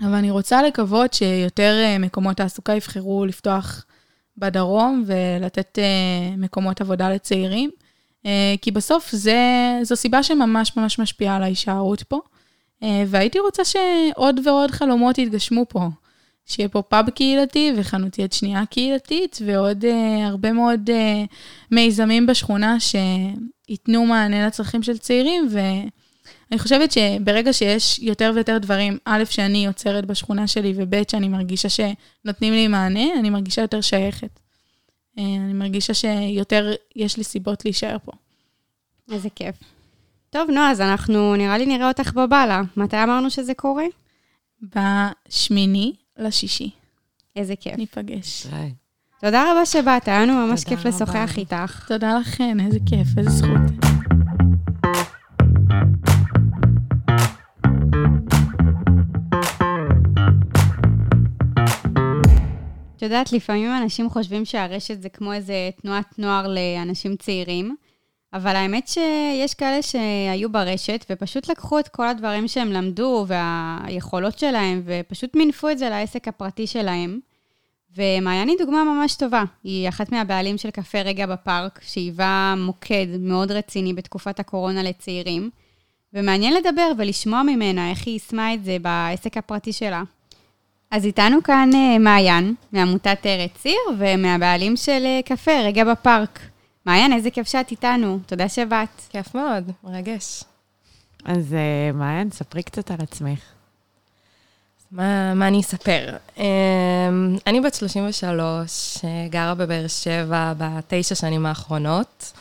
אבל 0.00 0.14
אני 0.14 0.30
רוצה 0.30 0.62
לקוות 0.62 1.14
שיותר 1.14 1.74
אה, 1.84 1.98
מקומות 1.98 2.36
תעסוקה 2.36 2.74
יבחרו 2.74 3.26
לפתוח 3.26 3.84
בדרום 4.36 5.04
ולתת 5.06 5.78
אה, 5.78 6.36
מקומות 6.36 6.80
עבודה 6.80 7.10
לצעירים, 7.10 7.70
כי 8.62 8.70
בסוף 8.70 9.10
זה, 9.12 9.38
זו 9.82 9.96
סיבה 9.96 10.22
שממש 10.22 10.76
ממש 10.76 10.98
משפיעה 10.98 11.36
על 11.36 11.42
ההישארות 11.42 12.02
פה. 12.02 12.20
והייתי 12.82 13.38
רוצה 13.38 13.62
שעוד 13.64 14.40
ועוד 14.46 14.70
חלומות 14.70 15.18
יתגשמו 15.18 15.64
פה. 15.68 15.88
שיהיה 16.48 16.68
פה 16.68 16.82
פאב 16.82 17.10
קהילתי 17.10 17.72
וחנות 17.76 18.18
יד 18.18 18.32
שנייה 18.32 18.66
קהילתית, 18.66 19.38
ועוד 19.44 19.84
uh, 19.84 20.26
הרבה 20.26 20.52
מאוד 20.52 20.90
uh, 20.90 21.26
מיזמים 21.70 22.26
בשכונה 22.26 22.76
שייתנו 22.80 24.06
מענה 24.06 24.46
לצרכים 24.46 24.82
של 24.82 24.98
צעירים, 24.98 25.48
ואני 25.50 26.58
חושבת 26.58 26.92
שברגע 26.92 27.52
שיש 27.52 27.98
יותר 27.98 28.32
ויותר 28.34 28.58
דברים, 28.58 28.98
א', 29.04 29.24
שאני 29.24 29.64
יוצרת 29.64 30.06
בשכונה 30.06 30.46
שלי, 30.46 30.72
וב', 30.76 31.10
שאני 31.10 31.28
מרגישה 31.28 31.68
שנותנים 31.68 32.52
לי 32.52 32.68
מענה, 32.68 33.04
אני 33.18 33.30
מרגישה 33.30 33.62
יותר 33.62 33.80
שייכת. 33.80 34.40
Uh, 35.18 35.20
אני 35.20 35.52
מרגישה 35.52 35.94
שיותר 35.94 36.72
יש 36.96 37.16
לי 37.16 37.24
סיבות 37.24 37.64
להישאר 37.64 37.96
פה. 38.04 38.12
איזה 39.12 39.28
כיף. 39.30 39.56
טוב, 40.30 40.50
נועה, 40.50 40.70
אז 40.70 40.80
אנחנו 40.80 41.36
נראה 41.36 41.58
לי 41.58 41.66
נראה 41.66 41.88
אותך 41.88 42.12
בבאללה. 42.12 42.62
מתי 42.76 43.02
אמרנו 43.02 43.30
שזה 43.30 43.54
קורה? 43.54 43.84
בשמיני 44.62 45.92
לשישי. 46.18 46.70
איזה 47.36 47.56
כיף. 47.56 47.76
ניפגש. 47.76 48.46
ביי. 48.46 48.72
תודה 49.20 49.52
רבה 49.52 49.66
שבאת, 49.66 50.08
היה 50.08 50.22
לנו 50.22 50.46
ממש 50.46 50.64
כיף 50.64 50.80
רבה. 50.80 50.88
לשוחח 50.88 51.38
איתך. 51.38 51.84
תודה 51.88 52.18
לכן, 52.18 52.60
איזה 52.60 52.78
כיף, 52.86 53.18
איזה 53.18 53.30
זכות. 53.30 53.97
את 62.98 63.02
יודעת, 63.02 63.32
לפעמים 63.32 63.70
אנשים 63.82 64.10
חושבים 64.10 64.44
שהרשת 64.44 65.02
זה 65.02 65.08
כמו 65.08 65.32
איזה 65.32 65.70
תנועת 65.82 66.18
נוער 66.18 66.46
לאנשים 66.48 67.16
צעירים, 67.16 67.76
אבל 68.32 68.56
האמת 68.56 68.88
שיש 68.88 69.54
כאלה 69.54 69.82
שהיו 69.82 70.52
ברשת 70.52 71.04
ופשוט 71.10 71.48
לקחו 71.48 71.78
את 71.78 71.88
כל 71.88 72.08
הדברים 72.08 72.48
שהם 72.48 72.72
למדו 72.72 73.26
והיכולות 73.28 74.38
שלהם 74.38 74.82
ופשוט 74.84 75.36
מינפו 75.36 75.70
את 75.70 75.78
זה 75.78 75.88
לעסק 75.88 76.28
הפרטי 76.28 76.66
שלהם. 76.66 77.20
ומעיין 77.96 78.48
היא 78.48 78.58
דוגמה 78.58 78.84
ממש 78.84 79.14
טובה. 79.14 79.44
היא 79.64 79.88
אחת 79.88 80.12
מהבעלים 80.12 80.58
של 80.58 80.70
קפה 80.70 81.00
רגע 81.00 81.26
בפארק, 81.26 81.80
שהיווה 81.82 82.54
מוקד 82.58 83.06
מאוד 83.20 83.52
רציני 83.52 83.94
בתקופת 83.94 84.40
הקורונה 84.40 84.82
לצעירים. 84.82 85.50
ומעניין 86.12 86.54
לדבר 86.54 86.92
ולשמוע 86.98 87.42
ממנה 87.42 87.90
איך 87.90 88.06
היא 88.06 88.12
יישמה 88.12 88.54
את 88.54 88.64
זה 88.64 88.76
בעסק 88.82 89.36
הפרטי 89.36 89.72
שלה. 89.72 90.02
אז 90.90 91.04
איתנו 91.04 91.42
כאן 91.42 91.70
אה, 91.74 91.98
מעיין, 91.98 92.54
מעמותת 92.72 93.26
ארץ 93.26 93.50
ציר, 93.62 93.78
ומהבעלים 93.98 94.76
של 94.76 95.02
אה, 95.04 95.20
קפה 95.24 95.60
רגע 95.64 95.84
בפארק. 95.84 96.40
מעיין, 96.86 97.12
איזה 97.12 97.30
כיף 97.30 97.48
שאת 97.48 97.70
איתנו, 97.70 98.18
תודה 98.26 98.48
שבאת. 98.48 98.88
כיף 99.08 99.34
מאוד, 99.34 99.70
מרגש. 99.84 100.44
אז 101.24 101.54
אה, 101.54 101.92
מעיין, 101.94 102.30
ספרי 102.30 102.62
קצת 102.62 102.90
על 102.90 102.96
עצמך. 103.00 103.40
מה, 104.92 105.34
מה 105.34 105.48
אני 105.48 105.60
אספר? 105.60 106.16
Um, 106.36 106.40
אני 107.46 107.60
בת 107.60 107.74
33, 107.74 108.98
אה, 109.04 109.26
גרה 109.30 109.54
בבאר 109.54 109.86
שבע 109.86 110.52
בתשע 110.58 111.14
שנים 111.14 111.46
האחרונות. 111.46 112.32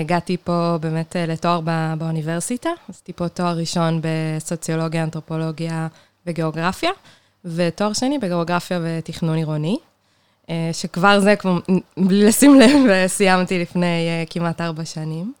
הגעתי 0.00 0.36
פה 0.44 0.78
באמת 0.80 1.16
לתואר 1.28 1.60
בא, 1.60 1.94
באוניברסיטה, 1.98 2.70
עשיתי 2.88 3.12
פה 3.12 3.28
תואר 3.28 3.58
ראשון 3.58 4.00
בסוציולוגיה, 4.02 5.02
אנתרופולוגיה 5.02 5.88
וגיאוגרפיה, 6.26 6.90
ותואר 7.44 7.92
שני 7.92 8.18
בגיאוגרפיה 8.18 8.80
ותכנון 8.82 9.36
עירוני, 9.36 9.76
uh, 10.46 10.48
שכבר 10.72 11.20
זה, 11.20 11.36
כבר, 11.36 11.58
בלי 11.96 12.24
לשים 12.24 12.60
לב, 12.60 13.06
סיימתי 13.06 13.58
לפני 13.58 14.24
uh, 14.26 14.32
כמעט 14.32 14.60
ארבע 14.60 14.84
שנים. 14.84 15.32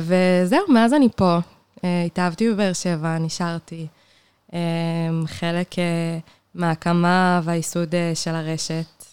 וזהו, 0.00 0.60
מאז 0.68 0.94
אני 0.94 1.08
פה. 1.16 1.38
התאהבתי 2.06 2.50
בבאר 2.50 2.72
שבע, 2.72 3.18
נשארתי. 3.18 3.86
חלק 5.26 5.78
אה, 5.78 6.18
מההקמה 6.54 7.40
והייסוד 7.44 7.94
אה, 7.94 8.12
של 8.14 8.34
הרשת. 8.34 9.04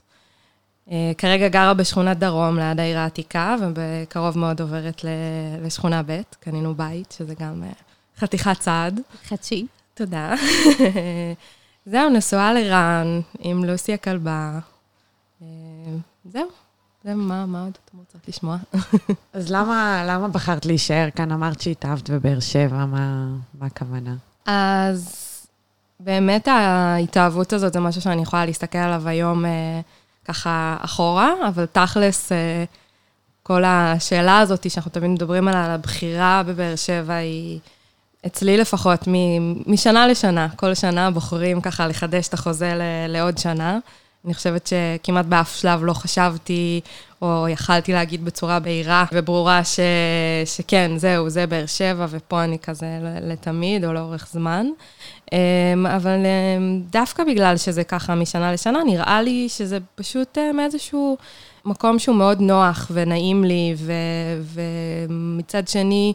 אה, 0.91 1.11
כרגע 1.17 1.47
גרה 1.47 1.73
בשכונת 1.73 2.17
דרום, 2.17 2.59
ליד 2.59 2.79
העיר 2.79 2.99
העתיקה, 2.99 3.55
ובקרוב 3.61 4.37
מאוד 4.37 4.61
עוברת 4.61 5.01
לשכונה 5.61 6.03
ב', 6.03 6.21
קנינו 6.39 6.75
בית, 6.75 7.11
שזה 7.17 7.33
גם 7.39 7.63
חתיכת 8.17 8.59
צעד. 8.59 8.99
חדשי. 9.23 9.65
תודה. 9.93 10.33
זהו, 11.85 12.09
נשואה 12.09 12.53
לרן, 12.53 13.21
עם 13.39 13.63
לוסי 13.63 13.93
הכלבה. 13.93 14.59
זהו, 16.25 16.47
זה 17.03 17.15
מה, 17.15 17.45
מה 17.45 17.63
עוד 17.63 17.77
אתם 17.85 17.97
רוצות 17.97 18.21
לשמוע? 18.27 18.57
אז 19.33 19.51
למה, 19.51 20.03
למה 20.07 20.27
בחרת 20.27 20.65
להישאר 20.65 21.09
כאן? 21.15 21.31
אמרת 21.31 21.61
שהתאהבת 21.61 22.09
בבאר 22.09 22.39
שבע, 22.39 22.85
מה, 22.85 23.27
מה 23.59 23.65
הכוונה? 23.65 24.15
אז 24.45 25.27
באמת 25.99 26.47
ההתאהבות 26.47 27.53
הזאת 27.53 27.73
זה 27.73 27.79
משהו 27.79 28.01
שאני 28.01 28.21
יכולה 28.21 28.45
להסתכל 28.45 28.77
עליו 28.77 29.07
היום 29.07 29.45
אה, 29.45 29.81
ככה 30.25 30.77
אחורה, 30.79 31.33
אבל 31.47 31.65
תכלס, 31.65 32.31
אה, 32.31 32.63
כל 33.43 33.63
השאלה 33.65 34.39
הזאת 34.39 34.71
שאנחנו 34.71 34.91
תמיד 34.91 35.11
מדברים 35.11 35.47
עליה, 35.47 35.65
על 35.65 35.71
הבחירה 35.71 36.43
בבאר 36.47 36.75
שבע, 36.75 37.13
היא 37.13 37.59
אצלי 38.25 38.57
לפחות 38.57 39.07
מ- 39.07 39.71
משנה 39.73 40.07
לשנה. 40.07 40.47
כל 40.55 40.73
שנה 40.73 41.11
בוחרים 41.11 41.61
ככה 41.61 41.87
לחדש 41.87 42.27
את 42.27 42.33
החוזה 42.33 42.73
ל- 42.75 43.11
לעוד 43.11 43.37
שנה. 43.37 43.79
אני 44.25 44.33
חושבת 44.33 44.67
שכמעט 44.67 45.25
באף 45.25 45.55
שלב 45.55 45.83
לא 45.83 45.93
חשבתי, 45.93 46.81
או 47.21 47.45
יכלתי 47.49 47.93
להגיד 47.93 48.25
בצורה 48.25 48.59
בהירה 48.59 49.05
וברורה 49.11 49.63
ש, 49.63 49.79
שכן, 50.45 50.91
זהו, 50.97 51.29
זה 51.29 51.47
באר 51.47 51.65
שבע, 51.65 52.05
ופה 52.09 52.43
אני 52.43 52.59
כזה 52.59 52.85
לתמיד, 53.21 53.85
או 53.85 53.93
לאורך 53.93 54.27
זמן. 54.31 54.65
אמ, 55.31 55.37
אבל 55.85 56.17
אמ, 56.57 56.81
דווקא 56.91 57.23
בגלל 57.23 57.57
שזה 57.57 57.83
ככה 57.83 58.15
משנה 58.15 58.53
לשנה, 58.53 58.79
נראה 58.83 59.21
לי 59.21 59.49
שזה 59.49 59.77
פשוט 59.95 60.37
מאיזשהו 60.53 61.17
מקום 61.65 61.99
שהוא 61.99 62.15
מאוד 62.15 62.41
נוח 62.41 62.91
ונעים 62.93 63.43
לי, 63.43 63.73
ו, 63.77 63.93
ומצד 65.09 65.67
שני, 65.67 66.13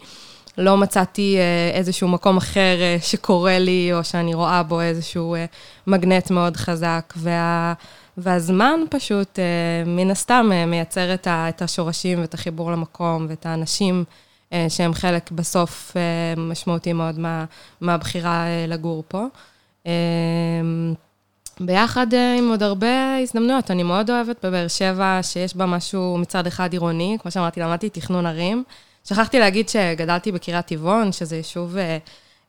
לא 0.58 0.76
מצאתי 0.76 1.36
אה, 1.38 1.78
איזשהו 1.78 2.08
מקום 2.08 2.36
אחר 2.36 2.76
אה, 2.80 2.96
שקורה 3.00 3.58
לי, 3.58 3.90
או 3.92 4.04
שאני 4.04 4.34
רואה 4.34 4.62
בו 4.62 4.80
איזשהו 4.80 5.36
מגנט 5.86 6.30
מאוד 6.30 6.56
חזק, 6.56 7.14
וה... 7.16 7.74
והזמן 8.18 8.80
פשוט, 8.90 9.38
מן 9.86 10.10
הסתם, 10.10 10.50
מייצר 10.66 11.14
את 11.24 11.62
השורשים 11.62 12.20
ואת 12.20 12.34
החיבור 12.34 12.72
למקום 12.72 13.26
ואת 13.28 13.46
האנשים 13.46 14.04
שהם 14.68 14.94
חלק 14.94 15.30
בסוף 15.30 15.96
משמעותי 16.36 16.92
מאוד 16.92 17.18
מה, 17.18 17.44
מהבחירה 17.80 18.44
לגור 18.68 19.04
פה. 19.08 19.24
ביחד 21.60 22.06
עם 22.38 22.48
עוד 22.50 22.62
הרבה 22.62 23.16
הזדמנויות, 23.22 23.70
אני 23.70 23.82
מאוד 23.82 24.10
אוהבת 24.10 24.44
בבאר 24.44 24.68
שבע, 24.68 25.18
שיש 25.22 25.56
בה 25.56 25.66
משהו 25.66 26.18
מצד 26.18 26.46
אחד 26.46 26.72
עירוני, 26.72 27.16
כמו 27.22 27.30
שאמרתי, 27.30 27.60
למדתי 27.60 27.90
תכנון 27.90 28.26
ערים. 28.26 28.64
שכחתי 29.08 29.38
להגיד 29.38 29.68
שגדלתי 29.68 30.32
בקריית 30.32 30.66
טבעון, 30.66 31.12
שזה 31.12 31.36
יישוב 31.36 31.76
אה, 31.76 31.98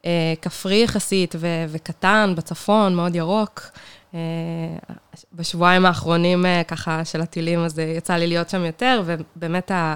אה, 0.06 0.34
כפרי 0.42 0.84
יחסית 0.84 1.36
ו- 1.40 1.66
וקטן, 1.70 2.34
בצפון, 2.38 2.96
מאוד 2.96 3.16
ירוק. 3.16 3.62
אה, 4.14 4.20
בשבועיים 5.34 5.86
האחרונים, 5.86 6.46
אה, 6.46 6.62
ככה, 6.68 7.06
של 7.06 7.22
הטילים, 7.22 7.60
אז 7.60 7.80
יצא 7.80 8.14
לי 8.14 8.28
להיות 8.28 8.50
שם 8.50 8.66
יותר, 8.66 9.04
ובאמת 9.06 9.72
ה... 9.72 9.96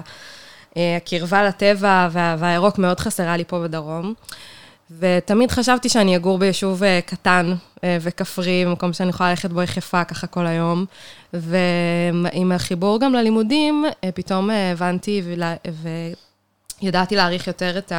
הקרבה 0.96 1.42
לטבע 1.44 2.08
וה, 2.10 2.36
והירוק 2.38 2.78
מאוד 2.78 3.00
חסרה 3.00 3.36
לי 3.36 3.44
פה 3.44 3.62
בדרום. 3.62 4.14
ותמיד 4.98 5.50
חשבתי 5.50 5.88
שאני 5.88 6.16
אגור 6.16 6.38
ביישוב 6.38 6.82
קטן 7.06 7.54
וכפרי, 7.84 8.64
במקום 8.64 8.92
שאני 8.92 9.10
יכולה 9.10 9.30
ללכת 9.30 9.50
בו 9.50 9.62
יחפה 9.62 10.04
ככה 10.04 10.26
כל 10.26 10.46
היום. 10.46 10.84
ועם 11.32 12.52
החיבור 12.52 13.00
גם 13.00 13.12
ללימודים, 13.12 13.84
פתאום 14.14 14.50
הבנתי 14.50 15.22
ידעתי 16.82 17.16
להעריך 17.16 17.46
יותר 17.46 17.78
את 17.78 17.92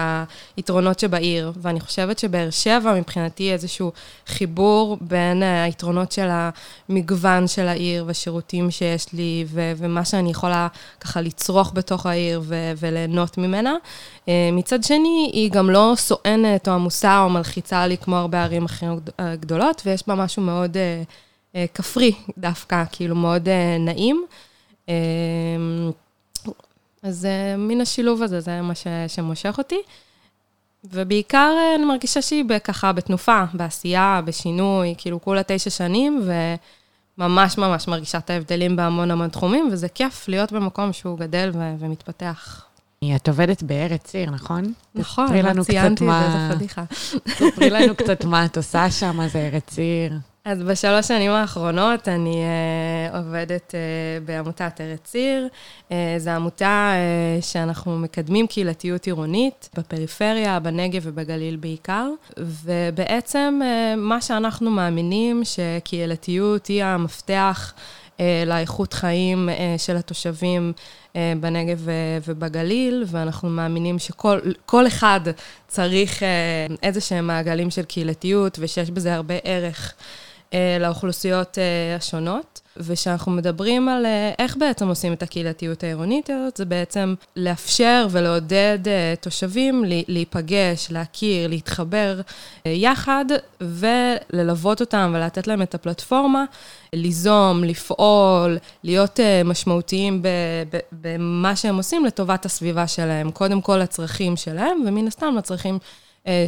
היתרונות 0.57 0.99
שבעיר, 0.99 1.51
ואני 1.61 1.79
חושבת 1.79 2.19
שבאר 2.19 2.49
שבע 2.49 2.93
מבחינתי 2.93 3.53
איזשהו 3.53 3.91
חיבור 4.27 4.97
בין 5.01 5.43
היתרונות 5.43 6.11
של 6.11 6.27
המגוון 6.89 7.47
של 7.47 7.67
העיר 7.67 8.03
והשירותים 8.07 8.71
שיש 8.71 9.13
לי, 9.13 9.45
ו- 9.47 9.71
ומה 9.77 10.05
שאני 10.05 10.31
יכולה 10.31 10.67
ככה 10.99 11.21
לצרוך 11.21 11.71
בתוך 11.75 12.05
העיר 12.05 12.41
ו- 12.43 12.71
וליהנות 12.77 13.37
ממנה. 13.37 13.73
מצד 14.51 14.83
שני, 14.83 15.29
היא 15.33 15.51
גם 15.51 15.69
לא 15.69 15.93
סואנת 15.95 16.67
או 16.67 16.73
עמוסה 16.73 17.21
או 17.21 17.29
מלחיצה 17.29 17.87
לי 17.87 17.97
כמו 17.97 18.15
הרבה 18.15 18.43
ערים 18.43 18.65
אחרות 18.65 19.09
גדולות, 19.39 19.81
ויש 19.85 20.03
בה 20.07 20.15
משהו 20.15 20.41
מאוד 20.41 20.73
uh, 20.73 20.77
uh, 21.55 21.57
כפרי 21.73 22.11
דווקא, 22.37 22.83
כאילו 22.91 23.15
מאוד 23.15 23.47
uh, 23.47 23.79
נעים. 23.79 24.25
אז 27.03 27.27
uh, 27.27 27.57
מן 27.57 27.81
השילוב 27.81 28.23
הזה, 28.23 28.39
זה 28.39 28.61
מה 28.61 28.75
ש, 28.75 28.87
שמושך 29.07 29.55
אותי. 29.57 29.79
ובעיקר 30.83 31.53
uh, 31.57 31.75
אני 31.75 31.85
מרגישה 31.85 32.21
שהיא 32.21 32.45
ככה 32.63 32.91
בתנופה, 32.91 33.43
בעשייה, 33.53 34.21
בשינוי, 34.25 34.95
כאילו 34.97 35.21
כולה 35.21 35.41
תשע 35.47 35.69
שנים, 35.69 36.29
וממש 37.17 37.57
ממש 37.57 37.87
מרגישה 37.87 38.17
את 38.17 38.29
ההבדלים 38.29 38.75
בהמון 38.75 39.11
המון 39.11 39.29
תחומים, 39.29 39.69
וזה 39.71 39.89
כיף 39.89 40.27
להיות 40.27 40.51
במקום 40.51 40.93
שהוא 40.93 41.17
גדל 41.19 41.51
ו- 41.53 41.73
ומתפתח. 41.79 42.65
את 43.15 43.27
עובדת 43.27 43.63
בארץ 43.63 44.03
ציר, 44.03 44.29
נכון? 44.29 44.73
נכון, 44.95 45.25
תספרי 45.25 45.41
ציינתי 45.63 46.03
את 46.03 46.09
זה, 46.09 46.47
זו 46.49 46.55
פדיחה. 46.55 46.83
ספרי 47.27 47.69
לנו 47.69 47.95
קצת 48.03 48.25
מה 48.25 48.45
את 48.45 48.57
עושה 48.57 48.91
שם, 48.91 49.17
מה 49.17 49.27
זה 49.27 49.39
ארץ 49.39 49.63
ציר. 49.67 50.13
אז 50.45 50.63
בשלוש 50.63 51.07
שנים 51.07 51.31
האחרונות 51.31 52.07
אני 52.07 52.43
uh, 53.11 53.17
עובדת 53.17 53.71
uh, 53.71 54.25
בעמותת 54.25 54.81
ארץ 54.81 54.99
ציר. 55.03 55.47
Uh, 55.89 55.93
זו 56.17 56.29
עמותה 56.29 56.91
uh, 57.39 57.45
שאנחנו 57.45 57.99
מקדמים 57.99 58.47
קהילתיות 58.47 59.05
עירונית 59.05 59.69
בפריפריה, 59.77 60.59
בנגב 60.59 61.01
ובגליל 61.05 61.55
בעיקר. 61.55 62.09
ובעצם 62.39 63.59
uh, 63.61 63.95
מה 63.97 64.21
שאנחנו 64.21 64.71
מאמינים 64.71 65.41
שקהילתיות 65.43 66.67
היא 66.67 66.83
המפתח 66.83 67.73
uh, 68.17 68.21
לאיכות 68.45 68.93
חיים 68.93 69.49
uh, 69.49 69.81
של 69.81 69.97
התושבים 69.97 70.73
בנגב 71.39 71.87
ובגליל, 72.27 73.03
ואנחנו 73.07 73.49
מאמינים 73.49 73.99
שכל 73.99 74.39
כל 74.65 74.87
אחד 74.87 75.19
צריך 75.67 76.23
איזה 76.83 77.01
שהם 77.01 77.27
מעגלים 77.27 77.71
של 77.71 77.83
קהילתיות, 77.83 78.57
ושיש 78.61 78.91
בזה 78.91 79.15
הרבה 79.15 79.35
ערך. 79.43 79.93
אה, 80.53 80.77
לאוכלוסיות 80.79 81.57
אה, 81.57 81.95
השונות. 81.95 82.61
וכשאנחנו 82.77 83.31
מדברים 83.31 83.89
על 83.89 84.05
אה, 84.05 84.31
איך 84.39 84.57
בעצם 84.57 84.87
עושים 84.87 85.13
את 85.13 85.23
הקהילתיות 85.23 85.83
העירונית 85.83 86.29
הזאת, 86.29 86.57
זה 86.57 86.65
בעצם 86.65 87.15
לאפשר 87.35 88.07
ולעודד 88.11 88.79
תושבים 89.21 89.83
להיפגש, 90.07 90.87
להכיר, 90.91 91.47
להתחבר 91.47 92.21
יחד, 92.65 93.25
וללוות 93.61 94.81
אותם 94.81 95.11
ולתת 95.15 95.47
להם 95.47 95.61
את 95.61 95.75
הפלטפורמה, 95.75 96.45
ליזום, 96.93 97.63
לפעול, 97.63 98.57
להיות 98.83 99.19
משמעותיים 99.45 100.21
במה 100.91 101.55
שהם 101.55 101.77
עושים 101.77 102.05
לטובת 102.05 102.45
הסביבה 102.45 102.87
שלהם. 102.87 103.31
קודם 103.31 103.61
כל 103.61 103.77
לצרכים 103.77 104.35
שלהם, 104.37 104.83
ומן 104.87 105.07
הסתם 105.07 105.35
לצרכים 105.37 105.79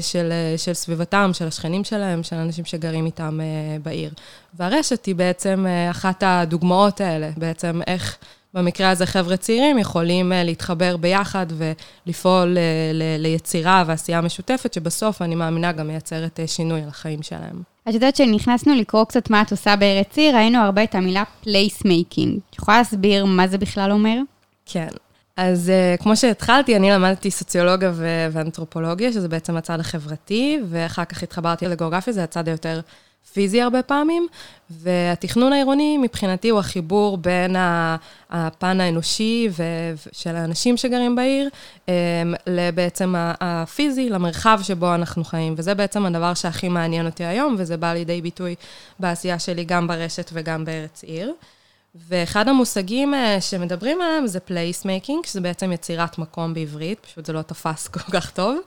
של, 0.01 0.31
אה, 0.31 0.57
של 0.57 0.73
סביבתם, 0.73 1.29
של 1.33 1.47
השכנים 1.47 1.83
שלהם, 1.83 2.23
של 2.23 2.35
אנשים 2.35 2.65
שגרים 2.65 3.05
איתם 3.05 3.39
אה, 3.41 3.77
בעיר. 3.83 4.11
והרשת 4.53 5.05
היא 5.05 5.15
בעצם 5.15 5.65
אה, 5.67 5.91
אחת 5.91 6.23
הדוגמאות 6.25 7.01
האלה, 7.01 7.29
בעצם 7.37 7.81
איך 7.87 8.17
במקרה 8.55 8.89
הזה 8.89 9.05
חבר'ה 9.05 9.37
צעירים 9.37 9.77
יכולים 9.77 10.33
אה, 10.33 10.43
להתחבר 10.43 10.97
ביחד 10.97 11.45
ולפעול 12.05 12.57
אה, 12.57 13.17
ליצירה 13.17 13.83
ועשייה 13.87 14.21
משותפת, 14.21 14.73
שבסוף 14.73 15.21
אני 15.21 15.35
מאמינה 15.35 15.71
גם 15.71 15.87
מייצרת 15.87 16.39
אה, 16.39 16.47
שינוי 16.47 16.81
על 16.81 16.87
החיים 16.87 17.23
שלהם. 17.23 17.61
את 17.89 17.93
יודעת 17.93 18.15
שנכנסנו 18.15 18.75
לקרוא 18.75 19.03
קצת 19.03 19.29
מה 19.29 19.41
את 19.41 19.51
עושה 19.51 19.75
בארץ 19.75 20.07
ציר, 20.09 20.35
ראינו 20.35 20.59
הרבה 20.59 20.83
את 20.83 20.95
המילה 20.95 21.23
placemaking. 21.43 22.39
את 22.49 22.55
יכולה 22.55 22.77
להסביר 22.77 23.25
מה 23.25 23.47
זה 23.47 23.57
בכלל 23.57 23.91
אומר? 23.91 24.17
כן. 24.65 24.87
אז 25.37 25.71
אה, 25.71 26.03
כמו 26.03 26.15
שהתחלתי, 26.15 26.75
אני 26.75 26.91
למדתי 26.91 27.31
סוציולוגיה 27.31 27.91
ו- 27.93 28.27
ואנתרופולוגיה, 28.31 29.11
שזה 29.13 29.27
בעצם 29.27 29.57
הצד 29.57 29.79
החברתי, 29.79 30.59
ואחר 30.69 31.05
כך 31.05 31.23
התחברתי 31.23 31.67
לגיאוגרפיה, 31.67 32.13
זה 32.13 32.23
הצד 32.23 32.47
היותר 32.47 32.81
פיזי 33.33 33.61
הרבה 33.61 33.81
פעמים, 33.81 34.27
והתכנון 34.69 35.53
העירוני 35.53 35.97
מבחינתי 35.97 36.49
הוא 36.49 36.59
החיבור 36.59 37.17
בין 37.17 37.55
הפן 38.29 38.81
האנושי 38.81 39.49
ו- 39.51 39.93
של 40.11 40.35
האנשים 40.35 40.77
שגרים 40.77 41.15
בעיר, 41.15 41.49
אמ, 41.85 41.89
לבעצם 42.47 43.13
הפיזי, 43.17 44.09
למרחב 44.09 44.59
שבו 44.63 44.95
אנחנו 44.95 45.23
חיים, 45.23 45.53
וזה 45.57 45.73
בעצם 45.73 46.05
הדבר 46.05 46.33
שהכי 46.33 46.69
מעניין 46.69 47.05
אותי 47.05 47.25
היום, 47.25 47.55
וזה 47.57 47.77
בא 47.77 47.93
לידי 47.93 48.21
ביטוי 48.21 48.55
בעשייה 48.99 49.39
שלי 49.39 49.63
גם 49.63 49.87
ברשת 49.87 50.29
וגם 50.33 50.65
בארץ 50.65 51.03
עיר. 51.03 51.33
ואחד 51.95 52.47
המושגים 52.47 53.13
אה, 53.13 53.41
שמדברים 53.41 54.01
עליהם 54.01 54.27
זה 54.27 54.39
placemaking, 54.39 55.25
שזה 55.25 55.41
בעצם 55.41 55.71
יצירת 55.71 56.17
מקום 56.17 56.53
בעברית, 56.53 56.99
פשוט 56.99 57.25
זה 57.25 57.33
לא 57.33 57.41
תפס 57.41 57.87
כל 57.93 58.11
כך 58.11 58.31
טוב. 58.31 58.57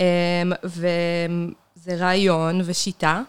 אה, 0.00 0.42
וזה 0.64 1.94
רעיון 1.96 2.60
ושיטה. 2.64 3.22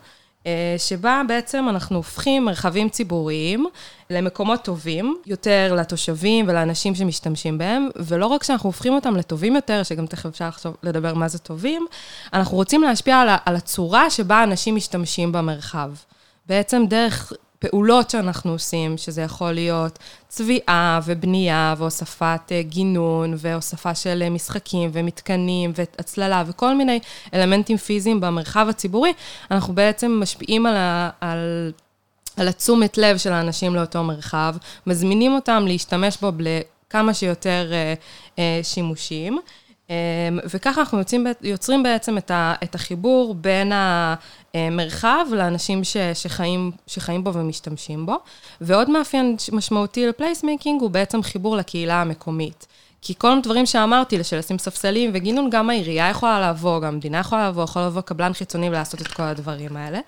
אה, 0.48 0.76
שבה 0.78 1.22
בעצם 1.28 1.66
אנחנו 1.70 1.98
הופכים 1.98 2.46
מרחבים 2.46 2.90
ציבוריים 2.90 3.66
למקומות 4.10 4.64
טובים 4.64 5.18
יותר 5.26 5.76
לתושבים 5.78 6.48
ולאנשים 6.48 6.96
שמשתמשים 6.96 7.58
בהם, 7.58 7.90
ולא 7.96 8.26
רק 8.26 8.44
שאנחנו 8.44 8.70
הופכים 8.70 8.94
אותם 8.94 9.16
לטובים 9.16 9.56
יותר, 9.56 9.84
שגם 9.84 10.06
תכף 10.06 10.26
אפשר 10.26 10.48
לחשוב, 10.48 10.76
לדבר 10.84 11.14
מה 11.14 11.28
זה 11.28 11.40
טובים, 11.40 11.86
אנחנו 12.34 12.58
רוצים 12.58 12.82
להשפיע 12.82 13.38
על 13.46 13.56
הצורה 13.56 14.10
שבה 14.10 14.44
אנשים 14.44 14.76
משתמשים 14.76 15.32
במרחב. 15.32 15.92
בעצם 16.48 16.86
דרך 16.90 17.34
פעולות 17.70 18.10
שאנחנו 18.10 18.52
עושים, 18.52 18.98
שזה 18.98 19.22
יכול 19.22 19.52
להיות 19.52 20.00
צביעה 20.28 21.00
ובנייה 21.06 21.76
והוספת 21.78 22.42
אה, 22.52 22.62
גינון 22.62 23.34
והוספה 23.38 23.96
של 23.96 24.22
אה, 24.26 24.30
משחקים 24.30 24.90
ומתקנים 24.94 25.72
והצללה 25.76 26.44
וכל 26.48 26.76
מיני 26.76 27.00
אלמנטים 27.34 27.78
פיזיים 27.78 28.20
במרחב 28.22 28.68
הציבורי, 28.70 29.14
אנחנו 29.52 29.76
בעצם 29.76 30.20
משפיעים 30.22 30.66
על, 30.66 30.76
ה, 30.76 31.10
על, 31.22 31.72
על 32.38 32.48
התשומת 32.48 32.98
לב 32.98 33.18
של 33.18 33.34
האנשים 33.34 33.76
לאותו 33.76 34.04
מרחב, 34.04 34.56
מזמינים 34.88 35.36
אותם 35.36 35.66
להשתמש 35.68 36.18
בו 36.22 36.32
לכמה 36.40 37.14
שיותר 37.14 37.72
אה, 37.74 37.94
אה, 38.40 38.60
שימושים. 38.64 39.40
אמ, 39.90 40.40
וככה 40.46 40.82
אנחנו 40.82 41.00
יוצאים, 41.00 41.28
יוצרים 41.42 41.84
בעצם 41.84 42.18
את, 42.18 42.32
ה, 42.32 42.54
את 42.64 42.76
החיבור 42.76 43.36
בין 43.36 43.72
המרחב 44.54 45.26
לאנשים 45.32 45.84
ש, 45.84 45.98
שחיים, 46.14 46.72
שחיים 46.88 47.24
בו 47.24 47.34
ומשתמשים 47.34 48.06
בו. 48.06 48.16
ועוד 48.62 48.90
מאפיין 48.90 49.36
משמעותי 49.52 50.08
ל 50.08 50.14
placemaking 50.14 50.82
הוא 50.82 50.90
בעצם 50.90 51.24
חיבור 51.24 51.58
לקהילה 51.58 52.02
המקומית. 52.02 52.68
כי 53.02 53.14
כל 53.18 53.38
הדברים 53.38 53.66
שאמרתי, 53.66 54.24
של 54.24 54.38
לשים 54.38 54.58
ספסלים 54.58 55.12
וגינון, 55.14 55.50
גם 55.50 55.70
העירייה 55.70 56.10
יכולה 56.10 56.50
לבוא, 56.50 56.80
גם 56.80 56.88
המדינה 56.88 57.20
יכולה 57.20 57.50
לבוא, 57.50 57.64
יכול 57.64 57.82
לבוא 57.82 58.02
קבלן 58.02 58.34
חיצוני 58.34 58.70
ולעשות 58.70 59.02
את 59.02 59.08
כל 59.08 59.24
הדברים 59.24 59.78
האלה. 59.78 60.00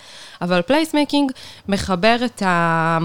אבל 0.41 0.61
placemaking 0.61 1.31
מחבר 1.67 2.17
את 2.25 2.41
ה... 2.41 2.97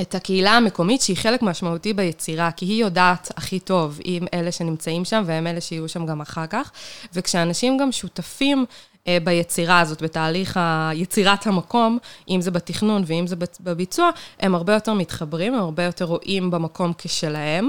את 0.00 0.14
הקהילה 0.14 0.50
המקומית, 0.50 1.02
שהיא 1.02 1.16
חלק 1.16 1.42
משמעותי 1.42 1.92
ביצירה, 1.92 2.50
כי 2.50 2.66
היא 2.66 2.80
יודעת 2.80 3.32
הכי 3.36 3.60
טוב 3.60 4.00
עם 4.04 4.26
אלה 4.34 4.52
שנמצאים 4.52 5.04
שם, 5.04 5.22
והם 5.26 5.46
אלה 5.46 5.60
שיהיו 5.60 5.88
שם 5.88 6.06
גם 6.06 6.20
אחר 6.20 6.46
כך. 6.46 6.70
וכשאנשים 7.14 7.78
גם 7.78 7.92
שותפים 7.92 8.58
אה, 8.58 8.64
ביצירה 9.24 9.80
הזאת, 9.80 10.02
בתהליך 10.02 10.56
ה- 10.56 10.90
יצירת 10.94 11.46
המקום, 11.46 11.98
אם 12.30 12.40
זה 12.40 12.50
בתכנון 12.50 13.02
ואם 13.06 13.26
זה 13.26 13.36
בביצוע, 13.60 14.10
הם 14.40 14.54
הרבה 14.54 14.74
יותר 14.74 14.94
מתחברים, 14.94 15.54
הם 15.54 15.60
הרבה 15.60 15.82
יותר 15.82 16.04
רואים 16.04 16.50
במקום 16.50 16.92
כשלהם, 16.98 17.68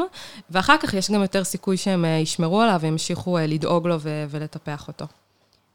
ואחר 0.50 0.78
כך 0.78 0.94
יש 0.94 1.12
גם 1.12 1.22
יותר 1.22 1.44
סיכוי 1.44 1.78
שהם 1.78 2.06
אה, 2.06 2.10
ישמרו 2.10 2.62
עליו 2.62 2.80
וימשיכו 2.82 3.38
אה, 3.38 3.48
לדאוג 3.48 3.88
לו 3.88 3.96
ולטפח 4.30 4.88
אותו. 4.88 5.06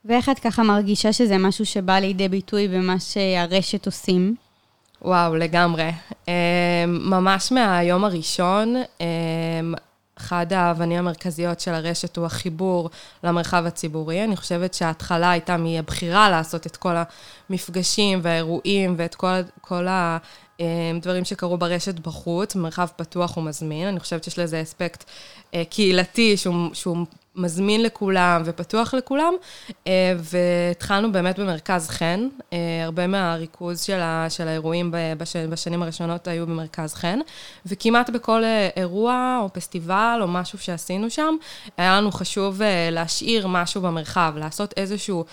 ואיך 0.04 0.28
את 0.28 0.38
ככה 0.38 0.62
מרגישה 0.62 1.12
שזה 1.12 1.38
משהו 1.38 1.66
שבא 1.66 1.98
לידי 1.98 2.28
ביטוי 2.28 2.68
במה 2.68 3.00
שהרשת 3.00 3.86
עושים? 3.86 4.34
וואו, 5.02 5.34
לגמרי. 5.36 5.90
ממש 6.86 7.52
מהיום 7.52 8.04
הראשון, 8.04 8.76
אחד 10.19 10.53
האבנים 10.53 10.99
המרכזיות 10.99 11.61
של 11.61 11.75
הרשת 11.75 12.17
הוא 12.17 12.27
החיבור 12.27 12.91
למרחב 13.25 13.64
הציבורי. 13.67 14.25
אני 14.25 14.37
חושבת 14.37 14.75
שההתחלה 14.75 15.31
הייתה 15.31 15.57
מהבחירה 15.57 16.31
לעשות 16.31 16.67
את 16.67 16.77
כל 16.77 16.95
המפגשים 17.51 18.21
והאירועים 18.23 18.95
ואת 18.99 19.14
כל, 19.14 19.41
כל 19.61 19.87
הדברים 20.61 21.25
שקרו 21.25 21.59
ברשת 21.59 21.99
בחוץ, 21.99 22.55
מרחב 22.57 22.89
פתוח 22.97 23.37
ומזמין. 23.37 23.89
אני 23.89 24.01
חושבת 24.01 24.25
שיש 24.25 24.39
לזה 24.39 24.62
אספקט 24.62 25.05
uh, 25.05 25.55
קהילתי 25.71 26.37
שהוא, 26.37 26.75
שהוא 26.75 27.07
מזמין 27.37 27.82
לכולם 27.82 28.43
ופתוח 28.45 28.95
לכולם, 28.95 29.34
אה, 29.87 30.12
והתחלנו 30.18 31.12
באמת 31.12 31.39
במרכז 31.39 31.89
חן. 31.89 32.28
אה, 32.53 32.59
הרבה 32.84 33.07
מהריכוז 33.07 33.80
של, 33.80 34.01
ה, 34.01 34.26
של 34.30 34.49
האירועים 34.49 34.95
בש, 35.18 35.37
בשנים 35.37 35.82
הראשונות 35.82 36.28
היו 36.28 36.47
במרכז 36.47 36.95
חן, 36.95 37.18
וכמעט 37.66 38.11
בכל 38.11 38.45
אה, 38.45 38.68
אירוע 38.76 39.39
או 39.43 39.53
פסטיבל 39.53 40.18
או 40.22 40.28
משהו 40.28 40.59
שעשינו 40.59 41.11
שם, 41.11 41.37
היה 41.76 41.97
לנו 41.97 42.12
חשוב 42.12 42.61
להשאיר 42.93 43.47
משהו 43.47 43.80
במרחב, 43.80 44.32
לעשות 44.37 44.74
איזשהו 44.76 45.24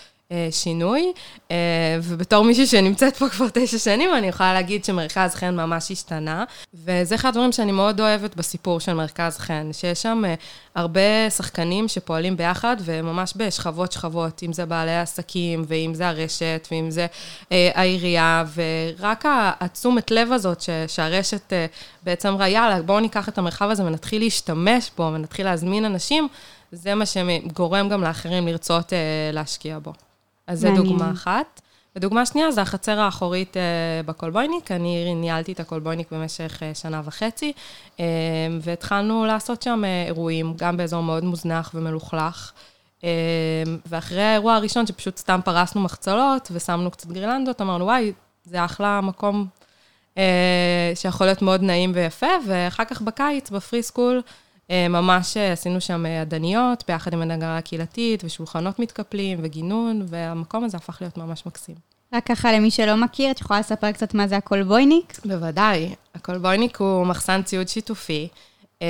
שינוי, 0.51 1.13
אה, 1.51 1.55
ובתור 2.03 2.43
מישהי 2.43 2.67
שנמצאת 2.67 3.17
פה 3.17 3.29
כבר 3.29 3.45
תשע 3.53 3.77
שנים, 3.77 4.09
אני 4.15 4.27
יכולה 4.27 4.53
להגיד 4.53 4.85
שמרכז 4.85 5.35
חן 5.35 5.55
ממש 5.55 5.91
השתנה, 5.91 6.43
וזה 6.73 7.15
אחד 7.15 7.29
הדברים 7.29 7.51
שאני 7.51 7.71
מאוד 7.71 8.01
אוהבת 8.01 8.35
בסיפור 8.35 8.79
של 8.79 8.93
מרכז 8.93 9.37
חן, 9.37 9.69
שיש 9.71 10.01
שם 10.01 10.23
אה, 10.25 10.33
הרבה 10.75 11.29
שחקנים 11.29 11.87
שפועלים 11.87 12.37
ביחד, 12.37 12.75
וממש 12.79 13.33
בשכבות-שכבות, 13.35 14.43
אם 14.43 14.53
זה 14.53 14.65
בעלי 14.65 14.91
העסקים, 14.91 15.65
ואם 15.67 15.93
זה 15.93 16.07
הרשת, 16.07 16.67
ואם 16.71 16.91
זה 16.91 17.07
העירייה, 17.51 18.43
ורק 18.55 19.25
התשומת 19.59 20.11
לב 20.11 20.31
הזאת 20.31 20.61
ש, 20.61 20.69
שהרשת 20.87 21.53
בעצם 22.03 22.35
ראה, 22.35 22.49
יאללה, 22.49 22.81
בואו 22.81 22.99
ניקח 22.99 23.29
את 23.29 23.37
המרחב 23.37 23.69
הזה 23.69 23.85
ונתחיל 23.85 24.21
להשתמש 24.21 24.91
בו, 24.97 25.03
ונתחיל 25.03 25.45
להזמין 25.45 25.85
אנשים, 25.85 26.27
זה 26.71 26.95
מה 26.95 27.05
שגורם 27.05 27.89
גם 27.89 28.03
לאחרים 28.03 28.47
לרצות 28.47 28.93
להשקיע 29.33 29.79
בו. 29.79 29.93
אז 30.47 30.59
זו 30.59 30.75
דוגמה 30.75 31.11
אחת. 31.11 31.61
ודוגמה 31.95 32.25
שנייה 32.25 32.51
זה 32.51 32.61
החצר 32.61 32.99
האחורית 32.99 33.53
uh, 33.53 34.07
בקולבויניק. 34.07 34.71
אני 34.71 35.15
ניהלתי 35.15 35.51
את 35.51 35.59
הקולבויניק 35.59 36.11
במשך 36.11 36.59
uh, 36.59 36.77
שנה 36.77 37.01
וחצי, 37.05 37.53
uh, 37.97 37.99
והתחלנו 38.61 39.25
לעשות 39.25 39.61
שם 39.61 39.83
uh, 39.83 40.07
אירועים, 40.07 40.53
גם 40.57 40.77
באזור 40.77 41.03
מאוד 41.03 41.23
מוזנח 41.23 41.71
ומלוכלך. 41.73 42.51
ואחרי 43.85 44.21
האירוע 44.21 44.55
הראשון, 44.55 44.87
שפשוט 44.87 45.17
סתם 45.17 45.39
פרסנו 45.45 45.81
מחצלות 45.81 46.47
ושמנו 46.51 46.91
קצת 46.91 47.11
גרילנדות, 47.11 47.61
אמרנו, 47.61 47.85
וואי, 47.85 48.13
זה 48.45 48.65
אחלה 48.65 49.01
מקום 49.01 49.47
uh, 50.15 50.17
שיכול 50.95 51.27
להיות 51.27 51.41
מאוד 51.41 51.61
נעים 51.61 51.91
ויפה, 51.95 52.27
ואחר 52.47 52.85
כך 52.85 53.01
בקיץ, 53.01 53.49
בפרי 53.49 53.83
סקול, 53.83 54.15
אה, 54.17 54.21
ממש 54.71 55.37
אה, 55.37 55.51
עשינו 55.51 55.81
שם 55.81 56.05
עדניות, 56.05 56.81
אה, 56.81 56.85
ביחד 56.87 57.13
עם 57.13 57.21
הנהגרה 57.21 57.57
הקהילתית, 57.57 58.23
ושולחנות 58.23 58.79
מתקפלים, 58.79 59.39
וגינון, 59.41 60.05
והמקום 60.07 60.63
הזה 60.63 60.77
הפך 60.77 60.97
להיות 61.01 61.17
ממש 61.17 61.45
מקסים. 61.45 61.75
רק 62.13 62.25
ככה 62.25 62.51
למי 62.51 62.71
שלא 62.71 62.95
מכיר, 62.95 63.31
את 63.31 63.41
יכולה 63.41 63.59
לספר 63.59 63.91
קצת 63.91 64.13
מה 64.13 64.27
זה 64.27 64.37
הקולבויניק? 64.37 65.19
בוודאי. 65.25 65.95
הקולבויניק 66.15 66.77
הוא 66.77 67.05
מחסן 67.05 67.41
ציוד 67.41 67.67
שיתופי. 67.67 68.27
אמ, 68.81 68.87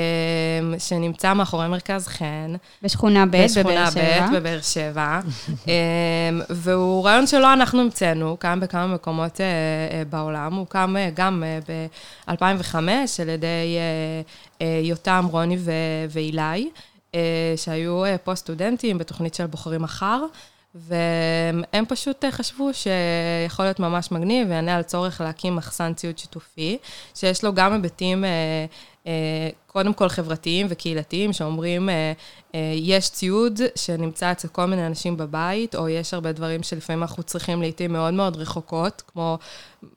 שנמצא 0.78 1.34
מאחורי 1.34 1.68
מרכז 1.68 2.06
חן. 2.06 2.54
בשכונה 2.82 3.26
ב' 3.26 3.30
בבאר 3.30 3.46
שבע. 3.48 3.86
בשכונה 3.86 4.28
ב' 4.30 4.36
בבאר 4.36 4.60
שבע. 4.60 5.20
אמ, 5.66 5.72
והוא 6.50 7.04
רעיון 7.04 7.26
שלא 7.26 7.52
אנחנו 7.52 7.80
המצאנו, 7.80 8.28
הוא 8.28 8.38
קם 8.38 8.60
בכמה 8.60 8.86
מקומות 8.86 9.40
אה, 9.40 9.46
אה, 9.46 10.04
בעולם. 10.04 10.54
הוא 10.54 10.66
קם 10.66 10.96
אה, 10.96 11.10
גם 11.14 11.44
ב-2005 11.68 12.76
על 13.22 13.28
ידי 13.28 13.78
יותם, 14.82 15.26
רוני 15.30 15.58
ואילי, 16.10 16.70
שהיו 17.56 18.02
פוסט-סטודנטים 18.24 18.98
בתוכנית 18.98 19.34
של 19.34 19.46
בוחרים 19.46 19.82
מחר. 19.82 20.24
והם 20.74 21.84
פשוט 21.88 22.24
חשבו 22.30 22.70
שיכול 22.74 23.64
להיות 23.64 23.80
ממש 23.80 24.12
מגניב 24.12 24.48
ויענה 24.50 24.76
על 24.76 24.82
צורך 24.82 25.20
להקים 25.20 25.56
מחסן 25.56 25.94
ציוד 25.94 26.18
שיתופי, 26.18 26.78
שיש 27.14 27.44
לו 27.44 27.54
גם 27.54 27.72
היבטים 27.72 28.24
קודם 29.74 29.94
כל 29.94 30.08
חברתיים 30.08 30.66
וקהילתיים, 30.70 31.32
שאומרים, 31.32 31.88
אה, 31.88 32.12
אה, 32.54 32.72
יש 32.76 33.10
ציוד 33.10 33.60
שנמצא 33.74 34.32
אצל 34.32 34.48
כל 34.48 34.64
מיני 34.64 34.86
אנשים 34.86 35.16
בבית, 35.16 35.74
או 35.74 35.88
יש 35.88 36.14
הרבה 36.14 36.32
דברים 36.32 36.62
שלפעמים 36.62 37.02
אנחנו 37.02 37.22
צריכים 37.22 37.60
לעיתים 37.60 37.92
מאוד 37.92 38.14
מאוד 38.14 38.36
רחוקות, 38.36 39.02
כמו, 39.06 39.38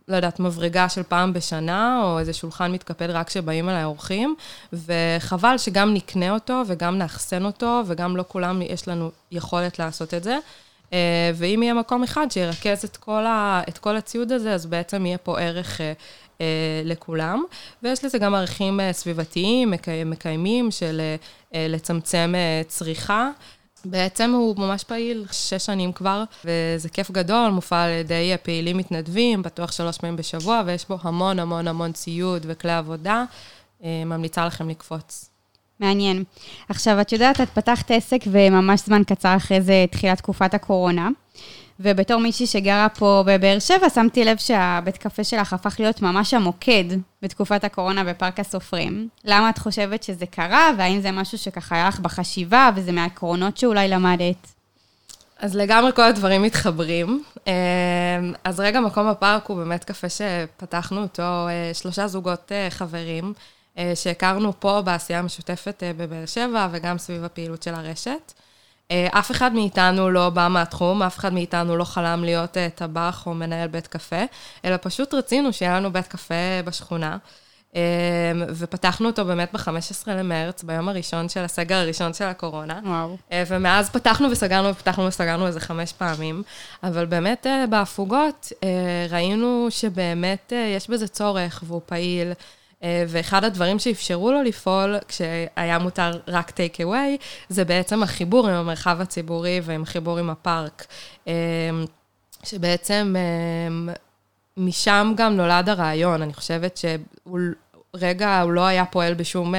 לא 0.07 0.15
יודעת, 0.15 0.39
מברגה 0.39 0.89
של 0.89 1.03
פעם 1.03 1.33
בשנה, 1.33 2.01
או 2.03 2.19
איזה 2.19 2.33
שולחן 2.33 2.71
מתקפל 2.71 3.11
רק 3.11 3.27
כשבאים 3.27 3.69
אליי 3.69 3.83
אורחים, 3.83 4.35
וחבל 4.73 5.57
שגם 5.57 5.93
נקנה 5.93 6.33
אותו 6.33 6.61
וגם 6.67 6.97
נאחסן 6.97 7.45
אותו, 7.45 7.81
וגם 7.85 8.17
לא 8.17 8.23
כולם 8.27 8.61
יש 8.61 8.87
לנו 8.87 9.11
יכולת 9.31 9.79
לעשות 9.79 10.13
את 10.13 10.23
זה. 10.23 10.37
ואם 11.35 11.63
יהיה 11.63 11.73
מקום 11.73 12.03
אחד 12.03 12.27
שירכז 12.31 12.85
את 12.85 12.97
כל, 12.97 13.25
ה, 13.25 13.61
את 13.69 13.77
כל 13.77 13.97
הציוד 13.97 14.31
הזה, 14.31 14.53
אז 14.53 14.65
בעצם 14.65 15.05
יהיה 15.05 15.17
פה 15.17 15.39
ערך 15.39 15.81
אה, 15.81 15.93
לכולם, 16.83 17.43
ויש 17.83 18.05
לזה 18.05 18.17
גם 18.17 18.35
ערכים 18.35 18.79
אה, 18.79 18.93
סביבתיים, 18.93 19.71
מקי, 19.71 20.03
מקיימים 20.05 20.71
של 20.71 20.99
אה, 20.99 21.15
אה, 21.55 21.67
לצמצם 21.69 22.33
אה, 22.35 22.61
צריכה. 22.67 23.29
בעצם 23.85 24.31
הוא 24.31 24.55
ממש 24.57 24.83
פעיל, 24.83 25.25
שש 25.31 25.65
שנים 25.65 25.91
כבר, 25.91 26.23
וזה 26.45 26.89
כיף 26.89 27.11
גדול, 27.11 27.49
מופעל 27.49 27.89
על 27.89 27.95
ידי 27.95 28.35
פעילים 28.43 28.77
מתנדבים, 28.77 29.41
בטוח 29.41 29.71
שלוש 29.71 29.97
פעמים 29.97 30.15
בשבוע, 30.15 30.61
ויש 30.65 30.87
בו 30.87 30.97
המון 31.01 31.39
המון 31.39 31.67
המון 31.67 31.91
ציוד 31.91 32.45
וכלי 32.49 32.71
עבודה. 32.71 33.23
אה, 33.83 34.03
ממליצה 34.05 34.45
לכם 34.45 34.69
לקפוץ. 34.69 35.29
מעניין. 35.79 36.23
עכשיו, 36.69 37.01
את 37.01 37.11
יודעת, 37.11 37.41
את 37.41 37.49
פתחת 37.49 37.91
עסק 37.91 38.19
וממש 38.27 38.81
זמן 38.85 39.03
קצר 39.03 39.35
אחרי 39.35 39.61
זה 39.61 39.83
התחילה 39.83 40.15
תקופת 40.15 40.53
הקורונה. 40.53 41.09
ובתור 41.79 42.21
מישהי 42.21 42.47
שגרה 42.47 42.89
פה 42.89 43.23
בבאר 43.25 43.59
שבע, 43.59 43.89
שמתי 43.89 44.25
לב 44.25 44.37
שהבית 44.37 44.97
קפה 44.97 45.23
שלך 45.23 45.53
הפך 45.53 45.75
להיות 45.79 46.01
ממש 46.01 46.33
המוקד 46.33 46.83
בתקופת 47.21 47.63
הקורונה 47.63 48.03
בפארק 48.03 48.39
הסופרים. 48.39 49.09
למה 49.25 49.49
את 49.49 49.57
חושבת 49.57 50.03
שזה 50.03 50.25
קרה, 50.25 50.69
והאם 50.77 51.01
זה 51.01 51.11
משהו 51.11 51.37
שככה 51.37 51.75
היה 51.75 51.87
לך 51.87 51.99
בחשיבה, 51.99 52.69
וזה 52.75 52.91
מהעקרונות 52.91 53.57
שאולי 53.57 53.87
למדת? 53.87 54.57
אז 55.39 55.55
לגמרי 55.55 55.91
כל 55.93 56.01
הדברים 56.01 56.41
מתחברים. 56.41 57.23
אה, 57.47 57.53
אז 58.43 58.59
רגע, 58.59 58.79
מקום 58.79 59.07
הפארק 59.07 59.45
הוא 59.45 59.57
באמת 59.57 59.83
קפה 59.83 60.07
שפתחנו 60.09 61.01
אותו, 61.01 61.21
אה, 61.21 61.71
שלושה 61.73 62.07
זוגות 62.07 62.51
אה, 62.51 62.67
חברים, 62.69 63.33
שהכרנו 63.95 64.59
פה 64.59 64.81
בעשייה 64.81 65.19
המשותפת 65.19 65.83
בבאר 65.97 66.25
שבע, 66.25 66.67
וגם 66.71 66.97
סביב 66.97 67.23
הפעילות 67.23 67.63
של 67.63 67.73
הרשת. 67.73 68.33
אה, 68.91 69.07
אף 69.11 69.31
אחד 69.31 69.53
מאיתנו 69.53 70.09
לא 70.09 70.29
בא 70.29 70.47
מהתחום, 70.47 71.03
אף 71.03 71.17
אחד 71.17 71.33
מאיתנו 71.33 71.77
לא 71.77 71.83
חלם 71.83 72.23
להיות 72.23 72.57
אה, 72.57 72.67
טבח 72.75 73.23
או 73.25 73.33
מנהל 73.33 73.67
בית 73.67 73.87
קפה, 73.87 74.23
אלא 74.65 74.75
פשוט 74.81 75.13
רצינו 75.13 75.53
שיהיה 75.53 75.75
לנו 75.75 75.93
בית 75.93 76.07
קפה 76.07 76.61
בשכונה. 76.65 77.17
אה, 77.75 77.81
ופתחנו 78.49 79.07
אותו 79.07 79.25
באמת 79.25 79.53
ב-15 79.53 80.11
למרץ, 80.11 80.63
ביום 80.63 80.89
הראשון 80.89 81.29
של 81.29 81.43
הסגר 81.43 81.75
הראשון 81.75 82.13
של 82.13 82.25
הקורונה. 82.25 82.79
וואו. 82.85 83.17
ומאז 83.47 83.89
פתחנו 83.89 84.31
וסגרנו 84.31 84.69
ופתחנו 84.69 85.05
וסגרנו 85.05 85.47
איזה 85.47 85.59
חמש 85.59 85.93
פעמים. 85.93 86.43
אבל 86.83 87.05
באמת 87.05 87.47
בהפוגות 87.69 88.51
ראינו 89.09 89.67
שבאמת 89.69 90.53
יש 90.75 90.89
בזה 90.89 91.07
צורך 91.07 91.63
והוא 91.67 91.81
פעיל. 91.85 92.31
אה, 92.83 93.03
ואחד 93.07 93.43
הדברים 93.43 93.79
שאפשרו 93.79 94.31
לו 94.31 94.43
לפעול, 94.43 94.95
כשהיה 95.07 95.79
מותר 95.79 96.11
רק 96.27 96.51
טייק 96.51 96.81
אווי, 96.81 97.17
זה 97.49 97.65
בעצם 97.65 98.03
החיבור 98.03 98.47
עם 98.47 98.53
המרחב 98.53 99.01
הציבורי 99.01 99.61
ועם 99.63 99.83
החיבור 99.83 100.17
עם 100.17 100.29
הפארק. 100.29 100.85
אה, 101.27 101.33
שבעצם 102.43 103.15
אה, 103.17 103.93
משם 104.57 105.13
גם 105.17 105.37
נולד 105.37 105.69
הרעיון. 105.69 106.21
אני 106.21 106.33
חושבת 106.33 106.77
שהוא... 106.77 107.39
רגע, 107.93 108.41
הוא 108.41 108.51
לא 108.51 108.65
היה 108.65 108.85
פועל 108.85 109.13
בשום 109.13 109.53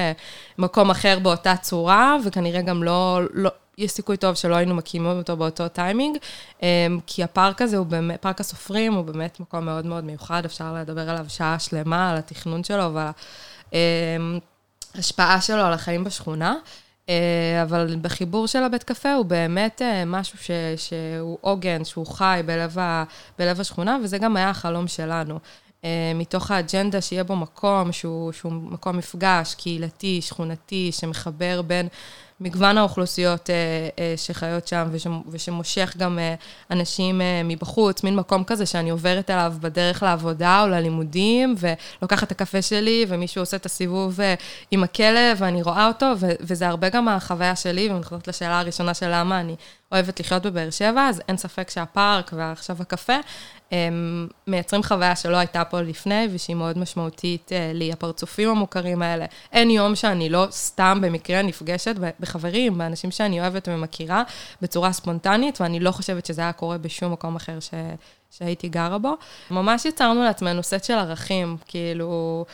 מקום 0.57 0.89
אחר 0.89 1.19
באותה 1.19 1.55
צורה, 1.57 2.17
וכנראה 2.25 2.61
גם 2.61 2.83
לא, 2.83 3.19
לא, 3.33 3.49
יש 3.79 3.91
סיכוי 3.91 4.17
טוב 4.17 4.35
שלא 4.35 4.55
היינו 4.55 4.75
מקימים 4.75 5.17
אותו 5.17 5.37
באותו 5.37 5.67
טיימינג, 5.67 6.17
אמ, 6.61 6.67
כי 7.07 7.23
הפארק 7.23 7.61
הזה 7.61 7.77
הוא 7.77 7.85
באמת, 7.85 8.21
פארק 8.21 8.39
הסופרים 8.39 8.93
הוא 8.93 9.05
באמת 9.05 9.39
מקום 9.39 9.65
מאוד 9.65 9.85
מאוד 9.85 10.03
מיוחד, 10.03 10.45
אפשר 10.45 10.73
לדבר 10.73 11.09
עליו 11.09 11.25
שעה 11.27 11.59
שלמה, 11.59 12.11
על 12.11 12.17
התכנון 12.17 12.63
שלו 12.63 12.93
ועל 12.93 13.11
ההשפעה 14.95 15.35
אמ, 15.35 15.41
שלו 15.41 15.61
על 15.61 15.73
החיים 15.73 16.03
בשכונה. 16.03 16.55
אה, 17.09 17.63
אבל 17.63 17.95
בחיבור 18.01 18.47
של 18.47 18.63
הבית 18.63 18.83
קפה 18.83 19.13
הוא 19.13 19.25
באמת 19.25 19.81
אה, 19.81 20.05
משהו 20.05 20.37
ש, 20.37 20.51
שהוא 20.77 21.37
עוגן, 21.41 21.85
שהוא 21.85 22.05
חי 22.05 22.41
בלב, 22.45 22.79
ה, 22.79 23.03
בלב 23.39 23.59
השכונה, 23.59 23.97
וזה 24.03 24.17
גם 24.17 24.37
היה 24.37 24.49
החלום 24.49 24.87
שלנו. 24.87 25.39
אה, 25.83 26.11
מתוך 26.15 26.51
האג'נדה 26.51 27.01
שיהיה 27.01 27.23
בו 27.23 27.35
מקום 27.35 27.91
שהוא, 27.91 28.31
שהוא 28.31 28.51
מקום 28.51 28.97
מפגש, 28.97 29.55
קהילתי, 29.55 30.21
שכונתי, 30.21 30.91
שמחבר 30.91 31.61
בין 31.61 31.87
מגוון 32.41 32.77
האוכלוסיות 32.77 33.49
אה, 33.49 33.55
אה, 33.99 34.13
שחיות 34.17 34.67
שם 34.67 34.87
ושמושך 35.29 35.93
גם 35.97 36.19
אה, 36.19 36.35
אנשים 36.71 37.21
מבחוץ, 37.43 38.03
מין 38.03 38.15
מקום 38.15 38.43
כזה 38.43 38.65
שאני 38.65 38.89
עוברת 38.89 39.29
אליו 39.29 39.53
בדרך 39.59 40.03
לעבודה 40.03 40.61
או 40.61 40.67
ללימודים, 40.67 41.55
ולוקחת 41.57 42.23
את 42.23 42.31
הקפה 42.31 42.61
שלי, 42.61 43.05
ומישהו 43.07 43.41
עושה 43.41 43.57
את 43.57 43.65
הסיבוב 43.65 44.19
עם 44.71 44.83
הכלב, 44.83 45.37
ואני 45.37 45.61
רואה 45.61 45.87
אותו, 45.87 46.05
וזה 46.19 46.67
הרבה 46.67 46.89
גם 46.89 47.07
החוויה 47.07 47.55
שלי, 47.55 47.89
ואני 47.89 48.03
חוזרת 48.03 48.27
לשאלה 48.27 48.59
הראשונה 48.59 48.93
של 48.93 49.09
למה 49.11 49.39
אני 49.39 49.55
אוהבת 49.91 50.19
לחיות 50.19 50.45
בבאר 50.45 50.69
שבע, 50.69 51.07
אז 51.09 51.21
אין 51.27 51.37
ספק 51.37 51.69
שהפארק 51.69 52.31
ועכשיו 52.35 52.77
הקפה, 52.79 53.17
מייצרים 54.47 54.83
חוויה 54.83 55.15
שלא 55.15 55.37
הייתה 55.37 55.65
פה 55.65 55.81
לפני, 55.81 56.27
ושהיא 56.31 56.55
מאוד 56.55 56.77
משמעותית 56.77 57.51
לי, 57.73 57.91
הפרצופים 57.91 58.49
המוכרים 58.49 59.01
האלה. 59.01 59.25
אין 59.51 59.69
יום 59.69 59.95
שאני 59.95 60.29
לא 60.29 60.47
סתם 60.51 60.99
במקרה 61.01 61.41
נפגשת 61.41 61.95
בחברים, 62.19 62.77
באנשים 62.77 63.11
שאני 63.11 63.41
אוהבת 63.41 63.67
ומכירה, 63.71 64.23
בצורה 64.61 64.93
ספונטנית, 64.93 65.61
ואני 65.61 65.79
לא 65.79 65.91
חושבת 65.91 66.25
שזה 66.25 66.41
היה 66.41 66.53
קורה 66.53 66.77
בשום 66.77 67.11
מקום 67.11 67.35
אחר 67.35 67.59
ש... 67.59 67.69
שהייתי 68.31 68.69
גרה 68.69 68.97
בו. 68.97 69.13
ממש 69.51 69.85
יצרנו 69.85 70.23
לעצמנו 70.23 70.63
סט 70.63 70.83
של 70.83 70.93
ערכים, 70.93 71.57
כאילו, 71.67 72.45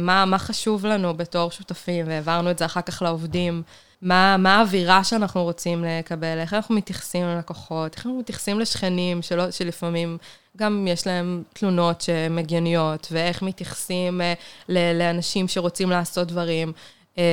מה, 0.00 0.24
מה 0.24 0.38
חשוב 0.38 0.86
לנו 0.86 1.16
בתור 1.16 1.50
שותפים, 1.50 2.06
והעברנו 2.08 2.50
את 2.50 2.58
זה 2.58 2.64
אחר 2.64 2.80
כך 2.80 3.02
לעובדים. 3.02 3.62
מה, 4.02 4.36
מה 4.36 4.56
האווירה 4.56 5.04
שאנחנו 5.04 5.42
רוצים 5.42 5.84
לקבל, 5.84 6.38
איך 6.38 6.54
אנחנו 6.54 6.74
מתייחסים 6.74 7.26
ללקוחות, 7.26 7.94
איך 7.96 8.06
אנחנו 8.06 8.18
מתייחסים 8.18 8.60
לשכנים 8.60 9.22
שלא, 9.22 9.50
שלפעמים 9.50 10.18
גם 10.56 10.86
יש 10.90 11.06
להם 11.06 11.42
תלונות 11.52 12.00
שהן 12.00 12.38
הגיוניות, 12.38 13.08
ואיך 13.10 13.42
מתייחסים 13.42 14.20
אה, 14.20 14.34
לאנשים 14.68 15.48
שרוצים 15.48 15.90
לעשות 15.90 16.28
דברים. 16.28 16.72
אה, 17.18 17.24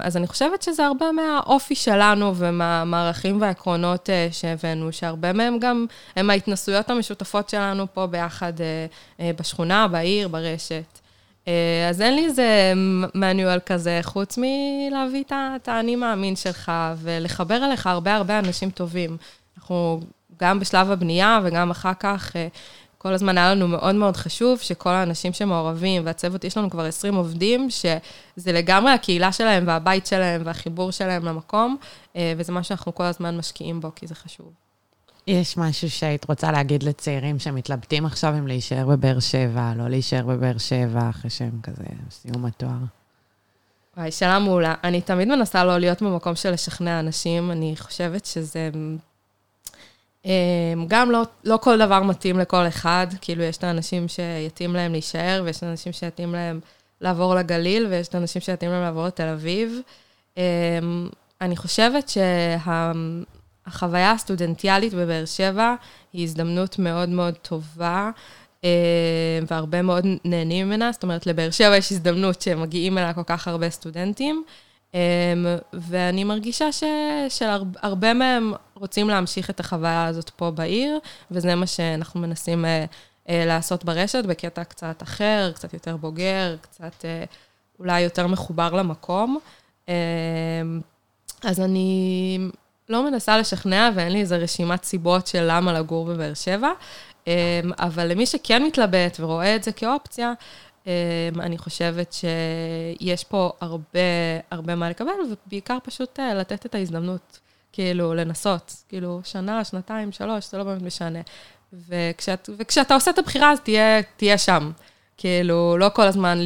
אז 0.00 0.16
אני 0.16 0.26
חושבת 0.26 0.62
שזה 0.62 0.86
הרבה 0.86 1.12
מהאופי 1.12 1.74
שלנו 1.74 2.36
ומהערכים 2.36 3.40
והעקרונות 3.40 4.10
אה, 4.10 4.28
שהבאנו, 4.32 4.92
שהרבה 4.92 5.32
מהם 5.32 5.58
גם 5.58 5.86
הם 6.16 6.30
ההתנסויות 6.30 6.90
המשותפות 6.90 7.48
שלנו 7.48 7.86
פה 7.92 8.06
ביחד 8.06 8.52
בשכונה, 9.20 9.88
בעיר, 9.88 10.28
ברשת. 10.28 10.98
אז 11.90 12.00
אין 12.00 12.14
לי 12.14 12.24
איזה 12.24 12.72
מנואל 13.14 13.58
כזה, 13.66 14.00
חוץ 14.02 14.38
מלהביא 14.38 15.24
את 15.30 15.68
האני 15.68 15.96
מאמין 15.96 16.36
שלך 16.36 16.72
ולחבר 16.96 17.64
אליך 17.64 17.86
הרבה 17.86 18.14
הרבה 18.14 18.38
אנשים 18.38 18.70
טובים. 18.70 19.16
אנחנו 19.56 20.00
גם 20.40 20.60
בשלב 20.60 20.90
הבנייה 20.90 21.40
וגם 21.44 21.70
אחר 21.70 21.94
כך, 22.00 22.36
אה, 22.36 22.48
כל 22.98 23.12
הזמן 23.12 23.38
היה 23.38 23.54
לנו 23.54 23.68
מאוד 23.68 23.94
מאוד 23.94 24.16
חשוב 24.16 24.58
שכל 24.58 24.90
האנשים 24.90 25.32
שמעורבים, 25.32 26.06
והצוות, 26.06 26.44
יש 26.44 26.56
לנו 26.56 26.70
כבר 26.70 26.84
20 26.84 27.14
עובדים, 27.14 27.70
שזה 27.70 28.52
לגמרי 28.52 28.92
הקהילה 28.92 29.32
שלהם 29.32 29.64
והבית 29.66 30.06
שלהם 30.06 30.42
והחיבור 30.44 30.90
שלהם 30.90 31.24
למקום, 31.24 31.76
אה, 32.16 32.32
וזה 32.36 32.52
מה 32.52 32.62
שאנחנו 32.62 32.94
כל 32.94 33.04
הזמן 33.04 33.36
משקיעים 33.36 33.80
בו, 33.80 33.90
כי 33.94 34.06
זה 34.06 34.14
חשוב. 34.14 34.67
יש 35.28 35.56
משהו 35.56 35.90
שהיית 35.90 36.28
רוצה 36.28 36.52
להגיד 36.52 36.82
לצעירים 36.82 37.38
שמתלבטים 37.38 38.06
עכשיו 38.06 38.34
אם 38.38 38.46
להישאר 38.46 38.86
בבאר 38.86 39.20
שבע, 39.20 39.72
לא 39.76 39.88
להישאר 39.88 40.22
בבאר 40.26 40.58
שבע, 40.58 41.10
אחרי 41.10 41.30
שהם 41.30 41.60
כזה 41.62 41.84
סיום 42.10 42.44
התואר? 42.44 42.70
וואי, 43.96 44.10
שאלה 44.10 44.38
מעולה. 44.38 44.74
אני 44.84 45.00
תמיד 45.00 45.28
מנסה 45.28 45.64
לא 45.64 45.78
להיות 45.78 46.02
במקום 46.02 46.34
של 46.34 46.50
לשכנע 46.50 47.00
אנשים, 47.00 47.50
אני 47.50 47.74
חושבת 47.78 48.24
שזה 48.24 48.70
אמ, 50.24 50.30
גם 50.88 51.10
לא, 51.10 51.22
לא 51.44 51.56
כל 51.56 51.78
דבר 51.78 52.02
מתאים 52.02 52.38
לכל 52.38 52.66
אחד, 52.68 53.06
כאילו 53.20 53.42
יש 53.42 53.56
את 53.56 53.64
האנשים 53.64 54.06
שיתאים 54.08 54.74
להם 54.74 54.92
להישאר, 54.92 55.42
ויש 55.44 55.58
את 55.58 55.62
האנשים 55.62 55.92
שיתאים 55.92 56.32
להם 56.32 56.60
לעבור 57.00 57.34
לגליל, 57.34 57.86
ויש 57.86 58.08
את 58.08 58.14
האנשים 58.14 58.42
שיתאים 58.42 58.70
להם 58.70 58.82
לעבור 58.82 59.06
לתל 59.06 59.28
אביב. 59.28 59.80
אמ, 60.36 60.42
אני 61.40 61.56
חושבת 61.56 62.08
שהחוויה 63.68 64.12
הסטודנטיאלית 64.12 64.94
בבאר 64.94 65.24
שבע 65.24 65.74
היא 66.12 66.24
הזדמנות 66.24 66.78
מאוד 66.78 67.08
מאוד 67.08 67.34
טובה, 67.34 68.10
אמ, 68.64 68.68
והרבה 69.50 69.82
מאוד 69.82 70.04
נהנים 70.24 70.66
ממנה. 70.66 70.92
זאת 70.92 71.02
אומרת, 71.02 71.26
לבאר 71.26 71.50
שבע 71.50 71.76
יש 71.76 71.92
הזדמנות 71.92 72.42
שמגיעים 72.42 72.98
אליה 72.98 73.14
כל 73.14 73.22
כך 73.26 73.48
הרבה 73.48 73.70
סטודנטים. 73.70 74.44
Um, 74.92 74.96
ואני 75.72 76.24
מרגישה 76.24 76.72
ש, 76.72 76.84
שהרבה 77.28 78.14
מהם 78.14 78.52
רוצים 78.74 79.08
להמשיך 79.08 79.50
את 79.50 79.60
החוויה 79.60 80.06
הזאת 80.06 80.30
פה 80.30 80.50
בעיר, 80.50 80.98
וזה 81.30 81.54
מה 81.54 81.66
שאנחנו 81.66 82.20
מנסים 82.20 82.64
uh, 82.64 83.30
לעשות 83.30 83.84
ברשת, 83.84 84.24
בקטע 84.24 84.64
קצת 84.64 85.02
אחר, 85.02 85.52
קצת 85.54 85.72
יותר 85.72 85.96
בוגר, 85.96 86.56
קצת 86.60 87.04
אולי 87.78 88.00
יותר 88.00 88.26
מחובר 88.26 88.74
למקום. 88.74 89.38
אז 91.42 91.60
אני 91.60 92.38
לא 92.88 93.10
מנסה 93.10 93.38
לשכנע, 93.38 93.90
ואין 93.94 94.12
לי 94.12 94.20
איזו 94.20 94.36
רשימת 94.38 94.84
סיבות 94.84 95.26
של 95.26 95.44
למה 95.48 95.72
לגור 95.72 96.06
בבאר 96.06 96.34
שבע, 96.34 96.70
um, 97.24 97.28
אבל 97.78 98.06
למי 98.06 98.26
שכן 98.26 98.62
מתלבט 98.62 99.16
ורואה 99.20 99.56
את 99.56 99.62
זה 99.64 99.72
כאופציה, 99.72 100.32
אמ, 100.86 100.92
אני 101.40 101.58
חושבת 101.58 102.12
שיש 102.12 103.24
פה 103.24 103.52
הרבה, 103.60 104.00
הרבה 104.50 104.74
מה 104.74 104.90
לקבל, 104.90 105.12
ובעיקר 105.30 105.78
פשוט 105.84 106.20
אה, 106.20 106.34
לתת 106.34 106.66
את 106.66 106.74
ההזדמנות, 106.74 107.38
כאילו, 107.72 108.14
לנסות. 108.14 108.74
כאילו, 108.88 109.20
שנה, 109.24 109.64
שנתיים, 109.64 110.12
שלוש, 110.12 110.50
זה 110.50 110.58
לא 110.58 110.64
באמת 110.64 110.82
משנה. 110.82 111.18
וכשאת, 111.88 112.50
וכשאתה 112.58 112.94
עושה 112.94 113.10
את 113.10 113.18
הבחירה, 113.18 113.52
אז 113.52 113.60
תהיה, 113.60 114.02
תהיה 114.16 114.38
שם. 114.38 114.70
כאילו, 115.16 115.78
לא 115.78 115.88
כל 115.94 116.02
הזמן 116.02 116.38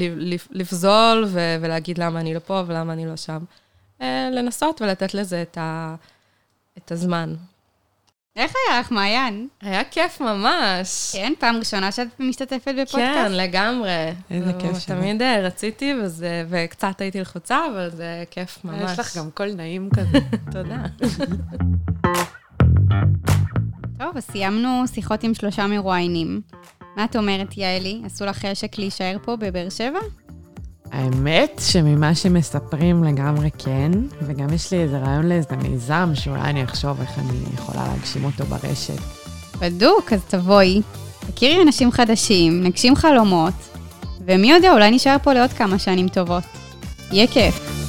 לפזול 0.51 1.27
ולהגיד 1.61 1.99
למה 1.99 2.21
אני 2.21 2.35
לא 2.35 2.39
פה 2.39 2.63
ולמה 2.67 2.93
אני 2.93 3.07
לא 3.07 3.17
שם. 3.17 3.39
אה, 4.01 4.29
לנסות 4.33 4.83
ולתת 4.83 5.15
לזה 5.15 5.43
את, 5.43 5.59
ה- 5.59 5.95
את 6.79 6.93
הזמן. 6.93 7.35
איך 8.37 8.53
היה 8.69 8.81
לך, 8.81 8.91
מעיין? 8.91 9.49
היה 9.61 9.85
כיף 9.85 10.21
ממש. 10.21 11.11
כן, 11.13 11.33
פעם 11.39 11.57
ראשונה 11.57 11.93
שאת 11.93 12.07
משתתפת 12.21 12.69
בפודקאסט? 12.69 12.95
כן, 12.95 13.33
לגמרי. 13.33 13.91
איזה 14.31 14.53
כיף 14.59 14.79
שלך. 14.79 14.99
תמיד 14.99 15.23
אה, 15.23 15.41
רציתי, 15.41 15.95
וזה, 16.03 16.45
וקצת 16.49 17.01
הייתי 17.01 17.21
לחוצה, 17.21 17.59
אבל 17.73 17.91
זה 17.91 18.25
כיף 18.31 18.65
ממש. 18.65 18.93
יש 18.93 18.99
לך 18.99 19.17
גם 19.17 19.31
קול 19.31 19.53
נעים 19.53 19.89
כזה. 19.95 20.19
תודה. 20.53 20.83
טוב, 23.99 24.17
אז 24.17 24.25
סיימנו 24.25 24.83
שיחות 24.95 25.25
עם 25.25 25.35
שלושה 25.35 25.67
מרואיינים. 25.67 26.41
מה 26.97 27.05
את 27.05 27.17
אומרת, 27.17 27.57
יעלי? 27.57 28.03
עשו 28.05 28.25
לך 28.25 28.47
חשק 28.47 28.79
להישאר 28.79 29.17
פה 29.23 29.37
בבאר 29.37 29.69
שבע? 29.69 30.01
האמת 30.93 31.61
שממה 31.65 32.15
שמספרים 32.15 33.05
לגמרי 33.05 33.51
כן, 33.59 33.91
וגם 34.23 34.53
יש 34.53 34.73
לי 34.73 34.83
איזה 34.83 34.99
רעיון 34.99 35.29
לאיזה 35.29 35.57
מיזם 35.57 36.11
שאולי 36.15 36.41
אני 36.41 36.65
אחשוב 36.65 37.01
איך 37.01 37.19
אני 37.19 37.39
יכולה 37.55 37.87
להגשים 37.89 38.25
אותו 38.25 38.45
ברשת. 38.45 38.99
בדוק, 39.61 40.13
אז 40.13 40.21
תבואי, 40.29 40.83
תכירי 41.35 41.63
אנשים 41.63 41.91
חדשים, 41.93 42.65
נגשים 42.65 42.97
חלומות, 42.97 43.55
ומי 44.27 44.51
יודע, 44.51 44.73
אולי 44.73 44.91
נשאר 44.91 45.17
פה 45.23 45.33
לעוד 45.33 45.51
כמה 45.53 45.79
שנים 45.79 46.09
טובות. 46.09 46.45
יהיה 47.13 47.27
כיף. 47.27 47.83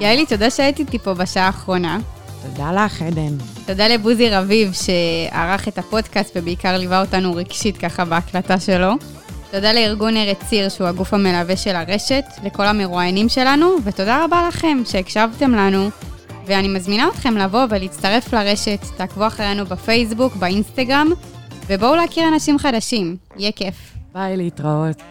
יעלי, 0.00 0.26
תודה 0.26 0.50
שהיית 0.50 0.78
איתי 0.78 0.98
פה 0.98 1.14
בשעה 1.14 1.46
האחרונה. 1.46 1.98
תודה 2.60 2.84
לך, 2.84 3.02
עדן. 3.02 3.36
תודה 3.66 3.88
לבוזי 3.88 4.30
רביב 4.30 4.72
שערך 4.72 5.68
את 5.68 5.78
הפודקאסט 5.78 6.32
ובעיקר 6.36 6.78
ליווה 6.78 7.00
אותנו 7.00 7.34
רגשית 7.34 7.76
ככה 7.76 8.04
בהקלטה 8.04 8.60
שלו. 8.60 8.92
תודה 9.50 9.72
לארגון 9.72 10.16
ארץ 10.16 10.38
ציר 10.48 10.68
שהוא 10.68 10.86
הגוף 10.86 11.14
המלווה 11.14 11.56
של 11.56 11.76
הרשת, 11.76 12.24
לכל 12.44 12.66
המרואיינים 12.66 13.28
שלנו, 13.28 13.76
ותודה 13.84 14.24
רבה 14.24 14.48
לכם 14.48 14.78
שהקשבתם 14.84 15.54
לנו. 15.54 15.88
ואני 16.46 16.68
מזמינה 16.68 17.08
אתכם 17.08 17.36
לבוא 17.36 17.64
ולהצטרף 17.70 18.32
לרשת, 18.32 18.80
תעקבו 18.96 19.26
אחרינו 19.26 19.66
בפייסבוק, 19.66 20.36
באינסטגרם, 20.36 21.08
ובואו 21.66 21.96
להכיר 21.96 22.28
אנשים 22.28 22.58
חדשים, 22.58 23.16
יהיה 23.36 23.52
כיף. 23.52 23.74
ביי, 24.14 24.36
להתראות. 24.36 25.02